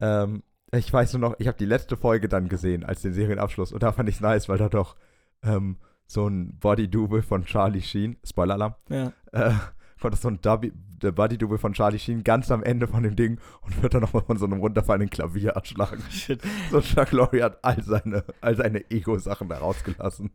ähm, 0.00 0.42
ich 0.70 0.92
weiß 0.92 1.14
nur 1.14 1.20
noch, 1.30 1.40
ich 1.40 1.48
habe 1.48 1.56
die 1.58 1.64
letzte 1.64 1.96
Folge 1.96 2.28
dann 2.28 2.48
gesehen 2.48 2.84
als 2.84 3.00
den 3.02 3.14
Serienabschluss 3.14 3.72
und 3.72 3.82
da 3.82 3.92
fand 3.92 4.08
ich 4.08 4.16
es 4.16 4.20
nice, 4.20 4.48
weil 4.48 4.58
da 4.58 4.68
doch 4.68 4.96
ähm, 5.42 5.78
so 6.06 6.26
ein 6.28 6.58
Body-Double 6.58 7.22
von 7.22 7.44
Charlie 7.44 7.80
Sheen, 7.82 8.16
Spoiler-Alarm, 8.24 8.74
Ja. 8.90 9.12
äh, 9.32 9.52
kommt 10.00 10.14
das 10.14 10.22
so 10.22 10.28
ein 10.28 10.40
Dubby- 10.40 10.72
der 11.02 11.12
Body-Double 11.12 11.58
von 11.58 11.72
Charlie 11.72 11.98
Sheen 11.98 12.24
ganz 12.24 12.50
am 12.50 12.62
Ende 12.62 12.88
von 12.88 13.02
dem 13.02 13.16
Ding 13.16 13.38
und 13.62 13.82
wird 13.82 13.94
dann 13.94 14.00
nochmal 14.02 14.22
von 14.22 14.36
so 14.36 14.46
einem 14.46 14.60
runterfallenden 14.60 15.10
Klavier 15.10 15.50
erschlagen. 15.50 16.02
Shit. 16.10 16.40
So 16.70 16.80
Chuck 16.80 17.12
Lorre 17.12 17.42
hat 17.42 17.58
all 17.62 17.82
seine, 17.82 18.24
all 18.40 18.56
seine 18.56 18.90
Ego-Sachen 18.90 19.48
da 19.48 19.58
rausgelassen. 19.58 20.30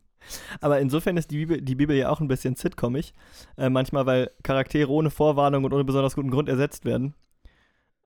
Aber 0.62 0.80
insofern 0.80 1.17
ist 1.17 1.32
die 1.32 1.38
Bibel, 1.38 1.62
die 1.62 1.76
Bibel 1.76 1.95
ja 1.95 2.10
auch 2.10 2.21
ein 2.21 2.30
bisschen 2.30 2.56
sitcomig. 2.56 3.13
Äh, 3.58 3.69
manchmal, 3.69 4.06
weil 4.06 4.32
Charaktere 4.41 4.89
ohne 4.89 5.10
Vorwarnung 5.10 5.65
und 5.65 5.73
ohne 5.73 5.84
besonders 5.84 6.15
guten 6.15 6.32
Grund 6.32 6.47
ersetzt 6.47 6.86
werden. 6.86 7.13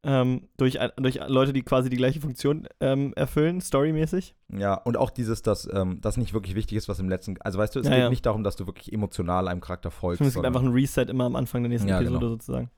Ähm, 0.04 0.48
durch, 0.58 0.78
durch 0.98 1.20
Leute, 1.28 1.52
die 1.54 1.64
quasi 1.64 1.90
die 1.90 1.98
gleiche 1.98 2.22
Funktion 2.22 2.68
ähm, 2.80 3.14
erfüllen, 3.16 3.60
storymäßig. 3.62 4.36
Ja, 4.50 4.76
und 4.76 4.96
auch 4.96 5.10
dieses, 5.10 5.42
dass 5.42 5.68
ähm, 5.74 6.00
das 6.02 6.18
nicht 6.18 6.34
wirklich 6.34 6.56
wichtig 6.56 6.78
ist, 6.78 6.88
was 6.88 7.00
im 7.00 7.10
letzten. 7.10 7.42
Also 7.42 7.58
weißt 7.60 7.76
du, 7.76 7.80
es 7.80 7.88
Ja, 7.88 7.92
geht 7.94 8.00
ja. 8.04 8.10
nicht 8.10 8.26
darum, 8.26 8.44
dass 8.44 8.56
du 8.56 8.68
wirklich 8.68 8.94
emotional 8.94 9.48
einem 9.48 9.60
Charakter 9.60 9.92
folgst. 9.92 10.22
Es 10.22 10.34
gibt 10.36 10.46
einfach 10.46 10.62
ein 10.62 10.72
Reset 10.72 11.06
immer 11.10 11.26
am 11.26 11.36
Anfang 11.36 11.64
der 11.64 11.70
nächsten 11.70 11.90
Ja, 11.90 11.98
Episode 12.00 12.20
genau. 12.20 12.30
sozusagen. 12.30 12.70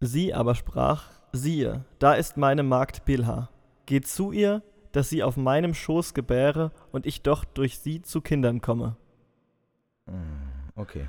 Sie 0.00 0.32
aber 0.32 0.54
sprach: 0.54 1.10
Siehe, 1.32 1.84
da 1.98 2.14
ist 2.14 2.36
meine 2.36 2.62
Magd 2.62 3.04
Bilha. 3.04 3.50
Geh 3.86 4.00
zu 4.00 4.32
ihr, 4.32 4.62
dass 4.92 5.08
sie 5.08 5.22
auf 5.22 5.36
meinem 5.36 5.74
Schoß 5.74 6.14
gebäre 6.14 6.70
und 6.92 7.04
ich 7.04 7.22
doch 7.22 7.44
durch 7.44 7.78
sie 7.78 8.00
zu 8.00 8.20
Kindern 8.20 8.60
komme. 8.60 8.96
Mm, 10.06 10.70
Okay. 10.76 11.06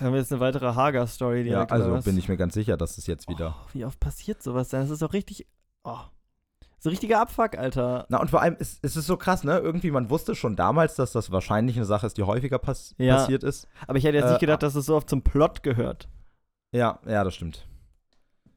Haben 0.00 0.12
wir 0.12 0.18
jetzt 0.20 0.32
eine 0.32 0.40
weitere 0.40 0.74
Hagar-Story 0.74 1.38
Ja, 1.38 1.44
direkt? 1.64 1.72
oder 1.72 1.84
also 1.92 2.04
bin 2.04 2.18
ich 2.18 2.28
mir 2.28 2.36
ganz 2.36 2.54
sicher, 2.54 2.76
dass 2.76 2.98
es 2.98 3.06
jetzt 3.06 3.28
wieder. 3.28 3.54
Oh, 3.58 3.68
wie 3.72 3.84
oft 3.84 3.98
passiert 4.00 4.42
sowas 4.42 4.68
denn? 4.68 4.80
Das 4.82 4.90
ist 4.90 5.02
doch 5.02 5.12
richtig. 5.12 5.46
Oh. 5.84 5.98
So 6.78 6.90
richtiger 6.90 7.20
Abfuck, 7.20 7.56
Alter. 7.56 8.04
Na, 8.10 8.20
und 8.20 8.28
vor 8.30 8.42
allem, 8.42 8.56
es, 8.60 8.78
es 8.82 8.96
ist 8.96 9.06
so 9.06 9.16
krass, 9.16 9.42
ne? 9.44 9.58
Irgendwie, 9.58 9.90
man 9.90 10.10
wusste 10.10 10.34
schon 10.34 10.56
damals, 10.56 10.94
dass 10.94 11.12
das 11.12 11.32
wahrscheinlich 11.32 11.76
eine 11.76 11.86
Sache 11.86 12.06
ist, 12.06 12.18
die 12.18 12.22
häufiger 12.22 12.58
pass 12.58 12.94
Ja. 12.98 13.16
passiert 13.16 13.42
ist. 13.42 13.66
Aber 13.86 13.96
ich 13.98 14.04
hätte 14.04 14.16
jetzt 14.18 14.26
Äh, 14.26 14.30
nicht 14.32 14.40
gedacht, 14.40 14.62
dass 14.62 14.74
es 14.74 14.86
so 14.86 14.94
oft 14.96 15.08
zum 15.08 15.22
Plot 15.22 15.62
gehört. 15.62 16.08
Ja, 16.72 17.00
ja, 17.06 17.24
das 17.24 17.34
stimmt. 17.34 17.66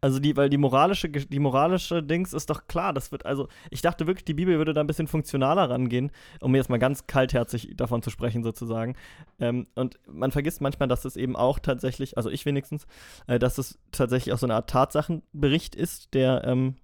Also 0.01 0.19
die, 0.19 0.37
weil 0.37 0.49
die 0.49 0.57
moralische, 0.57 1.09
die 1.09 1.39
moralische 1.39 2.01
Dings 2.01 2.31
ist 2.31 2.49
doch 2.49 2.67
klar, 2.67 2.93
das 2.93 3.11
wird, 3.11 3.25
also 3.25 3.49
ich 3.69 3.81
dachte 3.81 4.07
wirklich, 4.07 4.23
die 4.23 4.33
Bibel 4.33 4.57
würde 4.57 4.73
da 4.73 4.79
ein 4.79 4.87
bisschen 4.87 5.07
funktionaler 5.07 5.69
rangehen, 5.69 6.11
um 6.39 6.55
jetzt 6.55 6.69
mal 6.69 6.79
ganz 6.79 7.05
kaltherzig 7.05 7.75
davon 7.75 8.01
zu 8.01 8.09
sprechen 8.09 8.41
sozusagen. 8.43 8.95
Ähm, 9.39 9.67
und 9.75 9.99
man 10.07 10.31
vergisst 10.31 10.61
manchmal, 10.61 10.87
dass 10.87 11.03
es 11.03 11.17
eben 11.17 11.35
auch 11.35 11.59
tatsächlich, 11.59 12.15
also 12.17 12.29
ich 12.29 12.45
wenigstens, 12.45 12.87
äh, 13.27 13.39
dass 13.39 13.57
es 13.57 13.77
tatsächlich 13.91 14.33
auch 14.33 14.37
so 14.37 14.45
eine 14.45 14.55
Art 14.55 14.69
Tatsachenbericht 14.69 15.75
ist, 15.75 16.13
der, 16.13 16.45
ähm, 16.45 16.75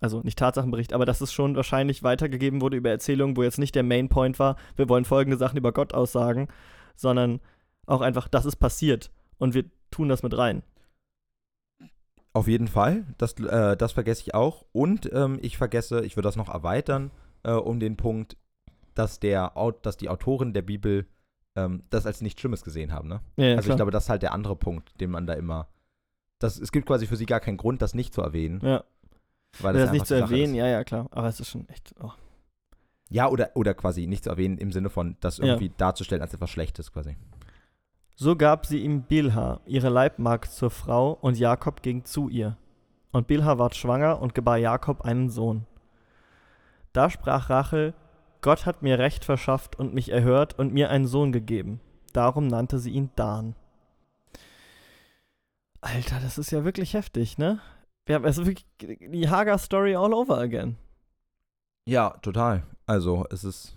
also 0.00 0.20
nicht 0.20 0.38
Tatsachenbericht, 0.38 0.92
aber 0.92 1.06
dass 1.06 1.20
es 1.20 1.32
schon 1.32 1.56
wahrscheinlich 1.56 2.04
weitergegeben 2.04 2.60
wurde 2.60 2.76
über 2.76 2.90
Erzählungen, 2.90 3.36
wo 3.36 3.42
jetzt 3.42 3.58
nicht 3.58 3.74
der 3.74 3.82
Main 3.82 4.08
Point 4.08 4.38
war, 4.38 4.56
wir 4.76 4.88
wollen 4.88 5.04
folgende 5.04 5.38
Sachen 5.38 5.56
über 5.56 5.72
Gott 5.72 5.92
aussagen, 5.92 6.46
sondern 6.94 7.40
auch 7.86 8.00
einfach, 8.00 8.28
das 8.28 8.44
ist 8.44 8.56
passiert 8.56 9.10
und 9.38 9.54
wir 9.54 9.64
tun 9.90 10.08
das 10.08 10.22
mit 10.22 10.36
rein. 10.36 10.62
Auf 12.32 12.46
jeden 12.46 12.68
Fall. 12.68 13.04
Das, 13.18 13.32
äh, 13.34 13.76
das 13.76 13.92
vergesse 13.92 14.22
ich 14.22 14.34
auch. 14.34 14.64
Und 14.72 15.10
ähm, 15.12 15.38
ich 15.42 15.56
vergesse, 15.56 16.04
ich 16.04 16.16
würde 16.16 16.28
das 16.28 16.36
noch 16.36 16.48
erweitern, 16.48 17.10
äh, 17.42 17.52
um 17.52 17.80
den 17.80 17.96
Punkt, 17.96 18.36
dass, 18.94 19.18
der, 19.20 19.52
dass 19.82 19.96
die 19.96 20.08
Autoren 20.08 20.52
der 20.52 20.62
Bibel 20.62 21.06
ähm, 21.56 21.82
das 21.90 22.06
als 22.06 22.20
nichts 22.20 22.40
Schlimmes 22.40 22.62
gesehen 22.64 22.92
haben. 22.92 23.08
Ne? 23.08 23.20
Ja, 23.36 23.44
ja, 23.44 23.50
also 23.52 23.60
ich 23.60 23.64
klar. 23.66 23.76
glaube, 23.76 23.90
das 23.90 24.04
ist 24.04 24.10
halt 24.10 24.22
der 24.22 24.32
andere 24.32 24.56
Punkt, 24.56 25.00
den 25.00 25.10
man 25.10 25.26
da 25.26 25.34
immer. 25.34 25.68
Das, 26.38 26.58
es 26.58 26.70
gibt 26.70 26.86
quasi 26.86 27.06
für 27.06 27.16
sie 27.16 27.26
gar 27.26 27.40
keinen 27.40 27.56
Grund, 27.56 27.82
das 27.82 27.94
nicht 27.94 28.14
zu 28.14 28.22
erwähnen. 28.22 28.60
ja. 28.62 28.84
Weil 29.60 29.72
das, 29.72 29.82
einfach 29.84 29.92
nicht 29.94 30.06
zu 30.06 30.14
erwähnen, 30.14 30.52
ist. 30.54 30.58
ja, 30.58 30.66
ja, 30.66 30.84
klar. 30.84 31.08
Aber 31.10 31.26
es 31.26 31.40
ist 31.40 31.48
schon 31.48 31.66
echt. 31.70 31.94
Oh. 32.02 32.10
Ja, 33.08 33.28
oder, 33.28 33.50
oder 33.54 33.72
quasi 33.72 34.06
nicht 34.06 34.24
zu 34.24 34.30
erwähnen 34.30 34.58
im 34.58 34.70
Sinne 34.72 34.90
von, 34.90 35.16
das 35.20 35.38
Ja. 35.38 35.46
irgendwie 35.46 35.72
darzustellen 35.74 36.20
als 36.20 36.34
etwas 36.34 36.50
Schlechtes 36.50 36.92
quasi. 36.92 37.16
So 38.20 38.34
gab 38.34 38.66
sie 38.66 38.80
ihm 38.80 39.02
Bilha, 39.02 39.60
ihre 39.64 39.90
Leibmagd, 39.90 40.50
zur 40.50 40.70
Frau, 40.70 41.12
und 41.12 41.38
Jakob 41.38 41.82
ging 41.82 42.04
zu 42.04 42.28
ihr. 42.28 42.56
Und 43.12 43.28
Bilha 43.28 43.58
ward 43.58 43.76
schwanger 43.76 44.20
und 44.20 44.34
gebar 44.34 44.56
Jakob 44.56 45.02
einen 45.02 45.30
Sohn. 45.30 45.66
Da 46.92 47.10
sprach 47.10 47.48
Rachel: 47.48 47.94
Gott 48.40 48.66
hat 48.66 48.82
mir 48.82 48.98
Recht 48.98 49.24
verschafft 49.24 49.76
und 49.78 49.94
mich 49.94 50.10
erhört 50.10 50.58
und 50.58 50.72
mir 50.72 50.90
einen 50.90 51.06
Sohn 51.06 51.30
gegeben. 51.30 51.78
Darum 52.12 52.48
nannte 52.48 52.80
sie 52.80 52.90
ihn 52.90 53.10
Dan. 53.14 53.54
Alter, 55.80 56.18
das 56.18 56.38
ist 56.38 56.50
ja 56.50 56.64
wirklich 56.64 56.94
heftig, 56.94 57.38
ne? 57.38 57.60
Ja, 58.08 58.18
es 58.24 58.36
ist 58.36 58.46
wirklich 58.46 58.66
die 58.80 59.28
Hagar-Story 59.28 59.94
all 59.94 60.12
over 60.12 60.38
again. 60.38 60.76
Ja, 61.84 62.10
total. 62.20 62.64
Also 62.84 63.26
es 63.30 63.44
ist. 63.44 63.76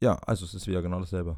Ja, 0.00 0.14
also 0.26 0.44
es 0.44 0.54
ist 0.54 0.68
wieder 0.68 0.80
genau 0.80 1.00
dasselbe. 1.00 1.36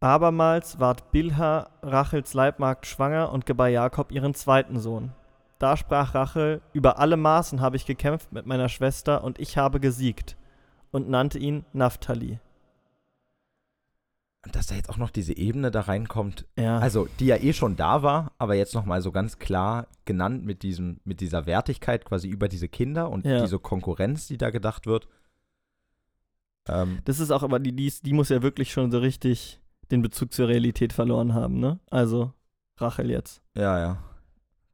Abermals 0.00 0.80
ward 0.80 1.12
Bilha, 1.12 1.70
Rachels 1.82 2.32
Leibmagd, 2.32 2.86
schwanger 2.86 3.30
und 3.32 3.44
gebar 3.44 3.68
Jakob 3.68 4.12
ihren 4.12 4.32
zweiten 4.34 4.80
Sohn. 4.80 5.12
Da 5.58 5.76
sprach 5.76 6.14
Rachel: 6.14 6.62
Über 6.72 6.98
alle 6.98 7.18
Maßen 7.18 7.60
habe 7.60 7.76
ich 7.76 7.84
gekämpft 7.84 8.32
mit 8.32 8.46
meiner 8.46 8.70
Schwester 8.70 9.22
und 9.22 9.38
ich 9.38 9.58
habe 9.58 9.78
gesiegt. 9.78 10.36
Und 10.92 11.08
nannte 11.08 11.38
ihn 11.38 11.64
Naphtali. 11.72 12.40
dass 14.52 14.68
da 14.68 14.74
jetzt 14.74 14.88
auch 14.88 14.96
noch 14.96 15.10
diese 15.10 15.36
Ebene 15.36 15.70
da 15.70 15.82
reinkommt, 15.82 16.46
Ja. 16.56 16.78
also 16.78 17.06
die 17.18 17.26
ja 17.26 17.36
eh 17.36 17.52
schon 17.52 17.76
da 17.76 18.02
war, 18.02 18.32
aber 18.38 18.54
jetzt 18.54 18.74
nochmal 18.74 19.02
so 19.02 19.12
ganz 19.12 19.38
klar 19.38 19.86
genannt 20.06 20.46
mit 20.46 20.62
diesem, 20.62 20.98
mit 21.04 21.20
dieser 21.20 21.44
Wertigkeit 21.44 22.06
quasi 22.06 22.26
über 22.28 22.48
diese 22.48 22.66
Kinder 22.66 23.10
und 23.10 23.26
Ja. 23.26 23.42
diese 23.42 23.58
Konkurrenz, 23.58 24.26
die 24.28 24.38
da 24.38 24.48
gedacht 24.48 24.86
wird. 24.86 25.08
Ähm, 26.68 27.00
Das 27.04 27.20
ist 27.20 27.30
auch 27.30 27.42
aber, 27.42 27.58
die, 27.60 27.76
die, 27.76 27.92
die 28.02 28.14
muss 28.14 28.30
ja 28.30 28.40
wirklich 28.42 28.72
schon 28.72 28.90
so 28.90 28.98
richtig 28.98 29.60
den 29.90 30.02
Bezug 30.02 30.32
zur 30.32 30.48
Realität 30.48 30.92
verloren 30.92 31.34
haben, 31.34 31.58
ne? 31.60 31.80
Also 31.90 32.32
Rachel 32.78 33.10
jetzt. 33.10 33.42
ja, 33.54 33.78
ja. 33.78 34.04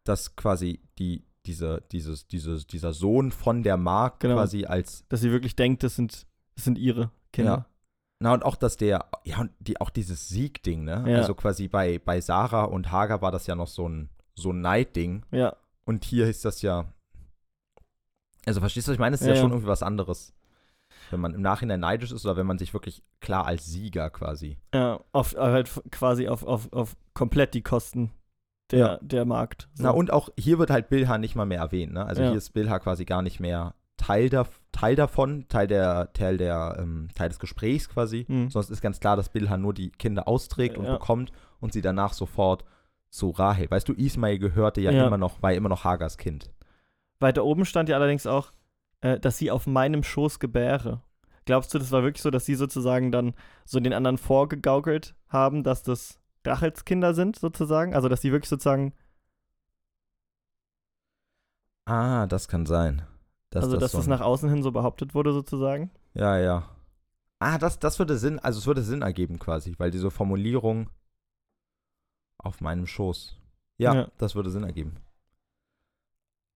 Dass 0.05 0.37
quasi 0.37 0.81
die, 0.99 1.25
diese, 1.47 1.83
dieses, 1.91 2.29
dieses, 2.29 2.67
dieser 2.69 2.93
Sohn 2.93 3.33
von 3.33 3.63
der 3.65 3.77
Mark 3.77 4.21
Genau. 4.21 4.35
quasi 4.37 4.65
als 4.67 5.05
Dass 5.09 5.21
sie 5.21 5.33
wirklich 5.33 5.57
denkt, 5.57 5.83
das 5.83 5.97
sind, 5.97 6.27
das 6.55 6.65
sind 6.65 6.79
ihre 6.79 7.11
Kinder. 7.33 7.67
Na, 8.21 8.33
und 8.33 8.45
auch, 8.45 8.55
dass 8.57 8.77
der, 8.77 9.07
ja, 9.25 9.41
und 9.41 9.51
die, 9.59 9.81
auch 9.81 9.91
dieses 9.91 10.29
Siegding, 10.29 10.85
ne? 10.85 11.05
Ja. 11.09 11.19
Also 11.19 11.35
quasi 11.35 11.67
bei, 11.69 11.99
bei 11.99 12.21
Sarah 12.21 12.65
und 12.65 12.91
Hagar 12.93 13.21
war 13.21 13.33
das 13.33 13.47
ja 13.49 13.55
noch 13.57 13.67
so 13.67 13.89
ein, 13.89 14.09
so 14.35 14.53
ein 14.53 14.61
Neidding. 14.61 15.25
Ja. 15.33 15.57
Und 15.85 16.05
hier 16.05 16.29
ist 16.29 16.45
das 16.45 16.63
ja. 16.63 16.87
Also, 18.47 18.61
verstehst 18.61 18.87
du, 18.87 18.91
was 18.91 18.95
ich 18.95 19.01
meine? 19.01 19.15
Es 19.15 19.21
ist 19.23 19.27
Ja, 19.27 19.33
ja, 19.33 19.37
ja. 19.39 19.43
schon 19.43 19.51
irgendwie 19.51 19.69
was 19.69 19.83
anderes. 19.83 20.33
Wenn 21.11 21.21
man 21.21 21.35
im 21.35 21.43
Nachhinein 21.43 21.81
neidisch 21.81 22.13
ist 22.13 22.25
oder 22.25 22.37
wenn 22.37 22.47
man 22.47 22.59
sich 22.59 22.73
wirklich 22.75 23.03
klar 23.21 23.47
als 23.47 23.67
Sieger 23.67 24.11
quasi. 24.11 24.59
Ja, 24.75 25.01
auf, 25.13 25.35
halt 25.37 25.71
quasi 25.91 26.29
auf, 26.29 26.43
auf, 26.45 26.73
auf 26.73 26.97
komplett 27.15 27.55
die 27.55 27.63
Kosten 27.63 28.11
der, 28.71 28.79
Ja. 28.79 28.99
der 29.01 29.25
Markt. 29.25 29.69
So. 29.75 29.85
Na, 29.85 29.91
und 29.91 30.13
auch 30.13 30.29
hier 30.39 30.59
wird 30.59 30.71
halt 30.71 30.89
Bilha 30.89 31.19
nicht 31.19 31.37
mal 31.37 31.47
mehr 31.47 31.61
erwähnt, 31.61 31.93
ne? 31.93 32.05
Also 32.05 32.23
Ja. 32.23 32.29
hier 32.31 32.39
ist 32.39 32.51
Bilha 32.53 32.79
quasi 32.81 33.05
gar 33.05 33.23
nicht 33.23 33.39
mehr 33.41 33.75
Teil, 33.97 34.29
da, 34.29 34.47
Teil 34.73 34.95
davon, 34.97 35.47
Teil 35.49 35.67
der, 35.69 36.13
Teil 36.13 36.37
der, 36.37 36.77
ähm, 36.79 37.09
Teil 37.15 37.29
des 37.29 37.39
Gesprächs 37.39 37.89
quasi. 37.89 38.27
Mhm. 38.29 38.51
Sonst 38.51 38.69
ist 38.71 38.83
ganz 38.83 39.01
klar, 39.01 39.17
dass 39.17 39.29
Bilha 39.31 39.57
nur 39.57 39.73
die 39.73 39.91
Kinder 39.91 40.29
austrägt 40.29 40.77
und 40.77 40.85
Ja. 40.85 40.93
bekommt 40.95 41.33
und 41.61 41.73
sie 41.73 41.81
danach 41.81 42.13
sofort 42.13 42.65
zu 43.09 43.31
Rahel. 43.31 43.71
Weißt 43.71 43.89
du, 43.89 43.95
Ismail 43.95 44.39
gehörte 44.39 44.81
ja, 44.81 44.91
Ja. 44.91 45.07
immer 45.07 45.17
noch, 45.17 45.41
war 45.43 45.53
ja 45.53 45.57
immer 45.57 45.69
noch 45.71 45.85
Hagars 45.85 46.19
Kind. 46.19 46.51
Weiter 47.21 47.45
oben 47.45 47.65
stand 47.65 47.89
ja 47.89 47.97
allerdings 47.97 48.27
auch, 48.27 48.51
äh, 49.01 49.19
dass 49.21 49.39
sie 49.39 49.51
auf 49.51 49.67
meinem 49.67 50.03
Schoß 50.03 50.39
gebäre. 50.39 51.03
Glaubst 51.45 51.73
du, 51.73 51.79
das 51.79 51.93
war 51.93 52.03
wirklich 52.03 52.23
so, 52.23 52.31
dass 52.31 52.45
sie 52.45 52.55
sozusagen 52.57 53.13
dann 53.13 53.35
so 53.65 53.79
den 53.79 53.93
anderen 53.93 54.19
vorgegaukelt 54.19 55.15
haben, 55.29 55.63
dass 55.63 55.83
das 55.83 56.19
Rachels 56.45 56.85
Kinder 56.85 57.15
sind, 57.15 57.37
sozusagen? 57.39 57.95
Also, 57.95 58.09
dass 58.09 58.21
sie 58.21 58.33
wirklich 58.33 58.49
sozusagen, 58.49 58.93
Ah, 61.85 62.27
das 62.27 62.49
kann 62.49 62.67
sein. 62.67 63.03
Dass 63.51 63.65
also, 63.65 63.77
dass 63.77 63.93
so 63.93 63.99
das 63.99 64.07
nach 64.09 64.21
außen 64.21 64.51
hin 64.51 64.63
so 64.63 64.73
behauptet 64.73 65.15
wurde, 65.15 65.33
sozusagen? 65.33 65.91
Ja, 66.15 66.37
ja. 66.39 66.69
Ah, 67.39 67.59
das, 67.59 67.79
das 67.79 67.99
würde 67.99 68.17
Sinn, 68.19 68.39
also 68.39 68.59
es 68.59 68.67
würde 68.67 68.83
Sinn 68.83 69.03
ergeben 69.03 69.39
quasi, 69.39 69.75
weil 69.79 69.91
diese 69.91 70.11
Formulierung 70.11 70.91
auf 72.39 72.61
meinem 72.61 72.87
Schoß. 72.87 73.37
Ja, 73.79 73.95
Ja. 73.95 74.09
das 74.19 74.35
würde 74.35 74.51
Sinn 74.51 74.65
ergeben. 74.65 74.97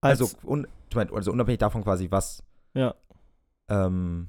Als, 0.00 0.20
also, 0.20 0.36
un, 0.44 0.66
ich 0.88 0.96
mein, 0.96 1.12
also 1.12 1.30
unabhängig 1.32 1.58
davon 1.58 1.82
quasi, 1.84 2.10
was, 2.10 2.42
ja, 2.74 2.94
ähm, 3.68 4.28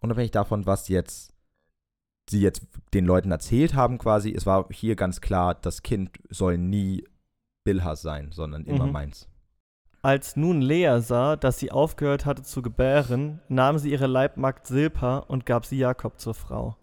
unabhängig 0.00 0.30
davon, 0.30 0.66
was 0.66 0.88
jetzt 0.88 1.34
sie 2.30 2.40
jetzt 2.42 2.66
den 2.92 3.06
Leuten 3.06 3.30
erzählt 3.30 3.74
haben 3.74 3.96
quasi, 3.96 4.32
es 4.34 4.44
war 4.44 4.66
hier 4.70 4.96
ganz 4.96 5.20
klar, 5.22 5.54
das 5.54 5.82
Kind 5.82 6.10
soll 6.28 6.58
nie 6.58 7.04
Bilha 7.64 7.96
sein, 7.96 8.32
sondern 8.32 8.64
immer 8.64 8.86
Mhm. 8.86 8.92
meins. 8.92 9.28
Als 10.02 10.36
nun 10.36 10.60
Lea 10.60 11.00
sah, 11.00 11.36
dass 11.36 11.58
sie 11.58 11.72
aufgehört 11.72 12.26
hatte 12.26 12.42
zu 12.42 12.60
gebären, 12.62 13.40
nahm 13.48 13.78
sie 13.78 13.90
ihre 13.90 14.06
Leibmagd 14.06 14.66
Silpa 14.66 15.18
und 15.18 15.46
gab 15.46 15.64
sie 15.66 15.78
Jakob 15.78 16.20
zur 16.20 16.34
Frau. 16.34 16.76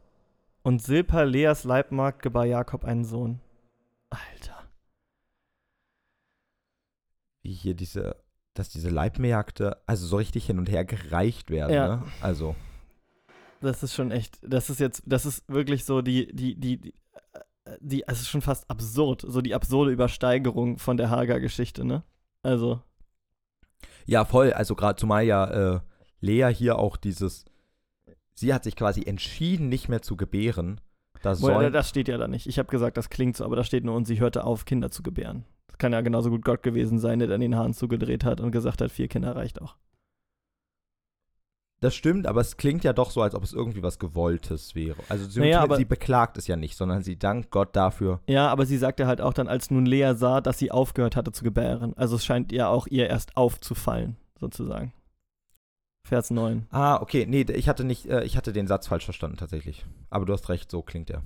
Und 0.63 0.81
Silpa, 0.81 1.21
Leas 1.21 1.63
Leibmagd, 1.63 2.21
gebar 2.23 2.45
Jakob 2.45 2.83
einen 2.83 3.05
Sohn. 3.05 3.39
Alter. 4.09 4.54
Wie 7.45 7.53
hier 7.53 7.75
diese, 7.75 8.15
dass 8.55 8.69
diese 8.69 8.89
Leibmärkte 8.89 9.77
also 9.85 10.07
so 10.07 10.17
richtig 10.17 10.47
hin 10.47 10.57
und 10.57 10.67
her 10.67 10.83
gereicht 10.83 11.51
werden, 11.51 11.73
Ja. 11.73 11.87
ne? 11.97 12.03
Also, 12.21 12.55
Das 13.61 13.83
ist 13.83 13.93
schon 13.93 14.09
echt, 14.09 14.39
das 14.41 14.71
ist 14.71 14.79
jetzt, 14.79 15.03
das 15.05 15.27
ist 15.27 15.47
wirklich 15.47 15.85
so 15.85 16.01
die, 16.01 16.33
die, 16.35 16.55
die, 16.59 16.77
die, 16.81 16.93
die 17.79 18.03
es 18.07 18.21
ist 18.21 18.29
schon 18.29 18.41
fast 18.41 18.67
absurd, 18.69 19.23
so 19.27 19.41
die 19.41 19.53
absurde 19.53 19.91
Übersteigerung 19.91 20.79
von 20.79 20.97
der 20.97 21.11
Hager-Geschichte, 21.11 21.85
ne? 21.85 22.03
Also, 22.41 22.81
Ja, 24.07 24.25
voll. 24.25 24.51
Also 24.53 24.75
gerade 24.75 24.99
zumal 24.99 25.23
ja 25.23 25.75
äh, 25.75 25.79
Lea 26.19 26.51
hier 26.51 26.79
auch 26.79 26.97
dieses, 26.97 27.45
sie 28.33 28.55
hat 28.55 28.63
sich 28.63 28.75
quasi 28.75 29.03
entschieden, 29.05 29.69
nicht 29.69 29.87
mehr 29.87 30.01
zu 30.01 30.17
gebären. 30.17 30.81
Da 31.21 31.35
soll, 31.35 31.71
das 31.71 31.89
steht 31.89 32.07
ja 32.07 32.17
da 32.17 32.27
nicht. 32.27 32.47
Ich 32.47 32.57
habe 32.57 32.69
gesagt, 32.69 32.97
das 32.97 33.09
klingt 33.09 33.37
so, 33.37 33.45
aber 33.45 33.55
da 33.55 33.63
steht 33.63 33.83
nur, 33.83 33.95
und 33.95 34.05
sie 34.05 34.19
hörte 34.19 34.43
auf, 34.43 34.65
Kinder 34.65 34.89
zu 34.89 35.03
gebären. 35.03 35.45
Das 35.75 35.79
kann 35.79 35.91
ja 35.91 35.99
genauso 35.99 36.29
gut 36.29 36.45
Gott 36.45 36.63
gewesen 36.63 36.99
sein, 36.99 37.19
der 37.19 37.27
dann 37.27 37.41
den 37.41 37.57
Hahn 37.57 37.73
zugedreht 37.73 38.23
hat 38.23 38.39
und 38.39 38.51
gesagt 38.51 38.79
hat, 38.79 38.91
vier 38.91 39.09
Kinder 39.09 39.35
reicht 39.35 39.61
auch. 39.61 39.75
das 41.81 41.93
stimmt, 41.93 42.25
aber 42.27 42.39
es 42.41 42.55
klingt 42.55 42.83
ja 42.85 42.93
doch 42.93 43.11
so, 43.11 43.21
als 43.21 43.35
ob 43.35 43.43
es 43.43 43.51
irgendwie 43.53 43.83
was 43.83 43.99
Gewolltes 43.99 44.73
wäre. 44.73 44.95
Also 45.09 45.25
sie, 45.29 45.41
Naja, 45.41 45.59
aber- 45.61 45.75
sie 45.75 45.83
beklagt 45.85 46.37
es 46.37 46.47
ja 46.47 46.55
nicht, 46.55 46.77
sondern 46.77 47.03
sie 47.03 47.19
dankt 47.19 47.51
Gott 47.51 47.75
dafür. 47.75 48.21
Ja, 48.27 48.47
aber 48.47 48.65
sie 48.65 48.77
sagte 48.77 49.05
halt 49.05 49.19
auch 49.19 49.33
dann, 49.33 49.49
als 49.49 49.69
nun 49.69 49.85
Lea 49.85 50.13
sah, 50.15 50.39
dass 50.41 50.57
sie 50.57 50.71
aufgehört 50.71 51.17
hatte 51.17 51.33
zu 51.33 51.43
gebären. 51.43 51.93
Also 51.97 52.15
es 52.15 52.23
scheint 52.25 52.53
ihr 52.53 52.69
auch 52.69 52.87
ihr 52.87 53.07
erst 53.09 53.35
aufzufallen, 53.35 54.15
sozusagen. 54.39 54.93
Vers 56.07 56.31
9. 56.31 56.65
Ah, 56.71 57.01
okay, 57.01 57.25
nee, 57.27 57.41
ich 57.41 57.67
hatte 57.67 57.83
nicht, 57.83 58.05
äh, 58.07 58.23
ich 58.23 58.37
hatte 58.37 58.53
den 58.53 58.65
Satz 58.67 58.87
falsch 58.87 59.03
verstanden 59.05 59.37
tatsächlich. 59.37 59.85
Aber 60.09 60.25
du 60.25 60.31
hast 60.33 60.47
recht, 60.49 60.71
so 60.71 60.81
klingt 60.81 61.09
er. 61.09 61.21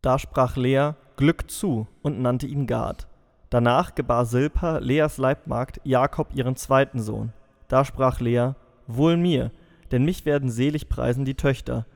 Da 0.00 0.18
sprach 0.18 0.56
Lea 0.56 0.92
Glück 1.16 1.50
zu 1.50 1.86
und 2.02 2.20
nannte 2.20 2.46
ihn 2.46 2.66
Gad. 2.66 3.06
Danach 3.50 3.94
gebar 3.94 4.26
Silpa, 4.26 4.78
Leas 4.78 5.18
Leibmagd, 5.18 5.80
Jakob 5.84 6.34
ihren 6.34 6.56
zweiten 6.56 7.00
Sohn. 7.00 7.32
Da 7.68 7.84
sprach 7.84 8.20
Lea 8.20 8.52
Wohl 8.86 9.16
mir, 9.16 9.50
denn 9.90 10.04
mich 10.04 10.24
werden 10.24 10.50
selig 10.50 10.88
preisen 10.88 11.24
die 11.24 11.34
Töchter, 11.34 11.86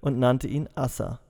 und 0.00 0.18
nannte 0.18 0.48
ihn 0.48 0.68
Assa. 0.74 1.20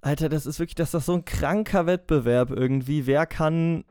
Alter, 0.00 0.28
das 0.28 0.46
ist 0.46 0.58
wirklich, 0.58 0.74
das 0.74 0.92
ist 0.92 1.06
so 1.06 1.14
ein 1.14 1.24
kranker 1.24 1.86
Wettbewerb 1.86 2.50
irgendwie. 2.50 3.06
Wer 3.06 3.24
kann 3.26 3.84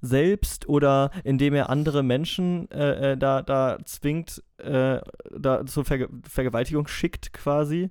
selbst 0.00 0.68
oder 0.68 1.10
indem 1.24 1.54
er 1.54 1.70
andere 1.70 2.02
Menschen 2.02 2.70
äh, 2.70 3.12
äh, 3.12 3.16
da, 3.16 3.42
da 3.42 3.78
zwingt, 3.84 4.42
äh, 4.58 5.00
da 5.36 5.66
zur 5.66 5.84
Verge 5.84 6.08
Vergewaltigung 6.28 6.86
schickt 6.86 7.32
quasi, 7.32 7.90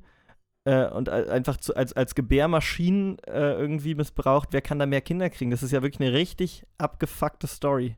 äh, 0.66 0.88
und 0.88 1.10
einfach 1.10 1.58
zu, 1.58 1.76
als, 1.76 1.94
als 1.94 2.16
Gebärmaschinen 2.16 3.20
äh, 3.20 3.54
irgendwie 3.54 3.96
missbraucht, 3.96 4.50
wer 4.52 4.62
kann 4.62 4.80
da 4.80 4.86
mehr 4.86 5.02
Kinder 5.02 5.30
kriegen? 5.30 5.52
Das 5.52 5.64
ist 5.64 5.72
ja 5.72 5.82
wirklich 5.82 6.08
eine 6.08 6.18
richtig 6.18 6.66
abgefuckte 6.78 7.48
Story. 7.48 7.98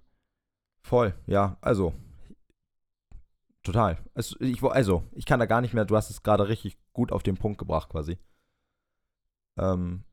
Voll, 0.82 1.14
ja, 1.28 1.58
also. 1.62 1.94
Total. 3.64 3.98
Also 4.14 4.36
ich, 4.40 4.62
also, 4.62 5.04
ich 5.14 5.26
kann 5.26 5.40
da 5.40 5.46
gar 5.46 5.62
nicht 5.62 5.74
mehr, 5.74 5.86
du 5.86 5.96
hast 5.96 6.10
es 6.10 6.24
gerade 6.24 6.50
richtig 6.50 6.78
gut 6.92 7.12
auf 7.12 7.24
den 7.24 7.38
Punkt 7.38 7.58
gebracht 7.58 7.90
quasi. 7.90 8.18
Ähm, 9.58 10.04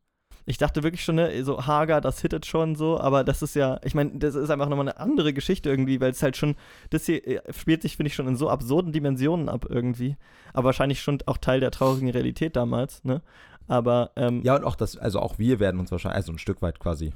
Ich 0.50 0.58
dachte 0.58 0.82
wirklich 0.82 1.04
schon, 1.04 1.14
ne, 1.14 1.44
so 1.44 1.64
Hager, 1.64 2.00
das 2.00 2.20
hittet 2.20 2.44
schon 2.44 2.74
so, 2.74 2.98
aber 2.98 3.22
das 3.22 3.40
ist 3.40 3.54
ja, 3.54 3.78
ich 3.84 3.94
meine, 3.94 4.18
das 4.18 4.34
ist 4.34 4.50
einfach 4.50 4.68
nochmal 4.68 4.88
eine 4.88 4.98
andere 4.98 5.32
Geschichte 5.32 5.70
irgendwie, 5.70 6.00
weil 6.00 6.10
es 6.10 6.24
halt 6.24 6.36
schon, 6.36 6.56
das 6.90 7.06
hier 7.06 7.24
äh, 7.24 7.52
spielt 7.52 7.82
sich, 7.82 7.96
finde 7.96 8.08
ich, 8.08 8.14
schon 8.14 8.26
in 8.26 8.34
so 8.34 8.50
absurden 8.50 8.92
Dimensionen 8.92 9.48
ab 9.48 9.66
irgendwie. 9.68 10.16
Aber 10.52 10.64
wahrscheinlich 10.64 11.00
schon 11.00 11.18
auch 11.26 11.38
Teil 11.38 11.60
der 11.60 11.70
traurigen 11.70 12.10
Realität 12.10 12.56
damals, 12.56 13.04
ne? 13.04 13.22
Aber, 13.68 14.10
ähm, 14.16 14.42
ja, 14.42 14.56
und 14.56 14.64
auch 14.64 14.74
das, 14.74 14.96
also 14.96 15.20
auch 15.20 15.38
wir 15.38 15.60
werden 15.60 15.78
uns 15.78 15.92
wahrscheinlich, 15.92 16.16
also 16.16 16.32
ein 16.32 16.38
Stück 16.38 16.60
weit 16.62 16.80
quasi, 16.80 17.12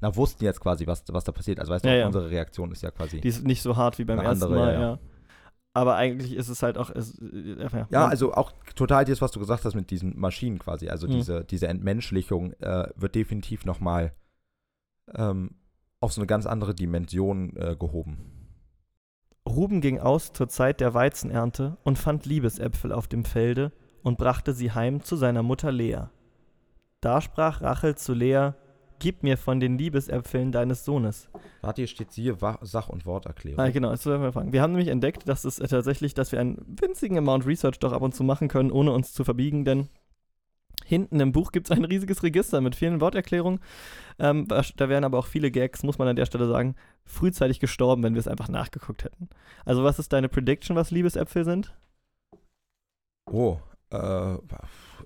na, 0.00 0.16
wussten 0.16 0.44
jetzt 0.44 0.60
quasi, 0.60 0.88
was, 0.88 1.04
was 1.08 1.22
da 1.22 1.30
passiert. 1.30 1.60
Also 1.60 1.72
weißt 1.72 1.84
du, 1.84 1.88
Ja, 1.88 1.94
auch 1.94 1.98
ja. 2.00 2.06
unsere 2.06 2.30
Reaktion 2.30 2.72
ist 2.72 2.82
ja 2.82 2.90
quasi. 2.90 3.20
die 3.20 3.28
ist 3.28 3.44
nicht 3.44 3.62
so 3.62 3.76
hart 3.76 3.98
wie 4.00 4.04
beim 4.04 4.18
ersten 4.18 4.42
andere, 4.42 4.58
Mal, 4.58 4.74
ja, 4.74 4.80
ja. 4.80 4.98
Aber 5.78 5.94
eigentlich 5.94 6.34
ist 6.34 6.48
es 6.48 6.64
halt 6.64 6.76
auch, 6.76 6.90
es, 6.90 7.16
äh, 7.20 7.68
ja, 7.72 7.86
Ja, 7.88 8.06
also 8.08 8.34
auch 8.34 8.52
total 8.74 9.04
das, 9.04 9.20
was 9.22 9.30
du 9.30 9.38
gesagt 9.38 9.64
hast 9.64 9.76
mit 9.76 9.92
diesen 9.92 10.18
Maschinen 10.18 10.58
quasi. 10.58 10.88
Also 10.88 11.06
Mhm. 11.06 11.12
diese, 11.12 11.44
diese 11.44 11.68
Entmenschlichung 11.68 12.52
äh, 12.54 12.88
wird 12.96 13.14
definitiv 13.14 13.64
nochmal 13.64 14.12
ähm, 15.14 15.52
auf 16.00 16.12
so 16.12 16.20
eine 16.20 16.26
ganz 16.26 16.46
andere 16.46 16.74
Dimension 16.74 17.54
äh, 17.56 17.76
gehoben. 17.78 18.18
Ruben 19.48 19.80
ging 19.80 20.00
aus 20.00 20.32
zur 20.32 20.48
Zeit 20.48 20.80
der 20.80 20.94
Weizenernte 20.94 21.76
und 21.84 21.96
fand 21.96 22.26
Liebesäpfel 22.26 22.90
auf 22.92 23.06
dem 23.06 23.24
Felde 23.24 23.70
und 24.02 24.18
brachte 24.18 24.52
sie 24.54 24.72
heim 24.72 25.00
zu 25.00 25.14
seiner 25.14 25.44
Mutter 25.44 25.70
Lea. 25.70 26.08
Da 27.00 27.20
sprach 27.20 27.62
Rachel 27.62 27.94
zu 27.94 28.14
Lea: 28.14 28.50
Gib 29.00 29.22
mir 29.22 29.36
von 29.36 29.60
den 29.60 29.78
Liebesäpfeln 29.78 30.50
deines 30.52 30.84
Sohnes. 30.84 31.28
Warte, 31.60 31.82
hier 31.82 31.86
steht 31.86 32.12
siehe 32.12 32.40
Wa- 32.40 32.58
Sach- 32.62 32.88
und 32.88 33.06
Worterklärung. 33.06 33.60
Ah, 33.60 33.70
genau, 33.70 33.92
jetzt 33.92 34.06
werden 34.06 34.22
wir 34.22 34.32
fragen. 34.32 34.52
Wir 34.52 34.60
haben 34.62 34.72
nämlich 34.72 34.88
entdeckt, 34.88 35.28
dass 35.28 35.44
es 35.44 35.58
äh, 35.58 35.68
tatsächlich, 35.68 36.14
dass 36.14 36.32
wir 36.32 36.40
einen 36.40 36.56
winzigen 36.80 37.16
Amount 37.18 37.46
Research 37.46 37.78
doch 37.78 37.92
ab 37.92 38.02
und 38.02 38.14
zu 38.14 38.24
machen 38.24 38.48
können, 38.48 38.72
ohne 38.72 38.92
uns 38.92 39.12
zu 39.12 39.22
verbiegen, 39.24 39.64
denn 39.64 39.88
hinten 40.84 41.20
im 41.20 41.32
Buch 41.32 41.52
gibt 41.52 41.70
es 41.70 41.76
ein 41.76 41.84
riesiges 41.84 42.22
Register 42.22 42.60
mit 42.60 42.74
vielen 42.74 43.00
Worterklärungen. 43.00 43.60
Ähm, 44.18 44.48
da 44.48 44.88
wären 44.88 45.04
aber 45.04 45.18
auch 45.18 45.26
viele 45.26 45.50
Gags, 45.50 45.82
muss 45.82 45.98
man 45.98 46.08
an 46.08 46.16
der 46.16 46.26
Stelle 46.26 46.48
sagen, 46.48 46.74
frühzeitig 47.04 47.60
gestorben, 47.60 48.02
wenn 48.02 48.14
wir 48.14 48.20
es 48.20 48.28
einfach 48.28 48.48
nachgeguckt 48.48 49.04
hätten. 49.04 49.28
Also, 49.64 49.84
was 49.84 49.98
ist 49.98 50.12
deine 50.12 50.28
Prediction, 50.28 50.76
was 50.76 50.90
Liebesäpfel 50.90 51.44
sind? 51.44 51.76
Oh, 53.30 53.58
äh, 53.90 54.36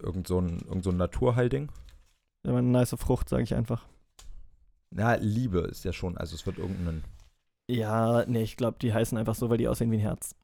irgend 0.01 0.27
so 0.29 0.41
ein, 0.41 0.61
irgend 0.61 0.85
so 0.85 0.91
ein 0.91 0.97
Naturheilding. 0.97 1.71
Ja, 2.45 2.57
eine 2.57 2.63
nice 2.63 2.97
Frucht, 2.99 3.29
sage 3.29 3.45
ich 3.45 3.55
einfach. 3.55 3.87
Na, 4.91 5.15
Liebe 5.15 5.61
ist 5.61 5.85
ja 5.85 5.93
schon, 5.93 6.17
also 6.19 6.35
es 6.35 6.45
wird 6.45 6.59
irgendein. 6.59 7.05
Ja, 7.69 8.25
nee, 8.27 8.43
ich 8.43 8.57
glaube, 8.57 8.79
die 8.81 8.93
heißen 8.93 9.17
einfach 9.17 9.35
so, 9.35 9.49
weil 9.49 9.59
die 9.59 9.69
aussehen 9.69 9.91
wie 9.91 9.97
ein 9.97 10.01
Herz. 10.01 10.35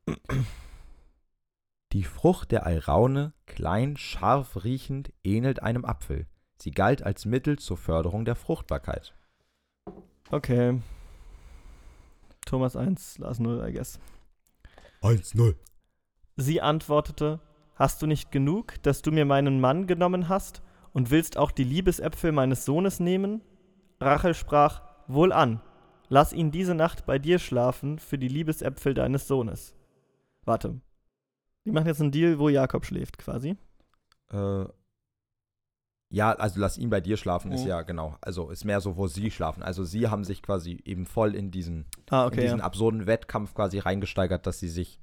Die 1.93 2.05
Frucht 2.05 2.53
der 2.53 2.65
Alraune, 2.65 3.33
klein, 3.47 3.97
scharf 3.97 4.65
riechend, 4.65 5.13
ähnelt 5.25 5.63
einem 5.63 5.85
Apfel. 5.85 6.27
Sie 6.57 6.71
galt 6.71 7.03
als 7.03 7.25
Mittel 7.25 7.59
zur 7.59 7.77
Förderung 7.77 8.25
der 8.25 8.37
Fruchtbarkeit. 8.37 9.15
Okay. 10.31 10.81
Thomas 12.47 12.77
1, 12.77 13.19
Lars 13.19 13.39
0, 13.39 13.69
I 13.69 13.73
guess. 13.73 13.99
1-0. 15.03 15.55
Sie 16.37 16.61
antwortete: 16.61 17.41
Hast 17.75 18.03
du 18.03 18.07
nicht 18.07 18.31
genug, 18.31 18.83
dass 18.83 19.03
du 19.03 19.11
mir 19.11 19.25
meinen 19.25 19.61
Mann 19.61 19.87
genommen 19.87 20.29
hast 20.29 20.63
und 20.99 21.13
willst 21.13 21.37
auch 21.37 21.53
die 21.53 21.63
Liebesäpfel 21.63 22.33
meines 22.33 22.65
Sohnes 22.65 22.99
nehmen? 22.99 23.41
Rachel 24.01 24.35
sprach: 24.35 24.83
Wohlan, 25.07 25.61
lass 26.09 26.33
ihn 26.33 26.51
diese 26.51 26.75
Nacht 26.75 27.07
bei 27.07 27.21
dir 27.21 27.39
schlafen 27.39 28.01
für 28.01 28.19
die 28.19 28.27
Liebesäpfel 28.27 28.95
deines 28.95 29.29
Sohnes. 29.29 29.77
Warte. 30.45 30.81
Die 31.65 31.71
machen 31.71 31.87
jetzt 31.87 32.01
einen 32.01 32.11
Deal, 32.11 32.41
wo 32.41 32.49
Jakob 32.49 32.85
schläft, 32.85 33.17
quasi. 33.19 33.57
Äh, 34.33 34.65
ja, 36.11 36.33
also 36.33 36.59
lass 36.59 36.79
ihn 36.79 36.91
bei 36.91 37.01
dir 37.01 37.17
schlafen, 37.17 37.53
ist 37.53 37.63
Mhm. 37.63 37.69
ja 37.69 37.83
genau. 37.83 38.17
Also 38.21 38.51
ist 38.51 38.65
mehr 38.65 38.81
so, 38.81 38.97
wo 38.97 39.07
sie 39.07 39.31
schlafen. 39.31 39.63
Also 39.63 39.85
sie 39.85 40.09
haben 40.09 40.25
sich 40.25 40.43
quasi 40.43 40.81
eben 40.85 41.07
voll 41.07 41.35
in 41.37 41.51
diesen, 41.53 41.85
Ah, 42.11 42.23
in 42.23 42.27
okay. 42.29 42.41
diesen 42.41 42.59
Ja. 42.59 42.65
absurden 42.65 43.07
Wettkampf 43.07 43.55
quasi 43.55 43.79
reingesteigert, 43.79 44.47
dass 44.49 44.59
sie 44.59 44.69
sich. 44.69 44.99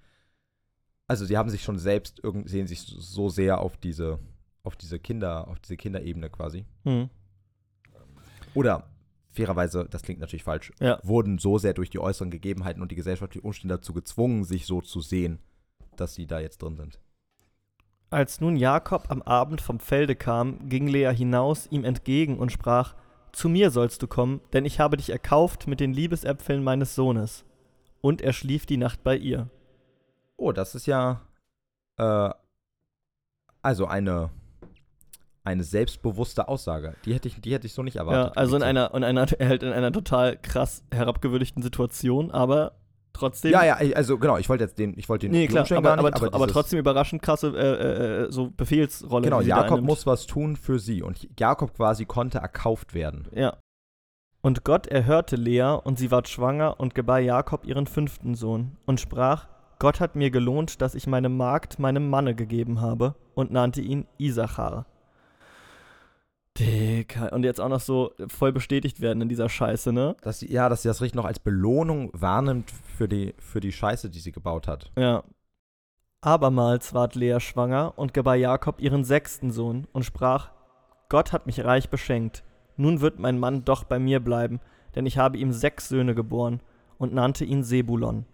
Also 1.07 1.23
sie 1.25 1.37
haben 1.37 1.49
sich 1.49 1.63
schon 1.63 1.77
selbst 1.79 2.19
irgend, 2.21 2.49
sehen 2.49 2.67
sich 2.67 2.81
so 2.81 3.29
sehr 3.29 3.59
auf 3.59 3.77
diese, 3.77 4.19
auf 4.65 4.75
diese 4.75 4.99
Kinder, 4.99 5.47
auf 5.47 5.59
diese 5.59 5.77
Kinderebene 5.77 6.29
quasi. 6.29 6.65
Hm. 6.83 7.09
Oder 8.53 8.87
fairerweise, 9.31 9.85
das 9.89 10.01
klingt 10.01 10.19
natürlich 10.21 10.43
falsch, 10.43 10.71
Ja. 10.79 10.99
wurden 11.03 11.37
so 11.37 11.57
sehr 11.57 11.73
durch 11.73 11.89
die 11.89 11.99
äußeren 11.99 12.31
Gegebenheiten 12.31 12.81
und 12.81 12.91
die 12.91 12.95
gesellschaftlichen 12.95 13.45
Umstände 13.45 13.75
dazu 13.75 13.93
gezwungen, 13.93 14.43
sich 14.45 14.65
so 14.65 14.81
zu 14.81 15.01
sehen, 15.01 15.39
dass 15.97 16.15
sie 16.15 16.25
da 16.25 16.39
jetzt 16.39 16.61
drin 16.61 16.75
sind. 16.77 16.99
Als 18.09 18.39
nun 18.39 18.55
Jakob 18.55 19.09
am 19.09 19.21
Abend 19.23 19.61
vom 19.61 19.79
Felde 19.79 20.15
kam, 20.15 20.69
ging 20.69 20.87
Lea 20.87 21.11
hinaus 21.13 21.67
ihm 21.69 21.83
entgegen 21.83 22.37
und 22.37 22.51
sprach: 22.51 22.95
Zu 23.33 23.49
mir 23.49 23.71
sollst 23.71 24.01
du 24.01 24.07
kommen, 24.07 24.39
denn 24.53 24.63
ich 24.63 24.79
habe 24.79 24.95
dich 24.95 25.09
erkauft 25.09 25.67
mit 25.67 25.79
den 25.81 25.91
Liebesäpfeln 25.91 26.63
meines 26.63 26.95
Sohnes. 26.95 27.43
Und 27.99 28.21
er 28.21 28.31
schlief 28.31 28.65
die 28.65 28.77
Nacht 28.77 29.03
bei 29.03 29.17
ihr. 29.17 29.49
Oh, 30.37 30.51
das 30.51 30.75
ist 30.75 30.85
ja 30.85 31.21
äh, 31.97 32.29
also 33.61 33.87
eine 33.87 34.29
eine 35.45 35.63
selbstbewusste 35.63 36.47
Aussage. 36.47 36.95
Die 37.05 37.13
hätte 37.13 37.27
ich, 37.27 37.39
die 37.39 37.53
hätte 37.53 37.67
ich 37.67 37.73
so 37.73 37.83
nicht 37.83 37.95
Ja, 37.95 38.01
erwartet. 38.01 38.37
also 38.37 38.55
in 38.55 38.63
einer, 38.63 38.93
in 38.93 39.03
einer, 39.03 39.25
halt 39.39 39.63
in 39.63 39.71
einer 39.71 39.91
total 39.91 40.37
krass 40.37 40.83
herabgewürdigten 40.91 41.61
Situation, 41.63 42.31
aber 42.31 42.73
trotzdem. 43.13 43.51
Ja, 43.51 43.63
ja, 43.63 43.75
also 43.95 44.17
genau, 44.17 44.37
ich 44.37 44.49
wollte 44.49 44.63
jetzt 44.65 44.77
den, 44.77 44.97
ich 44.97 45.07
wollte 45.07 45.27
den 45.27 45.31
Nee, 45.31 45.47
klar, 45.47 45.65
aber, 45.71 45.93
aber, 45.93 46.09
nicht, 46.09 46.17
tr- 46.17 46.33
aber 46.33 46.45
dieses- 46.45 46.51
trotzdem 46.53 46.79
überraschend 46.79 47.21
krasse 47.21 47.47
äh, 47.55 48.23
äh, 48.25 48.31
so 48.31 48.49
Befehlsrolle. 48.51 49.23
Genau, 49.23 49.39
Jakob 49.41 49.81
muss 49.81 50.05
was 50.05 50.25
tun 50.25 50.55
für 50.57 50.79
sie 50.79 51.01
und 51.01 51.27
Jakob 51.39 51.73
quasi 51.75 52.05
konnte 52.05 52.39
erkauft 52.39 52.93
werden. 52.93 53.27
Ja. 53.33 53.57
Und 54.41 54.63
Gott 54.63 54.85
erhörte 54.87 55.37
Lea, 55.37 55.75
und 55.83 55.97
sie 55.97 56.11
ward 56.11 56.27
schwanger 56.29 56.79
und 56.79 56.93
gebar 56.93 57.19
Jakob 57.19 57.65
ihren 57.65 57.87
fünften 57.87 58.35
Sohn, 58.35 58.77
und 58.85 58.99
sprach: 58.99 59.47
Gott 59.79 59.99
hat 59.99 60.15
mir 60.15 60.29
gelohnt, 60.29 60.81
dass 60.81 60.93
ich 60.93 61.07
meine 61.07 61.29
Magd 61.29 61.79
meinem 61.79 62.09
Manne 62.09 62.35
gegeben 62.35 62.79
habe, 62.79 63.15
und 63.33 63.51
nannte 63.51 63.81
ihn 63.81 64.05
Isachar. 64.19 64.85
Dicker. 66.57 67.33
Und 67.33 67.43
jetzt 67.43 67.59
auch 67.59 67.69
noch 67.69 67.79
so 67.79 68.11
voll 68.27 68.51
bestätigt 68.51 69.01
werden 69.01 69.21
in 69.21 69.29
dieser 69.29 69.49
Scheiße, 69.49 69.91
ne? 69.91 70.15
Dass 70.21 70.39
sie, 70.39 70.51
ja, 70.51 70.69
dass 70.69 70.83
sie 70.83 70.87
das 70.87 71.01
richtig 71.01 71.15
noch 71.15 71.25
als 71.25 71.39
Belohnung 71.39 72.09
wahrnimmt 72.13 72.71
für 72.71 73.07
die, 73.07 73.33
für 73.39 73.59
die 73.59 73.71
Scheiße, 73.71 74.09
die 74.09 74.19
sie 74.19 74.31
gebaut 74.31 74.67
hat. 74.67 74.91
Ja. 74.97 75.23
Abermals 76.21 76.93
ward 76.93 77.15
Lea 77.15 77.39
schwanger 77.39 77.93
und 77.97 78.13
gebar 78.13 78.35
Jakob 78.35 78.81
ihren 78.81 79.03
sechsten 79.03 79.51
Sohn 79.51 79.87
und 79.91 80.05
sprach: 80.05 80.51
Gott 81.09 81.33
hat 81.33 81.45
mich 81.45 81.63
reich 81.63 81.89
beschenkt. 81.89 82.43
Nun 82.77 83.01
wird 83.01 83.19
mein 83.19 83.37
Mann 83.37 83.63
doch 83.63 83.83
bei 83.83 83.99
mir 83.99 84.19
bleiben, 84.19 84.59
denn 84.95 85.05
ich 85.05 85.17
habe 85.17 85.37
ihm 85.37 85.51
sechs 85.51 85.87
Söhne 85.87 86.15
geboren 86.15 86.61
und 86.97 87.13
nannte 87.13 87.45
ihn 87.45 87.63
Sebulon. 87.63 88.25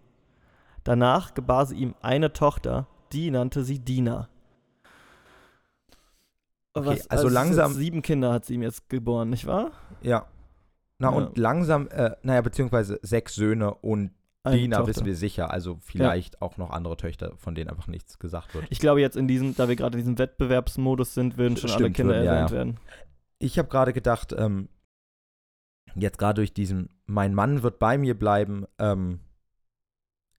Danach 0.83 1.33
gebar 1.33 1.65
sie 1.65 1.75
ihm 1.75 1.95
eine 2.01 2.33
Tochter, 2.33 2.87
die 3.11 3.29
nannte 3.29 3.63
sie 3.63 3.79
Dina. 3.79 4.29
Okay, 6.73 7.01
also 7.09 7.27
es 7.27 7.33
langsam- 7.33 7.73
sieben 7.73 8.01
Kinder 8.01 8.31
hat 8.31 8.45
sie 8.45 8.53
ihm 8.55 8.61
jetzt 8.61 8.87
geboren, 8.89 9.29
nicht 9.29 9.45
wahr? 9.45 9.71
Ja. 10.01 10.25
Na 10.99 11.09
Ja. 11.09 11.15
und 11.17 11.37
langsam, 11.37 11.87
äh, 11.89 12.11
naja, 12.23 12.41
beziehungsweise 12.41 12.99
sechs 13.01 13.35
Söhne 13.35 13.73
und 13.73 14.11
Eine 14.43 14.57
Dina 14.57 14.77
Tochter. 14.77 14.89
wissen 14.89 15.05
wir 15.05 15.15
sicher. 15.15 15.51
Also 15.51 15.77
vielleicht 15.81 16.41
auch 16.41 16.57
noch 16.57 16.69
andere 16.71 16.95
Töchter, 16.97 17.33
von 17.37 17.55
denen 17.55 17.69
einfach 17.69 17.87
nichts 17.87 18.19
gesagt 18.19 18.53
wird. 18.55 18.65
Ich 18.69 18.79
glaube 18.79 19.01
jetzt 19.01 19.17
in 19.17 19.27
diesem, 19.27 19.55
da 19.55 19.67
wir 19.67 19.75
gerade 19.75 19.97
in 19.97 20.03
diesem 20.03 20.17
Wettbewerbsmodus 20.17 21.13
sind, 21.13 21.37
würden 21.37 21.57
schon 21.57 21.69
alle 21.71 21.79
Stimmt, 21.79 21.95
Kinder 21.97 22.13
würden, 22.15 22.25
ja, 22.25 22.33
erwähnt 22.33 22.49
ja. 22.51 22.55
werden. 22.55 22.79
Ich 23.39 23.57
habe 23.59 23.67
gerade 23.67 23.91
gedacht, 23.93 24.33
ähm, 24.37 24.69
jetzt 25.95 26.17
gerade 26.17 26.35
durch 26.35 26.53
diesen, 26.53 26.89
mein 27.05 27.33
Mann 27.33 27.63
wird 27.63 27.79
bei 27.79 27.97
mir 27.97 28.17
bleiben, 28.17 28.65
ähm, 28.79 29.19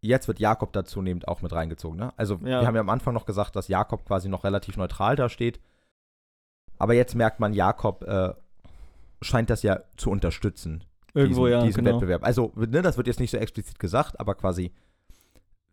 jetzt 0.01 0.27
wird 0.29 0.41
Jakob 0.41 0.73
da 0.73 0.85
zunehmend 0.85 1.29
auch 1.29 1.43
mit 1.43 1.53
reingezogen. 1.53 1.99
Ne? 1.99 2.13
Also 2.17 2.37
Ja. 2.37 2.61
wir 2.61 2.67
haben 2.67 2.75
ja 2.75 2.81
am 2.81 2.89
Anfang 2.91 3.15
noch 3.15 3.27
gesagt, 3.27 3.55
dass 3.57 3.69
Jakob 3.69 4.05
quasi 4.07 4.29
noch 4.29 4.45
relativ 4.45 4.77
neutral 4.77 5.15
da 5.17 5.29
steht. 5.29 5.61
Aber 6.83 6.95
jetzt 6.95 7.15
merkt 7.15 7.39
man, 7.39 7.53
Jakob 7.53 8.03
äh, 8.03 8.35
scheint 9.21 9.51
das 9.51 9.63
ja 9.63 9.85
zu 9.97 10.11
unterstützen. 10.11 10.83
Irgendwo 11.15 11.47
diesen, 11.47 11.61
ja, 11.61 11.65
diesen 11.65 11.85
genau. 11.85 11.97
Wettbewerb. 11.97 12.25
Also, 12.25 12.53
ne, 12.57 12.83
das 12.83 12.97
wird 12.97 13.07
jetzt 13.07 13.21
nicht 13.21 13.31
so 13.31 13.37
explizit 13.37 13.79
gesagt, 13.79 14.19
aber 14.19 14.35
quasi, 14.35 14.73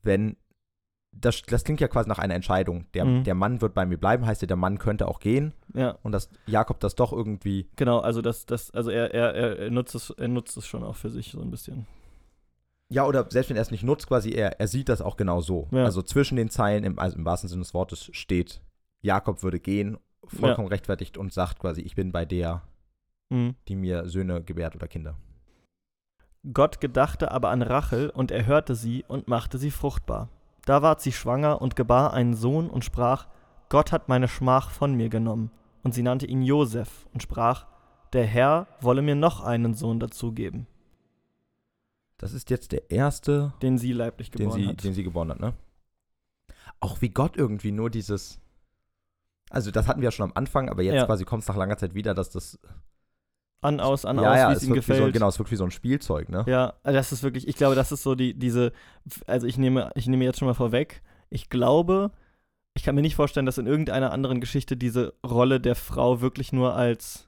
wenn, 0.04 0.38
das, 1.12 1.42
das 1.42 1.64
klingt 1.64 1.82
ja 1.82 1.88
quasi 1.88 2.08
nach 2.08 2.20
einer 2.20 2.36
Entscheidung. 2.36 2.86
Der, 2.94 3.06
Mhm. 3.06 3.24
der 3.24 3.34
Mann 3.34 3.60
wird 3.60 3.74
bei 3.74 3.88
mir 3.88 3.98
bleiben, 3.98 4.28
heißt 4.28 4.44
ja, 4.44 4.48
der 4.48 4.56
Mann 4.56 4.78
könnte 4.78 5.08
auch 5.08 5.20
gehen. 5.20 5.54
Ja. 5.74 5.98
Und 6.04 6.12
dass 6.12 6.30
Jakob 6.46 6.80
das 6.80 6.94
doch 6.94 7.12
irgendwie 7.12 7.68
Genau, 7.76 7.98
also 8.02 8.22
das, 8.22 8.46
das, 8.46 8.70
also 8.70 8.92
er, 8.92 9.12
er, 9.12 9.34
er, 9.58 9.72
nutzt 9.72 9.96
es, 9.96 10.12
er 10.12 10.28
nutzt 10.28 10.58
es 10.58 10.68
schon 10.68 10.84
auch 10.84 10.96
für 10.96 11.10
sich 11.10 11.32
so 11.32 11.42
ein 11.42 11.50
bisschen. 11.50 11.88
Ja, 12.90 13.08
oder 13.08 13.26
selbst 13.32 13.50
wenn 13.50 13.58
er 13.58 13.64
es 13.64 13.72
nicht 13.72 13.84
nutzt, 13.84 14.06
quasi, 14.08 14.30
er, 14.30 14.60
er 14.60 14.68
sieht 14.68 14.90
das 14.90 15.02
auch 15.02 15.18
genau 15.18 15.42
so. 15.42 15.68
Ja. 15.72 15.86
Also 15.86 16.04
zwischen 16.04 16.36
den 16.36 16.52
Zeilen, 16.52 16.84
im, 16.84 17.00
also 17.00 17.18
im 17.18 17.26
wahrsten 17.26 17.50
Sinne 17.50 17.64
des 17.64 17.74
Wortes, 17.74 18.12
steht, 18.14 18.62
Jakob 19.02 19.42
würde 19.42 19.60
gehen, 19.60 19.98
vollkommen 20.30 20.68
rechtfertigt 20.68 21.18
und 21.18 21.34
sagt 21.34 21.60
quasi, 21.60 21.82
ich 21.82 21.96
bin 21.96 22.12
bei 22.12 22.26
der, 22.26 22.62
Mhm. 23.30 23.56
die 23.68 23.76
mir 23.76 24.08
Söhne 24.10 24.44
gebärt 24.44 24.76
oder 24.76 24.88
Kinder. 24.88 25.16
Gott 26.54 26.80
gedachte 26.80 27.32
aber 27.32 27.50
an 27.50 27.62
Rachel 27.62 28.10
und 28.10 28.32
erhörte 28.32 28.74
sie 28.76 29.04
und 29.08 29.28
machte 29.28 29.58
sie 29.58 29.72
fruchtbar. 29.72 30.30
Da 30.66 30.82
ward 30.82 31.02
sie 31.02 31.12
schwanger 31.12 31.62
und 31.62 31.76
gebar 31.76 32.14
einen 32.14 32.34
Sohn 32.34 32.70
und 32.70 32.86
sprach, 32.86 33.28
Gott 33.70 33.92
hat 33.92 34.08
meine 34.10 34.28
Schmach 34.28 34.72
von 34.72 34.96
mir 34.96 35.10
genommen. 35.10 35.52
Und 35.84 35.94
sie 35.94 36.02
nannte 36.04 36.26
ihn 36.26 36.42
Josef 36.42 37.08
und 37.14 37.22
sprach, 37.22 37.66
der 38.14 38.26
Herr 38.26 38.68
wolle 38.82 39.02
mir 39.02 39.16
noch 39.16 39.42
einen 39.44 39.74
Sohn 39.74 40.00
dazugeben, 40.00 40.66
Das 42.18 42.34
ist 42.34 42.50
jetzt 42.50 42.72
der 42.74 42.90
erste, 42.92 43.54
den 43.62 43.78
sie 43.78 43.94
leiblich 43.94 44.30
den 44.32 44.40
geboren 44.48 44.60
sie, 44.62 44.68
hat. 44.68 44.84
den 44.84 44.94
sie 44.94 45.04
geboren 45.04 45.30
hat, 45.30 45.40
ne? 45.40 45.54
Auch 46.82 47.02
wie 47.02 47.10
Gott 47.10 47.38
irgendwie 47.38 47.72
nur 47.72 47.90
dieses. 47.90 48.40
Also, 49.50 49.72
das 49.72 49.88
hatten 49.88 50.02
wir 50.02 50.06
ja 50.06 50.12
schon 50.12 50.26
am 50.26 50.32
Anfang, 50.36 50.70
aber 50.70 50.84
jetzt 50.84 50.96
Ja. 50.96 51.06
quasi 51.06 51.26
kommt 51.26 51.42
es 51.44 51.48
nach 51.50 51.56
langer 51.56 51.78
Zeit 51.78 51.94
wieder, 51.96 52.14
dass 52.14 52.30
das. 52.30 52.60
An, 53.62 53.82
aus, 53.82 54.06
an, 54.06 54.18
ja, 54.18 54.32
aus, 54.32 54.38
ja, 54.38 54.50
wie 54.52 54.54
es 54.54 54.64
ihm 54.64 54.74
gefällt. 54.74 55.04
so, 55.04 55.12
genau, 55.12 55.28
es 55.28 55.38
wirkt 55.38 55.52
wie 55.52 55.58
so 55.58 55.66
ein 55.66 55.72
Spielzeug, 55.72 56.30
ne? 56.30 56.46
Ja, 56.48 56.76
also 56.82 56.98
das 56.98 57.12
ist 57.12 57.24
wirklich, 57.24 57.46
ich 57.48 57.56
glaube, 57.56 57.76
das 57.76 57.92
ist 57.92 58.04
so 58.04 58.16
die, 58.16 58.34
diese, 58.34 58.72
also 59.28 59.48
ich 59.48 59.58
nehme, 59.58 59.92
ich 59.96 60.08
nehme 60.08 60.24
jetzt 60.24 60.40
schon 60.40 60.48
mal 60.48 60.54
vorweg, 60.54 61.02
ich 61.30 61.50
glaube, 61.50 62.12
ich 62.74 62.84
kann 62.84 62.96
mir 62.96 63.02
nicht 63.02 63.16
vorstellen, 63.18 63.46
dass 63.46 63.58
in 63.58 63.68
irgendeiner 63.68 64.14
anderen 64.14 64.40
Geschichte 64.40 64.78
diese 64.78 65.14
Rolle 65.26 65.60
der 65.60 65.76
Frau 65.76 66.22
wirklich 66.22 66.54
nur 66.54 66.76
als, 66.76 67.28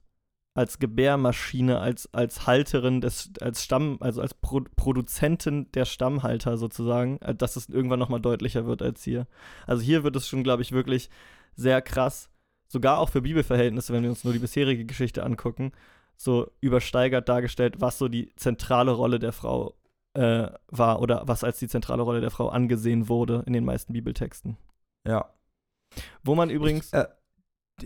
als 0.54 0.80
Gebärmaschine, 0.80 1.80
als, 1.82 2.08
als 2.14 2.48
Halterin 2.48 3.02
des, 3.02 3.32
als 3.42 3.62
Stamm, 3.62 3.98
also 4.00 4.22
als 4.22 4.34
Pro 4.34 4.62
Produzentin 4.78 5.70
der 5.74 5.84
Stammhalter 5.84 6.56
sozusagen, 6.58 7.18
äh, 7.18 7.36
dass 7.36 7.58
es 7.58 7.68
irgendwann 7.68 8.00
nochmal 8.00 8.22
deutlicher 8.22 8.66
wird 8.66 8.82
als 8.82 9.04
hier. 9.04 9.28
Also 9.68 9.82
hier 9.84 10.04
wird 10.06 10.16
es 10.16 10.30
schon, 10.30 10.44
glaube 10.44 10.62
ich, 10.62 10.72
wirklich 10.72 11.10
sehr 11.56 11.82
krass, 11.82 12.30
sogar 12.68 13.00
auch 13.00 13.10
für 13.10 13.22
Bibelverhältnisse, 13.22 13.94
wenn 13.94 14.04
wir 14.04 14.10
uns 14.10 14.24
nur 14.24 14.34
die 14.34 14.40
bisherige 14.40 14.86
Geschichte 14.86 15.24
angucken, 15.24 15.72
so 16.16 16.52
übersteigert 16.62 17.28
dargestellt, 17.30 17.82
was 17.82 17.98
so 17.98 18.08
die 18.08 18.34
zentrale 18.36 18.92
Rolle 18.92 19.20
der 19.20 19.34
Frau 19.34 19.76
äh, 20.14 20.48
war 20.68 21.02
oder 21.02 21.24
was 21.28 21.44
als 21.44 21.60
die 21.60 21.68
zentrale 21.68 22.04
Rolle 22.04 22.22
der 22.22 22.32
Frau 22.32 22.50
angesehen 22.50 23.10
wurde 23.10 23.44
in 23.46 23.54
den 23.54 23.66
meisten 23.66 23.94
Bibeltexten. 23.94 24.58
Ja. 25.08 25.34
Wo 26.24 26.36
man 26.36 26.50
übrigens, 26.50 26.88
Ich, 26.88 26.94
äh, 26.94 27.08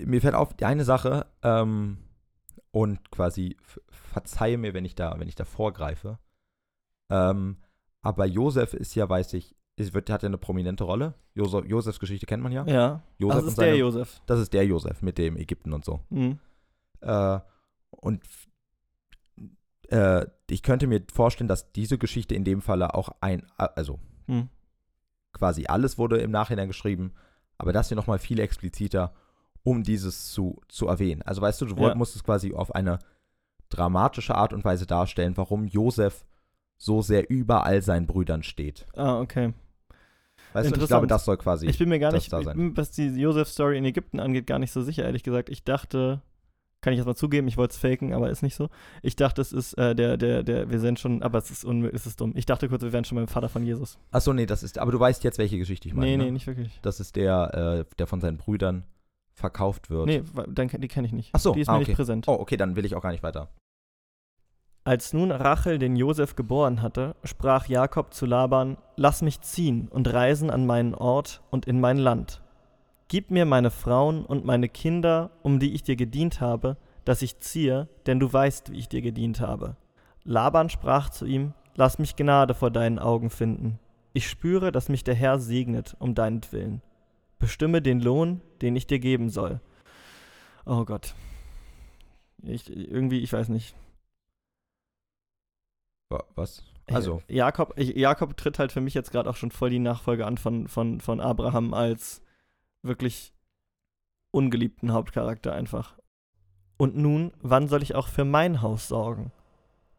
mir 0.05 0.21
fällt 0.21 0.35
auf 0.35 0.53
die 0.53 0.65
eine 0.65 0.83
Sache, 0.83 1.27
ähm, 1.43 1.97
und 2.75 3.09
quasi 3.09 3.55
verzeihe 3.87 4.57
mir, 4.57 4.73
wenn 4.73 4.83
ich 4.83 4.95
da, 4.95 5.17
wenn 5.17 5.29
ich 5.29 5.35
da 5.35 5.45
vorgreife. 5.45 6.19
Ähm, 7.09 7.61
aber 8.01 8.25
Josef 8.25 8.73
ist 8.73 8.95
ja, 8.95 9.07
weiß 9.07 9.31
ich, 9.33 9.55
es 9.77 9.93
wird, 9.93 10.09
hat 10.09 10.23
ja 10.23 10.27
eine 10.27 10.37
prominente 10.37 10.83
Rolle. 10.85 11.13
Josef, 11.33 11.65
Josefs 11.65 11.99
Geschichte 11.99 12.25
kennt 12.25 12.41
man 12.43 12.51
ja. 12.51 12.65
Ja. 12.65 13.01
Josef 13.17 13.39
das 13.41 13.47
ist 13.49 13.57
der 13.57 13.65
seine- 13.65 13.77
Josef. 13.77 14.21
Das 14.25 14.39
ist 14.39 14.53
der 14.53 14.65
Josef 14.65 15.01
mit 15.01 15.17
dem 15.17 15.35
Ägypten 15.37 15.73
und 15.73 15.83
so. 15.83 15.99
Mhm. 16.09 16.39
Äh, 17.01 17.39
und 17.91 18.23
äh, 19.89 20.25
ich 20.49 20.63
könnte 20.63 20.87
mir 20.87 21.03
vorstellen, 21.13 21.47
dass 21.47 21.71
diese 21.71 21.97
Geschichte 21.97 22.35
in 22.35 22.43
dem 22.43 22.61
Falle 22.61 22.93
auch 22.95 23.09
ein, 23.21 23.43
also 23.57 23.99
Mhm. 24.27 24.49
quasi 25.33 25.65
alles 25.67 25.97
wurde 25.97 26.17
im 26.17 26.31
Nachhinein 26.31 26.67
geschrieben, 26.67 27.13
aber 27.57 27.73
das 27.73 27.89
hier 27.89 27.95
nochmal 27.97 28.19
viel 28.19 28.39
expliziter, 28.39 29.13
um 29.63 29.83
dieses 29.83 30.31
zu, 30.31 30.61
zu 30.67 30.87
erwähnen. 30.87 31.21
Also 31.23 31.41
weißt 31.41 31.61
du, 31.61 31.65
du 31.65 31.75
ja. 31.81 31.95
musst 31.95 32.15
es 32.15 32.23
quasi 32.23 32.53
auf 32.53 32.73
eine 32.73 32.99
dramatische 33.69 34.35
Art 34.35 34.53
und 34.53 34.63
Weise 34.63 34.85
darstellen, 34.87 35.37
warum 35.37 35.65
Josef 35.65 36.25
so 36.77 37.01
sehr 37.01 37.29
über 37.29 37.63
all 37.65 37.81
seinen 37.81 38.05
Brüdern 38.07 38.43
steht. 38.43 38.85
Ah, 38.95 39.19
okay. 39.19 39.53
Weißt 40.55 40.75
du, 40.75 40.81
ich 40.81 40.87
glaube, 40.87 41.07
das 41.07 41.25
soll 41.25 41.37
quasi. 41.37 41.67
Ich 41.67 41.77
bin 41.77 41.89
mir 41.89 41.99
gar 41.99 42.13
nicht, 42.13 42.31
da 42.31 42.41
sein. 42.41 42.71
was 42.75 42.91
die 42.91 43.07
Josef-Story 43.07 43.77
in 43.77 43.85
Ägypten 43.85 44.19
angeht, 44.19 44.47
gar 44.47 44.59
nicht 44.59 44.71
so 44.71 44.81
sicher, 44.81 45.03
ehrlich 45.03 45.23
gesagt. 45.23 45.49
Ich 45.49 45.63
dachte, 45.63 46.21
kann 46.81 46.93
ich 46.93 46.97
jetzt 46.97 47.07
mal 47.07 47.15
zugeben, 47.15 47.47
ich 47.47 47.57
wollte 47.57 47.73
es 47.73 47.77
faken, 47.77 48.13
aber 48.13 48.29
ist 48.29 48.43
nicht 48.43 48.55
so. 48.55 48.69
Ich 49.01 49.15
dachte, 49.15 49.41
es 49.41 49.51
ist 49.51 49.73
äh, 49.73 49.95
der, 49.95 50.17
der, 50.17 50.43
der, 50.43 50.69
wir 50.69 50.79
sind 50.79 50.99
schon, 50.99 51.23
aber 51.23 51.39
es 51.39 51.51
ist, 51.51 51.65
es 51.65 52.05
ist 52.05 52.21
dumm. 52.21 52.33
Ich 52.35 52.45
dachte 52.45 52.69
kurz, 52.69 52.83
wir 52.83 52.93
wären 52.93 53.03
schon 53.03 53.17
beim 53.17 53.27
Vater 53.27 53.49
von 53.49 53.65
Jesus. 53.65 53.97
Achso, 54.11 54.33
nee, 54.33 54.45
das 54.45 54.63
ist. 54.63 54.77
Aber 54.77 54.91
du 54.91 54.99
weißt 54.99 55.23
jetzt, 55.23 55.37
welche 55.37 55.57
Geschichte 55.57 55.87
ich 55.87 55.93
meine. 55.93 56.11
nee, 56.11 56.17
nee, 56.17 56.25
ne? 56.25 56.31
nicht 56.31 56.47
wirklich. 56.47 56.79
Das 56.83 56.99
ist 56.99 57.15
der, 57.15 57.85
äh, 57.89 57.95
der 57.97 58.07
von 58.07 58.21
seinen 58.21 58.37
Brüdern 58.37 58.85
verkauft 59.33 59.89
wird. 59.89 60.05
Nee, 60.05 60.23
dann, 60.47 60.69
die 60.69 60.87
kenne 60.87 61.07
ich 61.07 61.13
nicht. 61.13 61.31
Ach 61.33 61.39
so, 61.39 61.53
Die 61.53 61.61
ist 61.61 61.69
ah, 61.69 61.73
mir 61.73 61.79
okay. 61.79 61.89
nicht 61.89 61.97
präsent. 61.97 62.27
Oh, 62.27 62.33
okay, 62.39 62.55
dann 62.55 62.75
will 62.75 62.85
ich 62.85 62.95
auch 62.95 63.01
gar 63.01 63.11
nicht 63.11 63.23
weiter. 63.23 63.49
Als 64.87 65.13
nun 65.13 65.31
Rachel 65.31 65.79
den 65.79 65.95
Josef 65.95 66.35
geboren 66.35 66.83
hatte, 66.83 67.15
sprach 67.23 67.65
Jakob 67.65 68.13
zu 68.13 68.27
Laban: 68.27 68.77
Lass 68.95 69.23
mich 69.23 69.41
ziehen 69.41 69.87
und 69.87 70.13
reisen 70.13 70.51
an 70.51 70.67
meinen 70.67 70.93
Ort 70.93 71.41
und 71.49 71.65
in 71.65 71.81
mein 71.81 71.97
Land. 71.97 72.43
Gib 73.07 73.31
mir 73.31 73.45
meine 73.45 73.71
Frauen 73.71 74.23
und 74.23 74.45
meine 74.45 74.69
Kinder, 74.69 75.31
um 75.41 75.59
die 75.59 75.73
ich 75.73 75.81
dir 75.81 75.95
gedient 75.95 76.39
habe, 76.39 76.77
dass 77.03 77.23
ich 77.23 77.39
ziehe, 77.39 77.89
denn 78.05 78.19
du 78.19 78.31
weißt, 78.31 78.71
wie 78.71 78.77
ich 78.77 78.87
dir 78.87 79.01
gedient 79.01 79.39
habe. 79.39 79.75
Laban 80.23 80.69
sprach 80.69 81.09
zu 81.09 81.25
ihm: 81.25 81.55
Lass 81.73 81.97
mich 81.97 82.15
Gnade 82.15 82.53
vor 82.53 82.69
deinen 82.69 82.99
Augen 82.99 83.31
finden. 83.31 83.79
Ich 84.13 84.29
spüre, 84.29 84.71
dass 84.71 84.87
mich 84.87 85.03
der 85.03 85.15
Herr 85.15 85.39
segnet 85.39 85.95
um 85.97 86.13
deinetwillen. 86.13 86.83
Bestimme 87.39 87.81
den 87.81 88.01
Lohn, 88.01 88.39
den 88.61 88.75
ich 88.75 88.85
dir 88.85 88.99
geben 88.99 89.29
soll. 89.29 89.61
Oh 90.63 90.85
Gott. 90.85 91.15
Ich, 92.43 92.69
irgendwie, 92.69 93.21
ich 93.21 93.33
weiß 93.33 93.49
nicht. 93.49 93.75
Wa- 96.09 96.23
Was? 96.35 96.63
Also, 96.87 97.21
Äh, 97.27 97.35
Jakob, 97.35 97.73
ich, 97.77 97.95
Jakob 97.95 98.37
tritt 98.37 98.59
halt 98.59 98.71
für 98.71 98.81
mich 98.81 98.93
jetzt 98.93 99.11
gerade 99.11 99.29
auch 99.29 99.35
schon 99.35 99.51
voll 99.51 99.69
die 99.71 99.79
Nachfolge 99.79 100.25
an 100.25 100.37
von, 100.37 100.67
von, 100.67 101.01
von 101.01 101.19
Abraham 101.19 101.73
als 101.73 102.21
wirklich 102.83 103.33
ungeliebten 104.31 104.91
Hauptcharakter 104.93 105.53
einfach. 105.53 105.95
Und 106.77 106.95
nun, 106.95 107.31
wann 107.41 107.67
soll 107.67 107.81
ich 107.81 107.95
auch 107.95 108.07
für 108.07 108.25
mein 108.25 108.61
Haus 108.61 108.87
sorgen? 108.87 109.31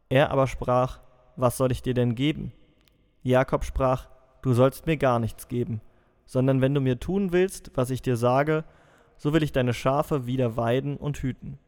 Er 0.09 0.31
aber 0.31 0.47
sprach, 0.47 1.01
was 1.35 1.57
soll 1.57 1.73
ich 1.73 1.83
dir 1.83 1.95
denn 1.95 2.15
geben? 2.15 2.53
Jakob 3.23 3.65
sprach, 3.65 4.09
du 4.43 4.53
sollst 4.53 4.87
mir 4.87 4.97
gar 4.99 5.19
nichts 5.19 5.49
geben, 5.49 5.81
sondern 6.27 6.61
wenn 6.61 6.75
du 6.75 6.81
mir 6.81 7.01
tun 7.01 7.33
willst, 7.33 7.73
was 7.75 7.91
ich 7.91 8.03
dir 8.03 8.17
sage, 8.17 8.65
so 9.17 9.33
will 9.33 9.43
ich 9.43 9.53
deine 9.53 9.75
Schafe 9.75 10.27
wieder 10.27 10.57
weiden 10.57 10.97
und 10.97 11.19
hüten. 11.19 11.59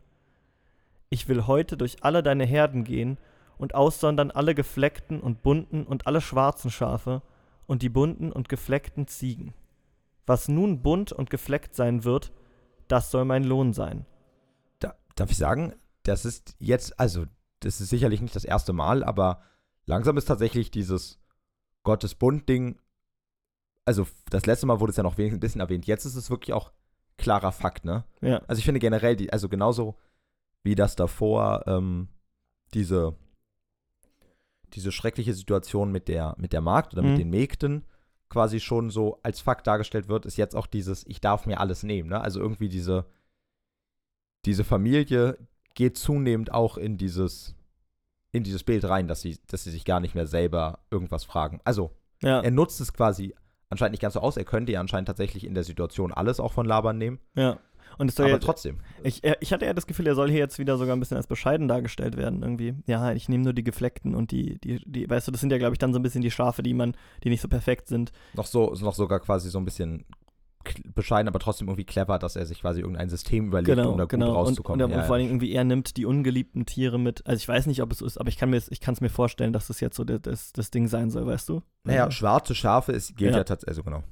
Ich 1.10 1.26
will 1.26 1.46
heute 1.46 1.76
durch 1.76 2.04
alle 2.04 2.22
deine 2.22 2.44
Herden 2.44 2.84
gehen 2.84 3.16
und 3.58 3.74
aussondern 3.74 4.30
alle 4.30 4.54
gefleckten 4.54 5.20
und 5.20 5.42
bunten 5.42 5.84
und 5.84 6.06
alle 6.06 6.20
schwarzen 6.20 6.70
Schafe 6.70 7.22
und 7.66 7.82
die 7.82 7.88
bunten 7.88 8.32
und 8.32 8.48
gefleckten 8.48 9.06
Ziegen. 9.06 9.54
Was 10.26 10.48
nun 10.48 10.82
bunt 10.82 11.12
und 11.12 11.30
gefleckt 11.30 11.74
sein 11.74 12.04
wird, 12.04 12.32
das 12.86 13.10
soll 13.10 13.24
mein 13.24 13.44
Lohn 13.44 13.72
sein. 13.72 14.06
da, 14.78 14.94
darf 15.16 15.30
ich 15.30 15.36
sagen, 15.36 15.74
das 16.04 16.24
ist 16.24 16.54
jetzt, 16.58 16.98
also, 16.98 17.26
das 17.60 17.80
ist 17.80 17.90
sicherlich 17.90 18.20
nicht 18.20 18.36
das 18.36 18.44
erste 18.44 18.72
Mal, 18.72 19.02
aber 19.04 19.42
langsam 19.84 20.16
ist 20.16 20.26
tatsächlich 20.26 20.70
dieses 20.70 21.18
Gottesbund-Ding, 21.82 22.78
also 23.84 24.06
das 24.30 24.46
letzte 24.46 24.66
Mal 24.66 24.80
wurde 24.80 24.90
es 24.90 24.96
ja 24.96 25.02
noch 25.02 25.18
ein 25.18 25.40
bisschen 25.40 25.60
erwähnt, 25.60 25.86
jetzt 25.86 26.04
ist 26.04 26.14
es 26.14 26.30
wirklich 26.30 26.52
auch 26.54 26.72
klarer 27.16 27.52
Fakt, 27.52 27.84
ne? 27.84 28.04
Ja, 28.20 28.38
Also 28.46 28.60
ich 28.60 28.64
finde 28.64 28.80
generell, 28.80 29.16
die, 29.16 29.32
also 29.32 29.48
genauso 29.48 29.96
wie 30.62 30.74
das 30.74 30.94
davor, 30.96 31.64
ähm, 31.66 32.08
diese, 32.74 33.16
diese 34.74 34.92
schreckliche 34.92 35.34
Situation 35.34 35.90
mit 35.92 36.08
der, 36.08 36.34
mit 36.38 36.52
der 36.52 36.60
Magd 36.60 36.92
oder 36.92 37.02
Mhm. 37.02 37.08
mit 37.10 37.18
den 37.18 37.30
Mägden 37.30 37.84
quasi 38.28 38.60
schon 38.60 38.90
so 38.90 39.18
als 39.22 39.40
Fakt 39.40 39.66
dargestellt 39.66 40.08
wird, 40.08 40.26
ist 40.26 40.36
jetzt 40.36 40.54
auch 40.54 40.66
dieses, 40.66 41.06
ich 41.06 41.20
darf 41.20 41.46
mir 41.46 41.60
alles 41.60 41.82
nehmen, 41.82 42.10
ne? 42.10 42.20
Also 42.20 42.40
irgendwie 42.40 42.68
diese, 42.68 43.06
diese 44.44 44.64
Familie 44.64 45.38
geht 45.74 45.96
zunehmend 45.96 46.52
auch 46.52 46.76
in 46.76 46.98
dieses, 46.98 47.54
in 48.32 48.42
dieses 48.44 48.64
Bild 48.64 48.84
rein, 48.84 49.08
dass 49.08 49.20
sie, 49.22 49.38
dass 49.46 49.64
sie 49.64 49.70
sich 49.70 49.84
gar 49.84 50.00
nicht 50.00 50.14
mehr 50.14 50.26
selber 50.26 50.80
irgendwas 50.90 51.24
fragen. 51.24 51.60
Also, 51.64 51.90
ja, 52.22 52.40
er 52.40 52.50
nutzt 52.50 52.80
es 52.80 52.92
quasi 52.92 53.34
anscheinend 53.70 53.92
nicht 53.92 54.00
ganz 54.02 54.14
so 54.14 54.20
aus, 54.20 54.36
er 54.36 54.44
könnte 54.44 54.72
ja 54.72 54.80
anscheinend 54.80 55.08
tatsächlich 55.08 55.44
in 55.44 55.54
der 55.54 55.64
Situation 55.64 56.12
alles 56.12 56.40
auch 56.40 56.52
von 56.52 56.66
Laban 56.66 56.98
nehmen, 56.98 57.20
ja. 57.34 57.58
Und 57.96 58.08
es 58.08 58.14
soll 58.16 58.26
aber 58.26 58.34
ja, 58.34 58.38
trotzdem. 58.38 58.78
ich, 59.02 59.24
er- 59.24 59.40
ich 59.40 59.52
hatte 59.52 59.64
ja 59.64 59.72
das 59.74 59.86
Gefühl, 59.86 60.06
er 60.06 60.14
soll 60.14 60.28
hier 60.30 60.38
jetzt 60.38 60.58
wieder 60.58 60.76
sogar 60.76 60.94
ein 60.96 61.00
bisschen 61.00 61.16
als 61.16 61.26
bescheiden 61.26 61.68
dargestellt 61.68 62.16
werden 62.16 62.42
irgendwie. 62.42 62.74
Ja, 62.86 63.12
ich 63.12 63.28
nehme 63.28 63.44
nur 63.44 63.52
die 63.54 63.64
gefleckten 63.64 64.14
und 64.14 64.30
die, 64.30 64.58
die, 64.60 64.80
die, 64.84 65.08
weißt 65.08 65.26
du, 65.28 65.32
das 65.32 65.40
sind 65.40 65.50
ja, 65.50 65.58
glaube 65.58 65.74
ich, 65.74 65.78
dann 65.78 65.92
so 65.92 65.98
ein 65.98 66.02
bisschen 66.02 66.22
die 66.22 66.30
Schafe, 66.30 66.62
die 66.62 66.74
man, 66.74 66.94
die 67.24 67.30
nicht 67.30 67.40
so 67.40 67.48
perfekt 67.48 67.88
sind. 67.88 68.12
noch 68.34 68.46
so, 68.46 68.74
noch 68.80 68.94
sogar 68.94 69.20
quasi 69.20 69.48
so 69.50 69.58
ein 69.58 69.64
bisschen 69.64 70.04
bescheiden, 70.94 71.28
aber 71.28 71.38
trotzdem 71.38 71.68
irgendwie 71.68 71.84
clever, 71.84 72.18
dass 72.18 72.36
er 72.36 72.44
sich 72.44 72.60
quasi 72.60 72.80
irgendein 72.80 73.08
System 73.08 73.46
überlegt, 73.46 73.74
Genau, 73.76 73.92
um 73.92 73.96
da 73.98 74.04
genau. 74.04 74.26
gut 74.26 74.28
Und, 74.34 74.36
und, 74.40 74.46
rauszukommen. 74.48 74.82
und 74.84 74.90
ja, 74.90 75.02
vor 75.04 75.16
ja. 75.16 75.22
allem 75.22 75.30
irgendwie, 75.30 75.52
er 75.52 75.64
nimmt 75.64 75.96
die 75.96 76.04
ungeliebten 76.04 76.66
Tiere 76.66 76.98
mit. 76.98 77.26
Also 77.26 77.38
ich 77.40 77.48
weiß 77.48 77.66
nicht, 77.66 77.80
ob 77.80 77.90
es 77.92 77.98
so 77.98 78.06
ist, 78.06 78.18
aber 78.18 78.28
ich 78.28 78.36
kann 78.36 78.50
mir 78.50 78.60
ich 78.68 78.80
kann 78.80 78.92
es 78.92 79.00
mir 79.00 79.08
vorstellen, 79.08 79.52
dass 79.54 79.68
das 79.68 79.80
jetzt 79.80 79.96
so 79.96 80.04
das, 80.04 80.52
das, 80.52 80.70
Ding 80.70 80.86
sein 80.88 81.10
soll, 81.10 81.26
weißt 81.26 81.48
du? 81.48 81.62
Naja, 81.84 82.10
schwarze 82.10 82.54
Schafe 82.54 82.92
ist, 82.92 83.16
gilt 83.16 83.30
Ja. 83.32 83.38
ja, 83.38 83.44
tatsächlich, 83.44 83.68
also 83.78 83.82
genau. 83.82 84.02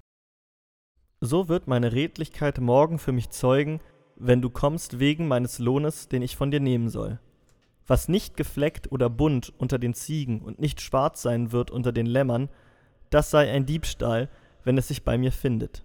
So 1.27 1.49
wird 1.49 1.67
meine 1.67 1.93
Redlichkeit 1.93 2.59
morgen 2.59 2.99
für 2.99 3.13
mich 3.13 3.31
zeugen, 3.31 3.81
wenn 4.17 4.41
du 4.41 4.51
kommst 4.51 4.99
wegen 4.99 5.29
meines 5.29 5.59
Lohnes, 5.59 6.09
den 6.09 6.23
ich 6.23 6.37
von 6.37 6.51
dir 6.51 6.61
nehmen 6.61 6.89
soll. 6.89 7.21
Was 7.87 8.09
nicht 8.09 8.37
gefleckt 8.37 8.91
oder 8.91 9.11
bunt 9.11 9.53
unter 9.59 9.79
den 9.79 9.95
Ziegen 9.95 10.41
und 10.41 10.59
nicht 10.59 10.81
schwarz 10.81 11.23
sein 11.23 11.53
wird 11.53 11.71
unter 11.71 11.93
den 11.93 12.07
Lämmern, 12.07 12.49
das 13.11 13.31
sei 13.31 13.51
ein 13.51 13.67
Diebstahl, 13.67 14.29
wenn 14.65 14.79
es 14.79 14.89
sich 14.89 15.05
bei 15.05 15.19
mir 15.19 15.31
findet. 15.31 15.85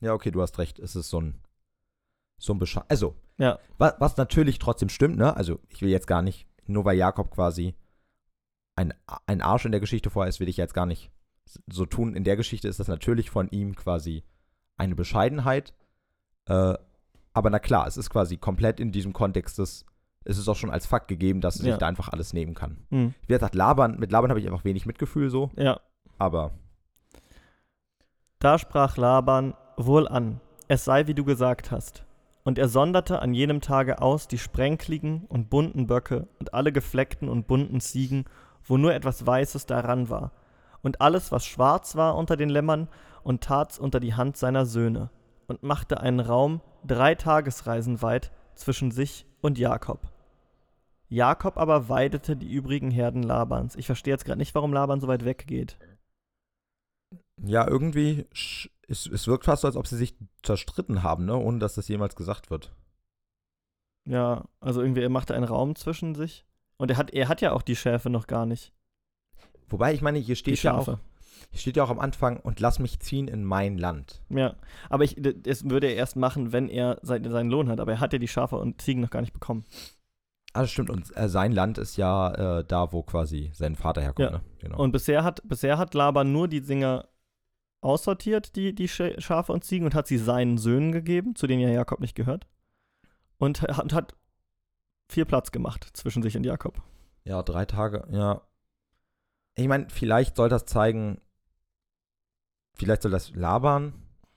Ja, 0.00 0.12
okay, 0.12 0.30
du 0.30 0.42
hast 0.42 0.58
recht. 0.58 0.78
Es 0.78 0.96
ist 0.96 1.08
so 1.08 1.20
ein, 1.20 1.40
so 2.38 2.52
ein 2.52 2.58
Bescheid. 2.58 2.84
Also, 2.88 3.14
Ja, 3.38 3.58
was, 3.78 3.94
was 3.98 4.16
natürlich 4.16 4.58
trotzdem 4.58 4.90
stimmt, 4.90 5.16
ne? 5.16 5.34
Also, 5.34 5.60
ich 5.70 5.80
will 5.80 5.88
jetzt 5.88 6.06
gar 6.06 6.20
nicht, 6.20 6.46
nur 6.66 6.84
weil 6.84 6.98
Jakob 6.98 7.30
quasi 7.30 7.74
ein, 8.76 8.92
ein 9.26 9.40
Arsch 9.40 9.64
in 9.64 9.72
der 9.72 9.80
Geschichte 9.80 10.10
vorher 10.10 10.28
ist, 10.28 10.40
will 10.40 10.48
ich 10.48 10.58
jetzt 10.58 10.74
gar 10.74 10.84
nicht 10.84 11.10
so 11.66 11.86
tun. 11.86 12.14
In 12.14 12.24
der 12.24 12.36
Geschichte 12.36 12.68
ist 12.68 12.80
das 12.80 12.88
natürlich 12.88 13.30
von 13.30 13.48
ihm 13.50 13.74
quasi 13.76 14.24
eine 14.76 14.94
Bescheidenheit. 14.94 15.72
Äh, 16.46 16.74
aber 17.32 17.50
na 17.50 17.58
klar, 17.58 17.86
es 17.86 17.96
ist 17.96 18.10
quasi 18.10 18.36
komplett 18.36 18.80
in 18.80 18.92
diesem 18.92 19.12
Kontext 19.12 19.58
des, 19.58 19.84
es 20.24 20.38
ist 20.38 20.48
auch 20.48 20.56
schon 20.56 20.70
als 20.70 20.86
Fakt 20.86 21.08
gegeben, 21.08 21.40
dass 21.40 21.58
er 21.60 21.66
Ja. 21.66 21.72
sich 21.72 21.78
da 21.80 21.86
einfach 21.86 22.08
alles 22.08 22.32
nehmen 22.32 22.54
kann. 22.54 22.86
hm. 22.90 23.14
Wie 23.26 23.32
gesagt, 23.32 23.54
Laban, 23.54 23.98
mit 23.98 24.10
Laban 24.12 24.30
habe 24.30 24.40
ich 24.40 24.46
einfach 24.46 24.64
wenig 24.64 24.86
Mitgefühl 24.86 25.30
so, 25.30 25.50
ja. 25.56 25.80
aber 26.18 26.52
Da 28.38 28.58
sprach 28.58 28.96
Laban, 28.96 29.54
wohlan, 29.76 30.40
es 30.68 30.84
sei, 30.84 31.06
wie 31.06 31.14
du 31.14 31.24
gesagt 31.24 31.70
hast. 31.70 32.04
Und 32.42 32.58
er 32.58 32.68
sonderte 32.68 33.20
an 33.22 33.32
jenem 33.32 33.60
Tage 33.62 34.02
aus 34.02 34.28
die 34.28 34.36
sprenkligen 34.38 35.24
und 35.26 35.48
bunten 35.48 35.86
Böcke 35.86 36.28
und 36.38 36.52
alle 36.52 36.72
gefleckten 36.72 37.28
und 37.30 37.46
bunten 37.46 37.80
Ziegen, 37.80 38.26
wo 38.64 38.76
nur 38.76 38.92
etwas 38.94 39.26
Weißes 39.26 39.64
daran 39.66 40.10
war, 40.10 40.30
und 40.84 41.00
alles, 41.00 41.32
was 41.32 41.44
schwarz 41.44 41.96
war 41.96 42.16
unter 42.16 42.36
den 42.36 42.48
Lämmern, 42.48 42.88
und 43.24 43.42
tat's 43.42 43.78
unter 43.78 44.00
die 44.00 44.14
Hand 44.14 44.36
seiner 44.36 44.66
Söhne, 44.66 45.10
und 45.48 45.62
machte 45.62 46.00
einen 46.00 46.20
Raum 46.20 46.60
drei 46.86 47.14
Tagesreisen 47.14 48.02
weit 48.02 48.30
zwischen 48.54 48.90
sich 48.90 49.26
und 49.40 49.58
Jakob. 49.58 50.12
Jakob 51.08 51.56
aber 51.56 51.88
weidete 51.88 52.36
die 52.36 52.52
übrigen 52.52 52.90
Herden 52.90 53.22
Labans. 53.22 53.76
Ich 53.76 53.86
verstehe 53.86 54.14
jetzt 54.14 54.24
gerade 54.24 54.38
nicht, 54.38 54.54
warum 54.54 54.72
Laban 54.72 55.00
so 55.00 55.08
weit 55.08 55.24
weggeht. 55.24 55.78
ja, 57.42 57.66
irgendwie, 57.66 58.26
es, 58.32 59.06
es 59.06 59.26
wirkt 59.26 59.44
fast 59.44 59.62
so, 59.62 59.68
als 59.68 59.76
ob 59.76 59.86
sie 59.86 59.96
sich 59.96 60.16
zerstritten 60.42 61.02
haben, 61.02 61.24
ne? 61.24 61.36
ohne 61.36 61.58
dass 61.58 61.74
das 61.74 61.88
jemals 61.88 62.16
gesagt 62.16 62.50
wird. 62.50 62.74
Ja, 64.06 64.44
also 64.60 64.82
irgendwie, 64.82 65.02
er 65.02 65.08
machte 65.08 65.34
einen 65.34 65.44
Raum 65.44 65.76
zwischen 65.76 66.14
sich. 66.14 66.44
Und 66.76 66.90
er 66.90 66.96
hat, 66.96 67.10
er 67.10 67.28
hat 67.28 67.40
ja 67.40 67.52
auch 67.52 67.62
die 67.62 67.76
Schäfe 67.76 68.10
noch 68.10 68.26
gar 68.26 68.44
nicht. 68.46 68.72
Wobei, 69.68 69.94
ich 69.94 70.02
meine, 70.02 70.18
hier 70.18 70.36
steht 70.36 70.62
ja 70.62 70.76
auch, 70.76 70.86
hier 70.86 71.60
steht 71.60 71.76
ja 71.76 71.84
auch 71.84 71.90
am 71.90 71.98
Anfang, 71.98 72.38
und 72.40 72.60
lass 72.60 72.78
mich 72.78 73.00
ziehen 73.00 73.28
in 73.28 73.44
mein 73.44 73.78
Land. 73.78 74.22
Ja. 74.28 74.54
Aber 74.90 75.04
ich, 75.04 75.16
das 75.18 75.68
würde 75.68 75.86
er 75.88 75.96
erst 75.96 76.16
machen, 76.16 76.52
wenn 76.52 76.68
er 76.68 76.98
sein, 77.02 77.28
seinen 77.30 77.50
Lohn 77.50 77.68
hat. 77.68 77.80
Aber 77.80 77.92
er 77.92 78.00
hat 78.00 78.12
ja 78.12 78.18
die 78.18 78.28
Schafe 78.28 78.56
und 78.56 78.80
Ziegen 78.82 79.00
noch 79.02 79.10
gar 79.10 79.20
nicht 79.20 79.32
bekommen. 79.32 79.64
Ah, 80.52 80.66
stimmt. 80.66 80.90
Und 80.90 81.16
äh, 81.16 81.28
sein 81.28 81.50
Land 81.52 81.78
ist 81.78 81.96
ja 81.96 82.58
äh, 82.60 82.64
da, 82.64 82.92
wo 82.92 83.02
quasi 83.02 83.50
sein 83.54 83.74
Vater 83.74 84.02
herkommt. 84.02 84.30
Ja. 84.30 84.38
Ne? 84.38 84.44
Genau. 84.60 84.78
Und 84.78 84.92
bisher 84.92 85.24
hat, 85.24 85.42
bisher 85.48 85.78
hat 85.78 85.94
Laban 85.94 86.32
nur 86.32 86.46
die 86.46 86.60
Dinger 86.60 87.08
aussortiert, 87.80 88.54
die, 88.56 88.74
die 88.74 88.88
Scha- 88.88 89.20
Schafe 89.20 89.52
und 89.52 89.64
Ziegen, 89.64 89.84
und 89.84 89.94
hat 89.94 90.06
sie 90.06 90.16
seinen 90.18 90.56
Söhnen 90.58 90.92
gegeben, 90.92 91.34
zu 91.34 91.46
denen 91.46 91.60
ja 91.60 91.70
Jakob 91.70 92.00
nicht 92.00 92.14
gehört. 92.14 92.46
Und 93.38 93.62
hat, 93.62 93.92
hat 93.92 94.14
viel 95.10 95.24
Platz 95.26 95.50
gemacht 95.50 95.88
zwischen 95.92 96.22
sich 96.22 96.36
und 96.36 96.46
Jakob. 96.46 96.80
ja, 97.24 97.42
drei 97.42 97.64
Tage, 97.66 98.06
ja. 98.10 98.40
Ich 99.56 99.68
meine, 99.68 99.88
vielleicht 99.88 100.36
soll 100.36 100.48
das 100.48 100.64
zeigen, 100.66 101.20
vielleicht 102.76 103.02
soll 103.02 103.10
das 103.12 103.34
Laban 103.34 103.92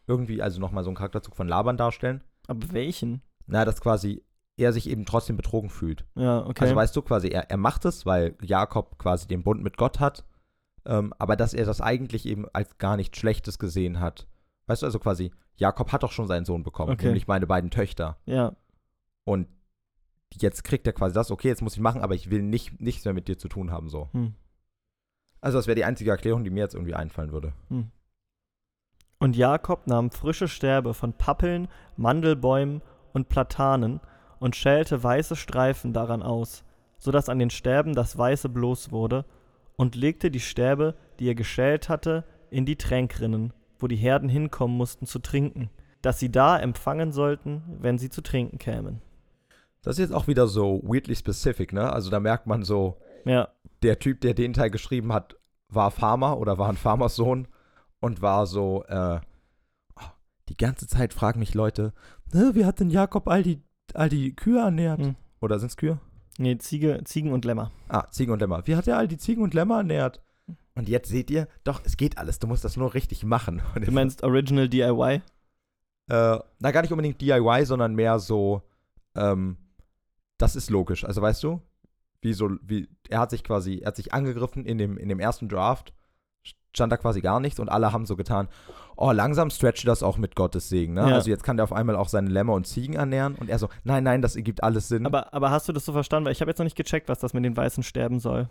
irgendwie, 0.05 0.41
also 0.41 0.59
nochmal 0.59 0.83
so 0.83 0.89
einen 0.89 0.95
Charakterzug 0.97 1.35
von 1.35 1.47
Laban 1.47 1.77
darstellen. 1.77 2.23
Aber 2.47 2.71
welchen? 2.71 3.21
Na, 3.47 3.65
dass 3.65 3.81
quasi 3.81 4.23
er 4.57 4.73
sich 4.73 4.89
eben 4.89 5.05
trotzdem 5.05 5.37
betrogen 5.37 5.69
fühlt. 5.69 6.05
Ja, 6.15 6.45
okay. 6.45 6.63
Also 6.63 6.75
weißt 6.75 6.95
du 6.95 7.01
quasi, 7.01 7.27
er, 7.29 7.49
er 7.51 7.57
macht 7.57 7.85
es, 7.85 8.05
weil 8.05 8.35
Jakob 8.41 8.97
quasi 8.97 9.27
den 9.27 9.43
Bund 9.43 9.61
mit 9.63 9.77
Gott 9.77 9.99
hat, 9.99 10.25
ähm, 10.85 11.13
aber 11.19 11.35
dass 11.35 11.53
er 11.53 11.65
das 11.65 11.81
eigentlich 11.81 12.25
eben 12.25 12.45
als 12.53 12.77
gar 12.77 12.95
nichts 12.97 13.17
Schlechtes 13.17 13.59
gesehen 13.59 13.99
hat. 13.99 14.27
Weißt 14.67 14.81
du, 14.81 14.85
also 14.85 14.99
quasi, 14.99 15.31
Jakob 15.57 15.91
hat 15.91 16.03
doch 16.03 16.11
schon 16.11 16.27
seinen 16.27 16.45
Sohn 16.45 16.63
bekommen, 16.63 16.93
Okay. 16.93 17.05
nämlich 17.07 17.27
meine 17.27 17.47
beiden 17.47 17.69
Töchter. 17.71 18.17
ja, 18.25 18.55
Und 19.25 19.47
jetzt 20.39 20.63
kriegt 20.63 20.87
er 20.87 20.93
quasi 20.93 21.13
das, 21.13 21.31
okay, 21.31 21.47
jetzt 21.49 21.61
muss 21.61 21.75
ich 21.75 21.79
machen, 21.81 22.01
aber 22.01 22.15
ich 22.15 22.29
will 22.31 22.41
nicht, 22.41 22.79
nichts 22.81 23.05
mehr 23.05 23.13
mit 23.13 23.27
dir 23.27 23.37
zu 23.37 23.47
tun 23.49 23.71
haben, 23.71 23.89
so. 23.89 24.09
hm. 24.13 24.33
Also 25.41 25.57
das 25.57 25.67
wäre 25.67 25.75
die 25.75 25.85
einzige 25.85 26.11
Erklärung, 26.11 26.43
die 26.43 26.49
mir 26.49 26.61
jetzt 26.61 26.73
irgendwie 26.73 26.95
einfallen 26.95 27.31
würde. 27.31 27.53
Und 29.19 29.35
Jakob 29.35 29.87
nahm 29.87 30.11
frische 30.11 30.47
Sterbe 30.47 30.93
von 30.93 31.13
Pappeln, 31.13 31.67
Mandelbäumen 31.95 32.81
und 33.13 33.29
Platanen 33.29 33.99
und 34.39 34.55
schälte 34.55 35.03
weiße 35.03 35.35
Streifen 35.35 35.93
daran 35.93 36.21
aus, 36.21 36.63
so 36.97 37.11
dass 37.11 37.29
an 37.29 37.39
den 37.39 37.49
Stäben 37.49 37.93
das 37.93 38.17
Weiße 38.17 38.49
bloß 38.49 38.91
wurde, 38.91 39.25
und 39.77 39.95
legte 39.95 40.31
die 40.31 40.39
Stäbe, 40.39 40.95
die 41.19 41.29
er 41.29 41.35
geschält 41.35 41.87
hatte, 41.87 42.25
in 42.49 42.65
die 42.65 42.75
Tränkrinnen, 42.75 43.53
wo 43.79 43.87
die 43.87 43.95
Herden 43.95 44.27
hinkommen 44.27 44.75
mussten 44.75 45.05
zu 45.05 45.19
trinken, 45.19 45.69
dass 46.01 46.19
sie 46.19 46.31
da 46.31 46.57
empfangen 46.57 47.11
sollten, 47.11 47.61
wenn 47.79 47.97
sie 47.97 48.09
zu 48.09 48.21
trinken 48.21 48.57
kämen. 48.57 49.01
Das 49.83 49.93
ist 49.93 49.99
jetzt 49.99 50.13
auch 50.13 50.27
wieder 50.27 50.47
so 50.47 50.81
weirdly 50.83 51.15
specific, 51.15 51.73
ne? 51.73 51.93
Also 51.93 52.09
da 52.09 52.19
merkt 52.19 52.47
man 52.47 52.63
so, 52.63 52.97
Ja, 53.25 53.49
der 53.83 53.99
Typ, 53.99 54.21
der 54.21 54.33
den 54.33 54.53
Teil 54.53 54.69
geschrieben 54.69 55.13
hat, 55.13 55.35
war 55.69 55.91
Farmer 55.91 56.37
oder 56.37 56.57
war 56.57 56.69
ein 56.69 56.77
Farmerssohn 56.77 57.47
und 57.99 58.21
war 58.21 58.45
so, 58.45 58.83
äh, 58.85 59.19
oh, 59.95 60.09
die 60.49 60.57
ganze 60.57 60.87
Zeit 60.87 61.13
fragen 61.13 61.39
mich 61.39 61.53
Leute, 61.53 61.93
ne, 62.33 62.51
wie 62.53 62.65
hat 62.65 62.79
denn 62.79 62.89
Jakob 62.89 63.27
all 63.27 63.43
die, 63.43 63.61
all 63.93 64.09
die 64.09 64.35
Kühe 64.35 64.59
ernährt? 64.59 64.99
Hm. 64.99 65.15
Oder 65.41 65.59
sind's 65.59 65.77
Kühe? 65.77 65.99
nee, 66.39 66.57
Ziege, 66.57 67.01
Ziegen 67.03 67.31
und 67.31 67.45
Lämmer. 67.45 67.71
Ah, 67.89 68.07
Ziegen 68.11 68.31
und 68.31 68.39
Lämmer. 68.39 68.65
Wie 68.65 68.75
hat 68.75 68.87
er 68.87 68.97
all 68.97 69.07
die 69.07 69.17
Ziegen 69.17 69.43
und 69.43 69.53
Lämmer 69.53 69.77
ernährt? 69.77 70.21
Und 70.75 70.87
jetzt 70.87 71.09
seht 71.09 71.31
ihr, 71.31 71.47
doch, 71.63 71.81
es 71.83 71.97
geht 71.97 72.17
alles. 72.17 72.39
Du 72.39 72.47
musst 72.47 72.63
das 72.63 72.77
nur 72.77 72.93
richtig 72.93 73.23
machen. 73.23 73.61
Und 73.75 73.87
Du 73.87 73.91
meinst 73.91 74.23
Original 74.23 74.69
DIY? 74.69 75.21
Äh, 76.09 76.39
na, 76.59 76.71
gar 76.71 76.81
nicht 76.81 76.91
unbedingt 76.91 77.19
DIY, 77.19 77.65
sondern 77.65 77.95
mehr 77.95 78.19
so, 78.19 78.61
ähm, 79.15 79.57
das 80.37 80.55
ist 80.55 80.69
logisch. 80.69 81.03
Also 81.03 81.21
weißt 81.21 81.43
du, 81.43 81.61
wie 82.21 82.33
so, 82.33 82.51
wie, 82.61 82.89
er 83.09 83.19
hat 83.19 83.31
sich 83.31 83.43
quasi, 83.43 83.79
er 83.79 83.87
hat 83.87 83.95
sich 83.95 84.13
angegriffen 84.13 84.65
in 84.65 84.77
dem, 84.77 84.97
in 84.97 85.09
dem 85.09 85.19
ersten 85.19 85.49
Draft, 85.49 85.93
stand 86.73 86.91
da 86.91 86.97
quasi 86.97 87.21
gar 87.21 87.39
nichts 87.39 87.59
und 87.59 87.69
alle 87.69 87.91
haben 87.91 88.05
so 88.05 88.15
getan, 88.15 88.49
oh, 88.95 89.11
langsam 89.11 89.49
stretcht 89.49 89.87
das 89.87 90.03
auch 90.03 90.17
mit 90.17 90.35
Gottes 90.35 90.69
Segen, 90.69 90.93
ne? 90.93 91.01
Ja. 91.01 91.15
Also 91.15 91.29
jetzt 91.29 91.43
kann 91.43 91.57
der 91.57 91.63
auf 91.63 91.73
einmal 91.73 91.95
auch 91.95 92.09
seine 92.09 92.29
Lämmer 92.29 92.53
und 92.53 92.67
Ziegen 92.67 92.95
ernähren 92.95 93.35
und 93.35 93.49
er 93.49 93.59
so, 93.59 93.69
nein, 93.83 94.03
nein, 94.03 94.21
das 94.21 94.35
ergibt 94.35 94.63
alles 94.63 94.87
Sinn. 94.87 95.05
Aber, 95.05 95.33
aber 95.33 95.51
hast 95.51 95.67
du 95.67 95.73
das 95.73 95.85
so 95.85 95.91
verstanden? 95.91 96.25
Weil 96.25 96.33
ich 96.33 96.41
habe 96.41 96.51
jetzt 96.51 96.59
noch 96.59 96.65
nicht 96.65 96.77
gecheckt, 96.77 97.09
was 97.09 97.19
das 97.19 97.33
mit 97.33 97.43
den 97.45 97.57
weißen 97.57 97.83
Sterben 97.83 98.19
soll. 98.19 98.47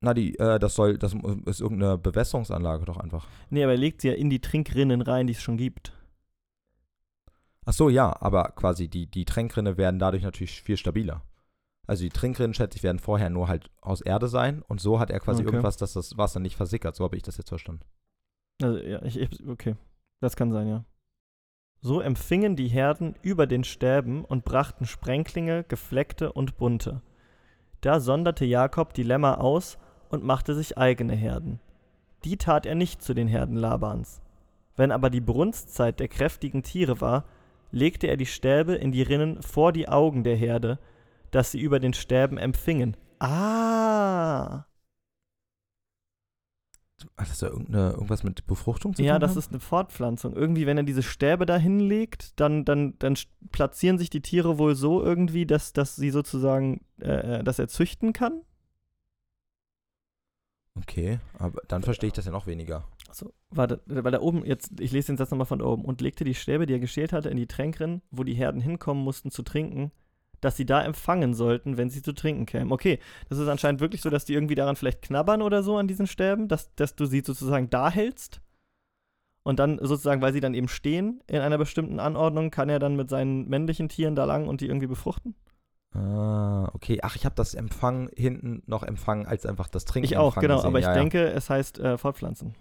na, 0.00 0.14
die, 0.14 0.38
äh, 0.38 0.58
das 0.58 0.74
soll, 0.74 0.98
das 0.98 1.14
ist 1.46 1.60
irgendeine 1.60 1.96
Bewässerungsanlage 1.96 2.84
doch 2.84 2.96
einfach. 2.96 3.26
Nee, 3.50 3.62
aber 3.62 3.72
er 3.72 3.78
legt 3.78 4.00
sie 4.00 4.08
ja 4.08 4.14
in 4.14 4.30
die 4.30 4.40
Trinkrinnen 4.40 5.00
rein, 5.00 5.26
die 5.28 5.32
es 5.32 5.42
schon 5.42 5.56
gibt. 5.56 5.92
Ach 7.64 7.72
so, 7.72 7.88
ja, 7.88 8.16
aber 8.20 8.52
quasi 8.56 8.88
die, 8.88 9.06
die 9.06 9.24
Tränkrinne 9.24 9.76
werden 9.76 10.00
dadurch 10.00 10.24
natürlich 10.24 10.62
viel 10.62 10.76
stabiler. 10.76 11.22
Also 11.86 12.04
die 12.04 12.10
Trinkrinnen, 12.10 12.54
schätze 12.54 12.76
ich, 12.76 12.82
werden 12.82 12.98
vorher 12.98 13.28
nur 13.30 13.48
halt 13.48 13.70
aus 13.80 14.00
Erde 14.00 14.28
sein 14.28 14.62
und 14.68 14.80
so 14.80 15.00
hat 15.00 15.10
er 15.10 15.20
quasi 15.20 15.42
Okay. 15.42 15.50
irgendwas, 15.50 15.76
dass 15.76 15.94
das 15.94 16.16
Wasser 16.16 16.40
nicht 16.40 16.56
versickert. 16.56 16.94
So 16.94 17.04
habe 17.04 17.16
ich 17.16 17.22
das 17.22 17.36
jetzt 17.36 17.48
verstanden. 17.48 17.82
Also, 18.62 18.78
ja, 18.78 19.02
ich, 19.02 19.18
ich, 19.18 19.46
okay. 19.48 19.76
Das 20.20 20.36
kann 20.36 20.52
sein, 20.52 20.68
ja. 20.68 20.84
So 21.80 22.00
empfingen 22.00 22.54
die 22.54 22.68
Herden 22.68 23.16
über 23.22 23.48
den 23.48 23.64
Stäben 23.64 24.24
und 24.24 24.44
brachten 24.44 24.86
Sprenklinge, 24.86 25.64
gefleckte 25.64 26.32
und 26.32 26.56
bunte. 26.56 27.02
Da 27.80 27.98
sonderte 27.98 28.44
Jakob 28.44 28.94
die 28.94 29.02
Lämmer 29.02 29.40
aus 29.40 29.78
und 30.08 30.22
machte 30.22 30.54
sich 30.54 30.78
eigene 30.78 31.16
Herden. 31.16 31.58
Die 32.24 32.36
tat 32.36 32.66
er 32.66 32.76
nicht 32.76 33.02
zu 33.02 33.14
den 33.14 33.26
Herden 33.26 33.56
Labans. 33.56 34.22
Wenn 34.76 34.92
aber 34.92 35.10
die 35.10 35.20
Brunstzeit 35.20 35.98
der 35.98 36.06
kräftigen 36.06 36.62
Tiere 36.62 37.00
war, 37.00 37.24
legte 37.72 38.06
er 38.06 38.16
die 38.16 38.26
Stäbe 38.26 38.74
in 38.74 38.92
die 38.92 39.02
Rinnen 39.02 39.42
vor 39.42 39.72
die 39.72 39.88
Augen 39.88 40.22
der 40.22 40.36
Herde, 40.36 40.78
dass 41.32 41.50
sie 41.50 41.60
über 41.60 41.80
den 41.80 41.94
Stäben 41.94 42.38
empfingen. 42.38 42.96
Ah! 43.18 44.66
Hat 47.16 47.28
das 47.30 47.40
ja 47.40 47.48
irgendeine, 47.48 47.90
irgendwas 47.92 48.22
mit 48.22 48.46
Befruchtung 48.46 48.94
zu 48.94 49.02
Ja, 49.02 49.14
tun? 49.14 49.20
das 49.20 49.30
haben? 49.32 49.38
ist 49.40 49.50
eine 49.50 49.60
Fortpflanzung. 49.60 50.34
Irgendwie, 50.34 50.66
wenn 50.66 50.76
er 50.76 50.84
diese 50.84 51.02
Stäbe 51.02 51.46
da 51.46 51.56
hinlegt, 51.56 52.38
dann, 52.40 52.64
dann, 52.64 52.96
dann 53.00 53.16
platzieren 53.50 53.98
sich 53.98 54.08
die 54.10 54.20
Tiere 54.22 54.56
wohl 54.58 54.76
so 54.76 55.02
irgendwie, 55.02 55.44
dass, 55.46 55.72
dass 55.72 55.96
sie 55.96 56.10
sozusagen, 56.10 56.84
äh, 57.00 57.40
äh, 57.40 57.44
dass 57.44 57.58
er 57.58 57.66
züchten 57.68 58.12
kann. 58.12 58.42
Okay, 60.74 61.18
aber 61.38 61.60
dann 61.68 61.82
verstehe 61.82 62.06
ich 62.08 62.14
das 62.14 62.24
ja 62.24 62.32
noch 62.32 62.46
weniger. 62.46 62.84
Also, 63.08 63.32
warte, 63.50 63.82
weil 63.86 64.10
da 64.12 64.20
oben, 64.20 64.44
jetzt, 64.46 64.80
ich 64.80 64.90
lese 64.92 65.08
den 65.08 65.18
Satz 65.18 65.30
nochmal 65.30 65.46
von 65.46 65.60
oben, 65.60 65.84
und 65.84 66.00
legte 66.00 66.24
die 66.24 66.34
Stäbe, 66.34 66.64
die 66.66 66.72
er 66.72 66.78
geschält 66.80 67.12
hatte, 67.12 67.28
in 67.28 67.36
die 67.36 67.46
Tränkrinnen, 67.46 68.00
wo 68.10 68.24
die 68.24 68.34
Herden 68.34 68.60
hinkommen 68.60 69.02
mussten 69.04 69.30
zu 69.30 69.42
trinken, 69.42 69.92
dass 70.42 70.56
sie 70.56 70.66
da 70.66 70.82
empfangen 70.82 71.32
sollten, 71.32 71.78
wenn 71.78 71.88
sie 71.88 72.02
zu 72.02 72.12
trinken 72.12 72.44
kämen. 72.44 72.70
Okay, 72.70 72.98
das 73.30 73.38
ist 73.38 73.48
anscheinend 73.48 73.80
wirklich 73.80 74.02
so, 74.02 74.10
dass 74.10 74.26
die 74.26 74.34
irgendwie 74.34 74.54
daran 74.54 74.76
vielleicht 74.76 75.00
knabbern 75.00 75.40
oder 75.40 75.62
so 75.62 75.78
an 75.78 75.88
diesen 75.88 76.06
Stäben, 76.06 76.48
dass, 76.48 76.74
dass 76.74 76.94
du 76.94 77.06
sie 77.06 77.22
sozusagen 77.24 77.70
da 77.70 77.90
hältst. 77.90 78.42
Und 79.44 79.58
dann 79.58 79.78
sozusagen, 79.78 80.20
weil 80.20 80.32
sie 80.32 80.40
dann 80.40 80.54
eben 80.54 80.68
stehen 80.68 81.22
in 81.26 81.40
einer 81.40 81.58
bestimmten 81.58 81.98
Anordnung, 81.98 82.50
kann 82.50 82.68
er 82.68 82.78
dann 82.78 82.94
mit 82.94 83.10
seinen 83.10 83.48
männlichen 83.48 83.88
Tieren 83.88 84.14
da 84.14 84.24
lang 84.24 84.46
und 84.46 84.60
die 84.60 84.66
irgendwie 84.66 84.86
befruchten. 84.86 85.34
Ah, 85.94 86.70
okay. 86.72 87.00
Ach, 87.02 87.16
ich 87.16 87.24
habe 87.24 87.34
das 87.34 87.54
Empfang 87.54 88.08
hinten 88.14 88.62
noch 88.66 88.82
empfangen 88.82 89.26
als 89.26 89.44
einfach 89.44 89.68
das 89.68 89.84
Trinken. 89.84 90.06
Ich 90.06 90.16
auch, 90.16 90.36
genau, 90.36 90.56
gesehen. 90.56 90.68
aber 90.68 90.78
ich 90.78 90.84
ja, 90.84 90.94
denke, 90.94 91.24
es 91.24 91.50
heißt 91.50 91.80
äh, 91.80 91.98
Fortpflanzen. 91.98 92.54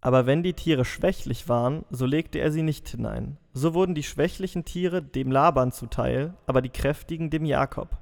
Aber 0.00 0.26
wenn 0.26 0.42
die 0.42 0.54
Tiere 0.54 0.84
schwächlich 0.84 1.48
waren, 1.48 1.84
so 1.90 2.06
legte 2.06 2.38
er 2.38 2.52
sie 2.52 2.62
nicht 2.62 2.88
hinein. 2.88 3.36
So 3.52 3.74
wurden 3.74 3.94
die 3.94 4.04
schwächlichen 4.04 4.64
Tiere 4.64 5.02
dem 5.02 5.32
Laban 5.32 5.72
zuteil, 5.72 6.34
aber 6.46 6.62
die 6.62 6.68
kräftigen 6.68 7.30
dem 7.30 7.44
Jakob. 7.44 7.98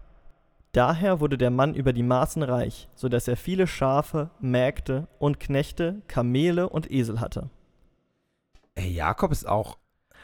Daher 0.73 1.21
wurde 1.21 1.39
der 1.39 1.51
Mann 1.51 1.75
über 1.75 1.95
die 1.95 2.03
Maßen 2.03 2.43
reich, 2.43 2.91
so 2.95 3.09
dass 3.09 3.29
er 3.29 3.37
viele 3.39 3.67
Schafe, 3.67 4.29
Mägde 4.41 5.09
und 5.19 5.41
Knechte, 5.41 6.03
Kamele 6.07 6.69
und 6.69 6.91
Esel 6.91 7.19
hatte. 7.19 7.49
Ey, 8.75 8.93
Jakob 8.93 9.33
ist 9.33 9.49
auch 9.49 9.79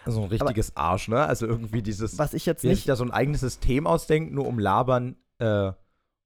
so 0.05 0.20
ein 0.23 0.29
richtiges 0.29 0.77
Arsch, 0.77 1.09
ne? 1.09 1.25
Also 1.25 1.47
irgendwie 1.47 1.81
dieses, 1.81 2.18
Was 2.18 2.35
ich 2.35 2.45
jetzt 2.45 2.64
nicht. 2.64 2.87
da 2.87 2.97
so 2.97 3.05
ein 3.05 3.11
eigenes 3.11 3.41
System 3.41 3.87
ausdenkt, 3.87 4.35
nur 4.35 4.47
um 4.47 4.59
Labern, 4.59 5.16
äh, 5.39 5.73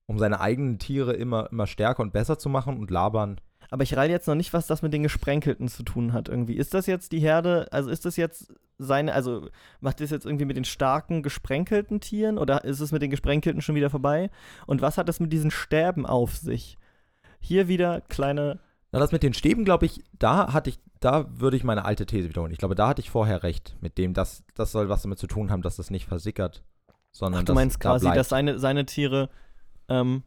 um 0.07 0.19
seine 0.19 0.41
eigenen 0.41 0.81
Tiere 0.81 1.13
immer, 1.13 1.49
immer 1.53 1.69
stärker 1.69 2.03
und 2.03 2.13
besser 2.13 2.37
zu 2.37 2.49
machen 2.49 2.79
und 2.79 2.91
Labern. 2.91 3.41
Aber 3.71 3.83
ich 3.83 3.97
reite 3.97 4.13
jetzt 4.13 4.29
noch 4.29 4.35
nicht, 4.35 4.53
was 4.53 4.67
das 4.67 4.83
mit 4.83 4.93
den 4.93 5.03
Gesprenkelten 5.03 5.69
zu 5.69 5.83
tun 5.83 6.13
hat 6.13 6.29
irgendwie. 6.29 6.55
Ist 6.55 6.75
das 6.75 6.87
jetzt 6.87 7.13
die 7.13 7.21
Herde, 7.21 7.69
also 7.71 7.91
ist 7.91 8.05
das 8.05 8.17
jetzt 8.17 8.53
seine, 8.79 9.13
also 9.13 9.49
macht 9.81 10.01
das 10.01 10.11
jetzt 10.11 10.27
irgendwie 10.27 10.45
mit 10.45 10.57
den 10.57 10.65
starken 10.65 11.23
gesprenkelten 11.23 12.01
Tieren 12.01 12.39
oder 12.39 12.65
ist 12.65 12.81
es 12.81 12.93
mit 12.93 13.03
den 13.03 13.11
gesprenkelten 13.11 13.63
schon 13.63 13.75
wieder 13.75 13.91
vorbei? 13.91 14.31
Und 14.67 14.83
was 14.83 14.99
hat 14.99 15.09
das 15.09 15.21
mit 15.21 15.33
diesen 15.33 15.51
Stäben 15.51 16.07
auf 16.07 16.37
sich? 16.37 16.77
Hier 17.41 17.69
wieder 17.69 18.01
kleine, 18.03 18.59
Na, 18.93 18.99
das 18.99 19.13
mit 19.13 19.23
den 19.23 19.35
Stäben, 19.35 19.65
glaube 19.65 19.87
ich, 19.87 20.03
da 20.19 20.53
hatte 20.53 20.71
ich, 20.71 20.79
da 21.01 21.27
würde 21.29 21.57
ich 21.57 21.65
meine 21.65 21.85
alte 21.85 22.07
These 22.07 22.29
wiederholen. 22.29 22.53
Ich 22.53 22.59
glaube, 22.59 22.75
da 22.75 22.89
hatte 22.89 23.01
ich 23.01 23.11
vorher 23.11 23.43
recht 23.43 23.77
mit 23.81 23.99
dem, 23.99 24.15
dass 24.15 24.45
das 24.55 24.73
soll 24.73 24.89
was 24.89 25.03
damit 25.03 25.19
zu 25.19 25.27
tun 25.27 25.51
haben, 25.51 25.63
dass 25.63 25.77
das 25.77 25.91
nicht 25.91 26.07
versickert, 26.07 26.65
sondern 27.13 27.43
ach, 27.43 27.47
du 27.47 27.55
meinst 27.55 27.77
da 27.77 27.91
quasi, 27.91 28.07
bleibt. 28.07 28.19
dass 28.19 28.29
seine, 28.29 28.59
seine 28.59 28.85
Tiere 28.87 29.31
ähm, 29.89 30.23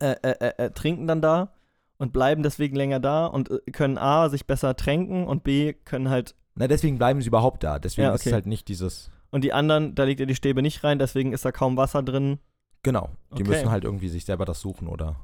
äh, 0.00 0.14
äh, 0.22 0.30
äh, 0.40 0.64
äh, 0.64 0.70
trinken 0.70 1.06
dann 1.06 1.20
da 1.20 1.52
und 1.98 2.12
bleiben 2.12 2.42
deswegen 2.42 2.76
länger 2.76 3.00
da 3.00 3.26
und 3.26 3.50
äh, 3.50 3.58
können 3.72 3.98
A, 3.98 4.28
sich 4.28 4.46
besser 4.46 4.74
tränken 4.76 5.26
und 5.26 5.44
B, 5.44 5.72
können 5.72 6.08
halt, 6.08 6.34
Na, 6.54 6.66
deswegen 6.68 6.98
bleiben 6.98 7.20
sie 7.20 7.28
überhaupt 7.28 7.62
da. 7.62 7.78
Deswegen 7.78 8.06
Ja, 8.08 8.14
ist 8.14 8.22
okay. 8.22 8.30
es 8.30 8.34
halt 8.34 8.46
nicht 8.46 8.68
dieses. 8.68 9.10
und 9.30 9.42
die 9.44 9.52
anderen, 9.52 9.94
da 9.94 10.04
legt 10.04 10.20
er 10.20 10.26
die 10.26 10.34
Stäbe 10.34 10.62
nicht 10.62 10.82
rein, 10.84 10.98
deswegen 10.98 11.32
ist 11.32 11.44
da 11.44 11.52
kaum 11.52 11.76
Wasser 11.76 12.02
drin. 12.02 12.38
Genau. 12.82 13.10
Die 13.36 13.42
Okay. 13.42 13.50
müssen 13.50 13.70
halt 13.70 13.84
irgendwie 13.84 14.08
sich 14.08 14.24
selber 14.24 14.44
das 14.44 14.60
suchen 14.60 14.88
oder, 14.88 15.16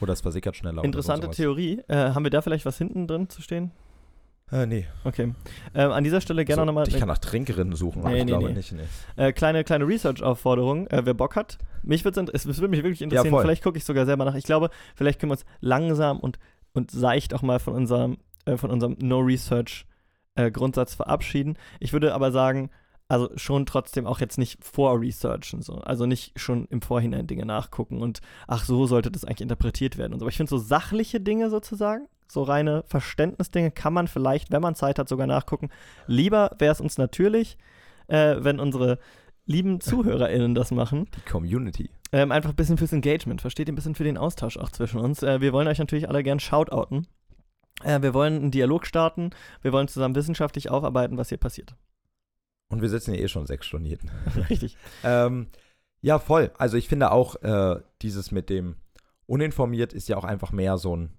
oder 0.00 0.12
es 0.12 0.20
versickert 0.20 0.56
schneller. 0.56 0.84
Interessante. 0.84 1.28
Theorie. 1.30 1.82
Äh, 1.88 2.12
haben 2.12 2.24
wir 2.24 2.30
da 2.30 2.40
vielleicht 2.40 2.64
was 2.64 2.78
hinten 2.78 3.06
drin 3.08 3.28
zu 3.28 3.42
stehen? 3.42 3.72
Äh, 4.52 4.66
nee. 4.66 4.86
Okay. 5.04 5.32
Ähm, 5.74 5.90
an 5.92 6.02
dieser 6.04 6.20
Stelle 6.20 6.44
gerne 6.44 6.62
so, 6.62 6.66
nochmal 6.66 6.88
ich 6.88 6.98
kann 6.98 7.06
nach 7.08 7.18
Trinkerinnen 7.18 7.76
suchen, 7.76 8.00
aber 8.02 8.10
Nee, 8.10 8.20
ich 8.20 8.26
glaube 8.26 8.48
nee. 8.48 8.54
nicht. 8.54 8.72
Nee. 8.72 8.82
äh, 9.16 9.32
kleine, 9.32 9.62
kleine 9.64 9.86
Research-Aufforderung. 9.86 10.86
Äh, 10.88 11.02
wer 11.04 11.14
Bock 11.14 11.36
hat, 11.36 11.58
mich 11.82 12.04
würd's, 12.04 12.18
int- 12.18 12.30
es, 12.34 12.46
würde 12.46 12.68
mich 12.68 12.82
wirklich 12.82 13.02
interessieren. 13.02 13.30
voll. 13.30 13.42
vielleicht 13.42 13.62
gucke 13.62 13.78
ich 13.78 13.84
sogar 13.84 14.06
selber 14.06 14.24
nach. 14.24 14.34
Ich 14.34 14.44
glaube, 14.44 14.70
vielleicht 14.96 15.20
können 15.20 15.30
wir 15.30 15.34
uns 15.36 15.44
langsam 15.60 16.18
und, 16.18 16.38
und 16.72 16.90
seicht 16.90 17.32
auch 17.34 17.42
mal 17.42 17.60
von 17.60 17.74
unserem, 17.74 18.18
äh, 18.44 18.56
von 18.56 18.70
unserem 18.70 18.96
No-Research-Grundsatz 19.00 20.94
verabschieden. 20.94 21.56
Ich 21.78 21.92
würde 21.92 22.14
aber 22.14 22.32
sagen, 22.32 22.70
also 23.08 23.30
schon 23.36 23.66
trotzdem 23.66 24.06
auch 24.06 24.20
jetzt 24.20 24.38
nicht 24.38 24.64
vorresearchen, 24.64 25.62
so. 25.62 25.74
Also 25.74 26.06
nicht 26.06 26.38
schon 26.38 26.66
im 26.66 26.80
Vorhinein 26.80 27.26
Dinge 27.26 27.44
nachgucken 27.44 28.00
und 28.02 28.20
ach, 28.46 28.64
so 28.64 28.86
sollte 28.86 29.10
das 29.10 29.24
eigentlich 29.24 29.40
interpretiert 29.42 29.98
werden 29.98 30.12
und 30.12 30.20
so. 30.20 30.24
Aber 30.24 30.30
ich 30.30 30.36
finde 30.36 30.50
so 30.50 30.58
sachliche 30.58 31.20
Dinge 31.20 31.50
sozusagen, 31.50 32.06
so 32.30 32.42
reine 32.42 32.84
Verständnisdinge 32.86 33.70
kann 33.70 33.92
man 33.92 34.08
vielleicht, 34.08 34.50
wenn 34.52 34.62
man 34.62 34.74
Zeit 34.74 34.98
hat, 34.98 35.08
sogar 35.08 35.26
nachgucken. 35.26 35.70
Lieber 36.06 36.54
wäre 36.58 36.72
es 36.72 36.80
uns 36.80 36.98
natürlich, 36.98 37.56
äh, 38.08 38.36
wenn 38.38 38.60
unsere 38.60 38.98
lieben 39.46 39.80
ZuhörerInnen 39.80 40.54
das 40.54 40.70
machen. 40.70 41.08
Die 41.16 41.30
Community. 41.30 41.90
Ähm, 42.12 42.32
einfach 42.32 42.50
ein 42.50 42.56
bisschen 42.56 42.78
fürs 42.78 42.92
Engagement, 42.92 43.40
versteht 43.40 43.68
ihr? 43.68 43.72
Ein 43.72 43.76
bisschen 43.76 43.94
für 43.94 44.04
den 44.04 44.18
Austausch 44.18 44.56
auch 44.56 44.70
zwischen 44.70 45.00
uns. 45.00 45.22
Äh, 45.22 45.40
wir 45.40 45.52
wollen 45.52 45.68
euch 45.68 45.78
natürlich 45.78 46.08
alle 46.08 46.22
gern 46.22 46.40
shoutouten. 46.40 47.06
Äh, 47.84 48.02
wir 48.02 48.14
wollen 48.14 48.36
einen 48.36 48.50
Dialog 48.50 48.86
starten. 48.86 49.30
Wir 49.62 49.72
wollen 49.72 49.88
zusammen 49.88 50.14
wissenschaftlich 50.14 50.70
aufarbeiten, 50.70 51.16
was 51.16 51.28
hier 51.28 51.38
passiert. 51.38 51.74
Und 52.68 52.82
wir 52.82 52.88
sitzen 52.88 53.14
ja 53.14 53.20
eh 53.20 53.28
schon 53.28 53.46
sechs 53.46 53.66
Stunden 53.66 53.86
hier. 53.86 53.98
Richtig. 54.50 54.76
Ähm, 55.04 55.48
ja, 56.00 56.18
voll. 56.18 56.50
Also 56.56 56.76
ich 56.76 56.88
finde 56.88 57.10
auch, 57.10 57.36
äh, 57.42 57.80
dieses 58.02 58.30
mit 58.30 58.48
dem 58.48 58.76
uninformiert 59.26 59.92
ist 59.92 60.08
ja 60.08 60.16
auch 60.16 60.24
einfach 60.24 60.52
mehr 60.52 60.78
so 60.78 60.96
ein. 60.96 61.10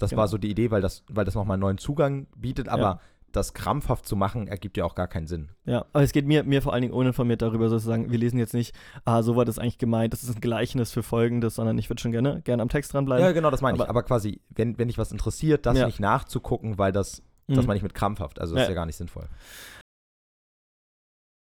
Das 0.00 0.10
Genau. 0.10 0.20
war 0.20 0.28
so 0.28 0.38
die 0.38 0.50
Idee, 0.50 0.70
weil 0.70 0.80
das, 0.80 1.04
weil 1.08 1.24
das 1.24 1.34
nochmal 1.34 1.54
einen 1.54 1.60
neuen 1.62 1.78
Zugang 1.78 2.26
bietet, 2.36 2.68
aber 2.68 2.82
Ja. 2.82 3.00
das 3.32 3.54
krampfhaft 3.54 4.06
zu 4.06 4.16
machen, 4.16 4.48
ergibt 4.48 4.76
ja 4.76 4.84
auch 4.84 4.94
gar 4.96 5.06
keinen 5.06 5.26
Sinn. 5.28 5.50
Ja, 5.64 5.84
aber 5.92 6.02
es 6.02 6.12
geht 6.12 6.26
mir, 6.26 6.42
mir 6.42 6.62
vor 6.62 6.72
allen 6.72 6.82
Dingen 6.82 6.94
uninformiert 6.94 7.42
darüber, 7.42 7.68
sozusagen, 7.68 8.10
wir 8.10 8.18
lesen 8.18 8.38
jetzt 8.38 8.54
nicht, 8.54 8.74
ah, 9.04 9.22
so 9.22 9.36
war 9.36 9.44
das 9.44 9.58
eigentlich 9.58 9.78
gemeint, 9.78 10.12
das 10.12 10.24
ist 10.24 10.34
ein 10.34 10.40
Gleichnis 10.40 10.90
für 10.90 11.02
Folgendes, 11.04 11.54
sondern 11.54 11.78
ich 11.78 11.88
würde 11.88 12.02
schon 12.02 12.10
gerne, 12.12 12.40
gerne 12.42 12.62
am 12.62 12.68
Text 12.68 12.92
dranbleiben. 12.92 13.24
Ja, 13.24 13.32
genau, 13.32 13.50
das 13.50 13.60
meine 13.60 13.76
ich. 13.76 13.82
Aber- 13.82 13.90
Aber 13.90 14.02
quasi, 14.02 14.40
wenn, 14.48 14.78
wenn 14.78 14.88
dich 14.88 14.98
was 14.98 15.12
interessiert, 15.12 15.64
das 15.66 15.78
Ja. 15.78 15.86
nicht 15.86 16.00
nachzugucken, 16.00 16.76
weil 16.78 16.90
das, 16.92 17.22
das 17.46 17.58
Mhm. 17.58 17.66
meine 17.66 17.76
ich 17.76 17.82
mit 17.82 17.94
krampfhaft. 17.94 18.40
Also 18.40 18.54
das 18.54 18.60
Ja. 18.60 18.64
ist 18.64 18.68
ja 18.70 18.74
gar 18.74 18.86
nicht 18.86 18.96
sinnvoll. 18.96 19.28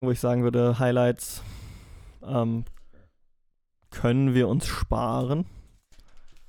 Wo 0.00 0.10
ich 0.10 0.20
sagen 0.20 0.42
würde, 0.42 0.78
Highlights 0.78 1.42
ähm, 2.26 2.64
können 3.90 4.34
wir 4.34 4.48
uns 4.48 4.66
sparen. 4.66 5.44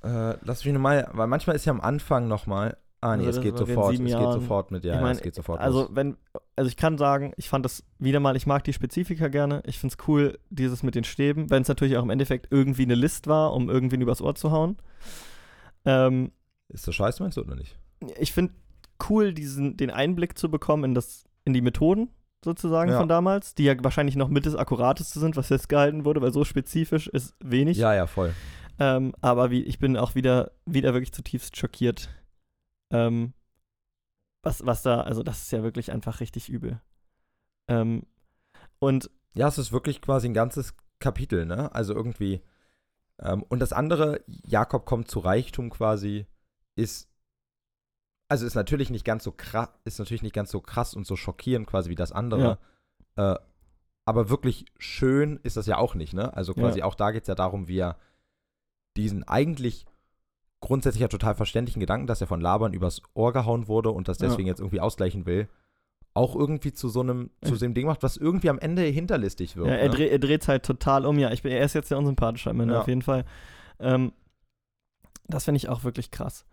Äh, 0.04 0.36
lass 0.44 0.64
mich 0.66 0.74
nochmal, 0.74 1.10
weil 1.14 1.28
manchmal 1.28 1.56
ist 1.56 1.66
ja 1.66 1.74
am 1.74 1.82
Anfang 1.82 2.28
nochmal. 2.28 2.78
Ah, 3.02 3.16
nee, 3.16 3.26
Also 3.26 3.40
es 3.40 3.44
geht 3.46 3.58
sofort. 3.58 3.86
Es 3.92 3.98
sieben 3.98 4.06
geht 4.08 4.14
Jahren- 4.14 4.34
sofort 4.42 4.72
mit, 4.72 4.84
ja, 4.84 4.92
Ich 4.94 4.96
ja, 4.98 5.02
mein, 5.02 5.16
es 5.16 5.22
geht 5.22 5.34
sofort. 5.36 5.62
Also, 5.62 5.82
los. 5.84 5.90
wenn, 5.94 6.18
also 6.58 6.68
ich 6.68 6.76
kann 6.76 6.98
sagen, 6.98 7.32
ich 7.38 7.48
fand 7.48 7.64
das 7.64 7.84
wieder 7.98 8.20
mal, 8.20 8.36
ich 8.36 8.46
mag 8.46 8.64
die 8.66 8.74
Spezifika 8.74 9.30
gerne. 9.30 9.62
Ich 9.66 9.80
finde 9.80 9.96
es 9.98 10.08
cool, 10.08 10.38
dieses 10.50 10.84
mit 10.84 10.96
den 10.96 11.06
Stäben, 11.06 11.50
wenn 11.50 11.62
es 11.62 11.68
natürlich 11.70 11.96
auch 11.96 12.04
im 12.04 12.10
Endeffekt 12.10 12.48
irgendwie 12.52 12.84
eine 12.84 12.96
List 12.96 13.28
war, 13.28 13.54
um 13.54 13.70
irgendwen 13.70 14.02
übers 14.02 14.22
Ohr 14.22 14.36
zu 14.36 14.52
hauen. 14.52 14.76
Ähm, 15.86 16.32
Ist 16.70 16.88
das 16.88 16.96
scheiße, 16.96 17.24
meinst 17.24 17.38
du, 17.38 17.42
oder 17.42 17.56
nicht? 17.56 17.78
ich 18.20 18.32
finde 18.32 18.54
cool, 19.10 19.34
diesen, 19.34 19.76
den 19.78 19.92
Einblick 19.92 20.38
zu 20.38 20.50
bekommen 20.50 20.84
in, 20.86 20.94
das, 20.94 21.26
in 21.46 21.54
die 21.54 21.62
Methoden 21.62 22.10
sozusagen 22.44 22.92
Ja. 22.92 23.00
von 23.00 23.10
damals, 23.10 23.54
die 23.56 23.64
ja 23.66 23.74
wahrscheinlich 23.84 24.16
noch 24.16 24.30
mit 24.30 24.46
das 24.46 24.56
Akkurateste 24.56 25.20
sind, 25.20 25.36
was 25.36 25.48
festgehalten 25.48 26.06
wurde, 26.06 26.22
weil 26.22 26.32
so 26.32 26.46
spezifisch 26.46 27.08
ist 27.08 27.36
wenig. 27.42 27.78
Ja, 27.78 27.94
ja, 27.94 28.08
voll. 28.08 28.34
Ähm, 28.80 29.14
aber 29.22 29.52
wie, 29.52 29.62
ich 29.64 29.80
bin 29.80 29.98
auch 29.98 30.16
wieder, 30.16 30.52
wieder 30.66 30.94
wirklich 30.94 31.12
zutiefst 31.14 31.58
schockiert. 31.58 32.10
Ähm, 32.92 33.34
was, 34.42 34.66
was 34.66 34.82
da, 34.84 35.02
also 35.02 35.22
das 35.22 35.44
ist 35.44 35.52
ja 35.52 35.64
wirklich 35.64 35.92
einfach 35.92 36.22
richtig 36.22 36.50
übel. 36.50 36.82
Ähm, 37.68 38.04
und 38.80 39.10
Ja, 39.34 39.48
es 39.48 39.58
ist 39.58 39.72
wirklich 39.72 40.02
quasi 40.02 40.28
ein 40.30 40.34
ganzes 40.34 40.76
Kapitel, 41.00 41.46
ne? 41.46 41.74
Also 41.76 41.94
irgendwie. 41.94 42.42
Ähm, 43.20 43.44
und 43.44 43.60
das 43.60 43.74
andere, 43.74 44.22
Jakob 44.28 44.86
kommt 44.86 45.10
zu 45.12 45.20
Reichtum 45.20 45.70
quasi, 45.70 46.26
ist. 46.76 47.10
Also 48.30 48.46
ist 48.46 48.56
natürlich 48.56 48.92
nicht 48.92 49.06
ganz 49.06 49.24
so 49.24 49.32
krass, 49.32 49.70
ist 49.86 49.98
natürlich 50.00 50.22
nicht 50.22 50.36
ganz 50.36 50.52
so 50.52 50.62
krass 50.62 50.94
und 50.94 51.06
so 51.08 51.16
schockierend 51.16 51.68
quasi 51.68 51.90
wie 51.90 51.96
das 51.96 52.12
andere. 52.12 52.60
Äh, 53.16 53.36
aber 54.06 54.30
wirklich 54.30 54.66
schön 54.78 55.40
ist 55.44 55.58
das 55.58 55.66
ja 55.66 55.78
auch 55.78 55.96
nicht, 55.96 56.14
ne? 56.14 56.34
Also 56.34 56.54
quasi 56.54 56.80
Ja. 56.80 56.86
auch 56.86 56.96
da 56.96 57.12
geht 57.12 57.24
es 57.24 57.28
ja 57.28 57.36
darum, 57.36 57.68
wie 57.68 57.80
er 57.80 57.98
diesen 58.98 59.24
eigentlich 59.28 59.86
grundsätzlich 60.62 61.02
ja 61.02 61.08
total 61.08 61.36
verständlichen 61.36 61.80
Gedanken, 61.80 62.08
dass 62.08 62.22
er 62.22 62.28
von 62.28 62.42
Labern 62.42 62.74
übers 62.74 63.02
Ohr 63.14 63.32
gehauen 63.32 63.68
wurde 63.68 63.92
und 63.92 64.08
das 64.08 64.20
Ja. 64.20 64.28
deswegen 64.28 64.48
jetzt 64.48 64.60
irgendwie 64.60 64.82
ausgleichen 64.82 65.26
will, 65.26 65.48
auch 66.14 66.36
irgendwie 66.36 66.74
zu 66.74 66.90
so 66.90 67.00
einem, 67.00 67.30
zu 67.44 67.56
so 67.56 67.64
einem 67.64 67.74
Ding 67.74 67.86
macht, 67.86 68.04
was 68.04 68.18
irgendwie 68.18 68.50
am 68.50 68.60
Ende 68.60 68.82
hinterlistig 68.82 69.56
wird. 69.56 69.68
ja, 69.68 69.74
er, 69.76 69.90
ne? 69.90 69.96
dreh, 69.96 70.08
er 70.10 70.20
dreht 70.20 70.42
es 70.42 70.48
halt 70.50 70.64
total 70.66 71.06
um. 71.06 71.18
Ja, 71.18 71.32
ich 71.32 71.44
bin, 71.44 71.52
er 71.52 71.64
ist 71.64 71.76
jetzt 71.76 71.88
sehr 71.90 71.98
unsympathisch 71.98 72.48
am 72.48 72.60
Ende, 72.60 72.74
Ja. 72.74 72.82
auf 72.82 72.88
jeden 72.88 73.04
Fall. 73.04 73.24
Ähm, 73.80 74.12
das 75.28 75.46
finde 75.46 75.58
ich 75.58 75.70
auch 75.70 75.84
wirklich 75.84 76.12
krass. 76.12 76.46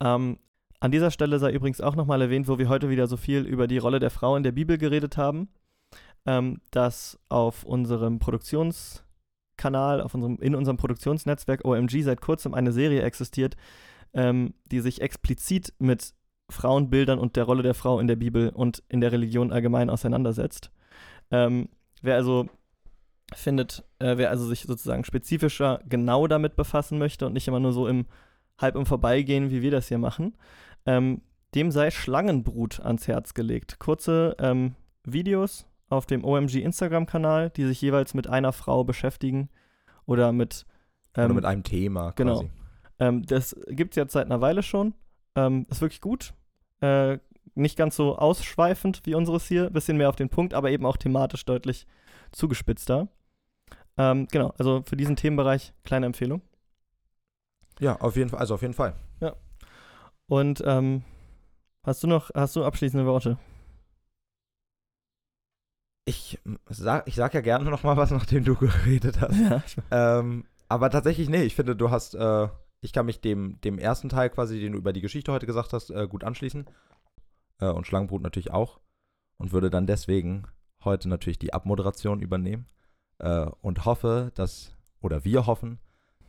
Ähm, 0.00 0.38
an 0.80 0.90
dieser 0.90 1.10
Stelle 1.10 1.38
sei 1.38 1.52
übrigens 1.52 1.80
auch 1.80 1.96
nochmal 1.96 2.20
erwähnt, 2.20 2.48
wo 2.48 2.58
wir 2.58 2.68
heute 2.68 2.90
wieder 2.90 3.06
so 3.06 3.16
viel 3.16 3.46
über 3.46 3.66
die 3.66 3.78
Rolle 3.78 4.00
der 4.00 4.10
Frau 4.10 4.36
in 4.36 4.42
der 4.42 4.52
Bibel 4.52 4.76
geredet 4.76 5.16
haben, 5.16 5.48
ähm, 6.26 6.60
dass 6.70 7.18
auf 7.30 7.64
unserem 7.64 8.18
Produktionskanal, 9.56 10.00
auf 10.00 10.14
unserem, 10.14 10.38
in 10.38 10.54
unserem 10.54 10.76
Produktionsnetzwerk 10.76 11.64
OMG 11.64 12.02
seit 12.02 12.20
kurzem 12.20 12.54
eine 12.54 12.72
Serie 12.72 13.02
existiert, 13.02 13.56
ähm, 14.12 14.54
die 14.70 14.80
sich 14.80 15.00
explizit 15.00 15.72
mit 15.78 16.14
Frauenbildern 16.50 17.18
und 17.18 17.36
der 17.36 17.44
Rolle 17.44 17.62
der 17.62 17.74
Frau 17.74 18.00
in 18.00 18.06
der 18.06 18.16
Bibel 18.16 18.50
und 18.50 18.82
in 18.88 19.00
der 19.00 19.12
Religion 19.12 19.52
allgemein 19.52 19.90
auseinandersetzt. 19.90 20.70
Ähm, 21.30 21.68
wer 22.02 22.16
also 22.16 22.48
findet, 23.34 23.84
äh, 23.98 24.16
wer 24.16 24.30
also 24.30 24.46
sich 24.46 24.62
sozusagen 24.62 25.04
spezifischer 25.04 25.80
genau 25.88 26.26
damit 26.26 26.56
befassen 26.56 26.98
möchte 26.98 27.26
und 27.26 27.32
nicht 27.32 27.48
immer 27.48 27.60
nur 27.60 27.72
so 27.72 27.88
im 27.88 28.06
halb 28.58 28.76
im 28.76 28.86
Vorbeigehen, 28.86 29.50
wie 29.50 29.62
wir 29.62 29.70
das 29.70 29.88
hier 29.88 29.98
machen, 29.98 30.36
ähm, 30.86 31.22
dem 31.54 31.70
sei 31.70 31.90
Schlangenbrut 31.90 32.80
ans 32.80 33.08
Herz 33.08 33.34
gelegt. 33.34 33.78
Kurze 33.78 34.36
ähm, 34.38 34.74
Videos 35.04 35.66
auf 35.94 36.06
dem 36.06 36.24
OMG 36.24 36.56
Instagram-Kanal, 36.56 37.50
die 37.50 37.64
sich 37.64 37.80
jeweils 37.80 38.14
mit 38.14 38.26
einer 38.26 38.52
Frau 38.52 38.84
beschäftigen 38.84 39.48
oder 40.06 40.32
mit 40.32 40.66
ähm, 41.16 41.26
Oder 41.26 41.34
mit 41.34 41.44
einem 41.44 41.62
Thema 41.62 42.10
genau. 42.16 42.40
quasi. 42.40 42.50
ähm, 42.98 43.24
das 43.26 43.56
gibt 43.68 43.92
es 43.92 43.96
jetzt 43.96 44.12
seit 44.12 44.26
einer 44.26 44.40
Weile 44.40 44.62
schon. 44.62 44.94
Ähm, 45.36 45.66
ist 45.70 45.80
wirklich 45.80 46.00
gut. 46.00 46.34
Äh, 46.80 47.18
nicht 47.54 47.76
ganz 47.76 47.96
so 47.96 48.16
ausschweifend 48.16 49.02
wie 49.04 49.14
unseres 49.14 49.46
hier, 49.46 49.70
bisschen 49.70 49.96
mehr 49.96 50.08
auf 50.08 50.16
den 50.16 50.28
Punkt, 50.28 50.54
aber 50.54 50.70
eben 50.70 50.84
auch 50.86 50.96
thematisch 50.96 51.44
deutlich 51.44 51.86
zugespitzter. 52.32 53.08
Ähm, 53.96 54.26
genau, 54.30 54.52
also 54.58 54.82
für 54.84 54.96
diesen 54.96 55.14
Themenbereich 55.14 55.72
kleine 55.84 56.06
Empfehlung. 56.06 56.42
Ja, 57.78 57.96
auf 58.00 58.16
jeden 58.16 58.30
Fall, 58.30 58.40
also 58.40 58.54
auf 58.54 58.62
jeden 58.62 58.74
Fall. 58.74 58.94
Und 60.26 60.62
ähm, 60.64 61.02
hast 61.84 62.02
du 62.02 62.06
noch, 62.06 62.30
hast 62.34 62.56
du 62.56 62.64
abschließende 62.64 63.06
Worte? 63.06 63.38
Ich 66.06 66.38
sag, 66.68 67.08
ich 67.08 67.14
sag 67.14 67.32
ja 67.34 67.40
gerne 67.40 67.70
noch 67.70 67.82
mal 67.82 67.96
was, 67.96 68.10
nachdem 68.10 68.44
du 68.44 68.54
geredet 68.56 69.20
hast. 69.20 69.38
Ja, 69.38 69.62
Ähm, 69.90 70.44
aber 70.68 70.90
tatsächlich, 70.90 71.28
nee, 71.28 71.42
ich 71.42 71.54
finde, 71.54 71.76
du 71.76 71.90
hast, 71.90 72.14
äh, 72.14 72.48
ich 72.80 72.92
kann 72.92 73.06
mich 73.06 73.20
dem, 73.20 73.60
dem 73.62 73.78
ersten 73.78 74.08
Teil 74.08 74.30
quasi, 74.30 74.60
den 74.60 74.72
du 74.72 74.78
über 74.78 74.92
die 74.92 75.00
Geschichte 75.00 75.32
heute 75.32 75.46
gesagt 75.46 75.72
hast, 75.72 75.90
äh, 75.90 76.06
gut 76.06 76.24
anschließen. 76.24 76.66
Äh, 77.60 77.70
und 77.70 77.86
Schlangenbrut 77.86 78.22
natürlich 78.22 78.50
auch. 78.50 78.80
Und 79.38 79.52
würde 79.52 79.70
dann 79.70 79.86
deswegen 79.86 80.46
heute 80.84 81.08
natürlich 81.08 81.38
die 81.38 81.54
Abmoderation 81.54 82.20
übernehmen. 82.20 82.66
Äh, 83.18 83.46
und 83.60 83.84
hoffe, 83.84 84.32
dass, 84.34 84.76
oder 85.00 85.24
wir 85.24 85.46
hoffen, 85.46 85.78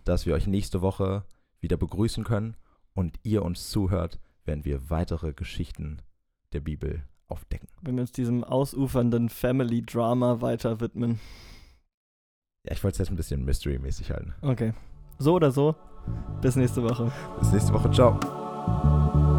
dass 0.04 0.26
wir 0.26 0.36
euch 0.36 0.48
nächste 0.48 0.82
Woche 0.82 1.26
wieder 1.60 1.78
begrüßen 1.78 2.24
können 2.24 2.56
und 2.94 3.20
ihr 3.24 3.44
uns 3.44 3.70
zuhört, 3.70 4.20
wenn 4.46 4.64
wir 4.64 4.90
weitere 4.90 5.34
Geschichten 5.34 6.02
der 6.54 6.62
Bibel 6.62 7.04
aufdecken. 7.28 7.68
wenn 7.82 7.96
wir 7.96 8.02
uns 8.02 8.12
diesem 8.12 8.44
ausufernden 8.44 9.30
Family-Drama 9.30 10.42
weiter 10.42 10.80
widmen. 10.80 11.20
Ja, 12.66 12.74
ich 12.74 12.84
wollte 12.84 12.96
es 12.96 13.00
jetzt 13.00 13.10
ein 13.10 13.16
bisschen 13.16 13.46
Mystery-mäßig 13.46 14.12
halten. 14.12 14.34
Okay. 14.42 14.74
So 15.18 15.34
oder 15.34 15.52
so, 15.52 15.76
bis 16.42 16.56
nächste 16.56 16.84
Woche. 16.84 17.12
Bis 17.40 17.52
nächste 17.52 17.74
Woche. 17.74 17.92
Ciao. 17.92 19.34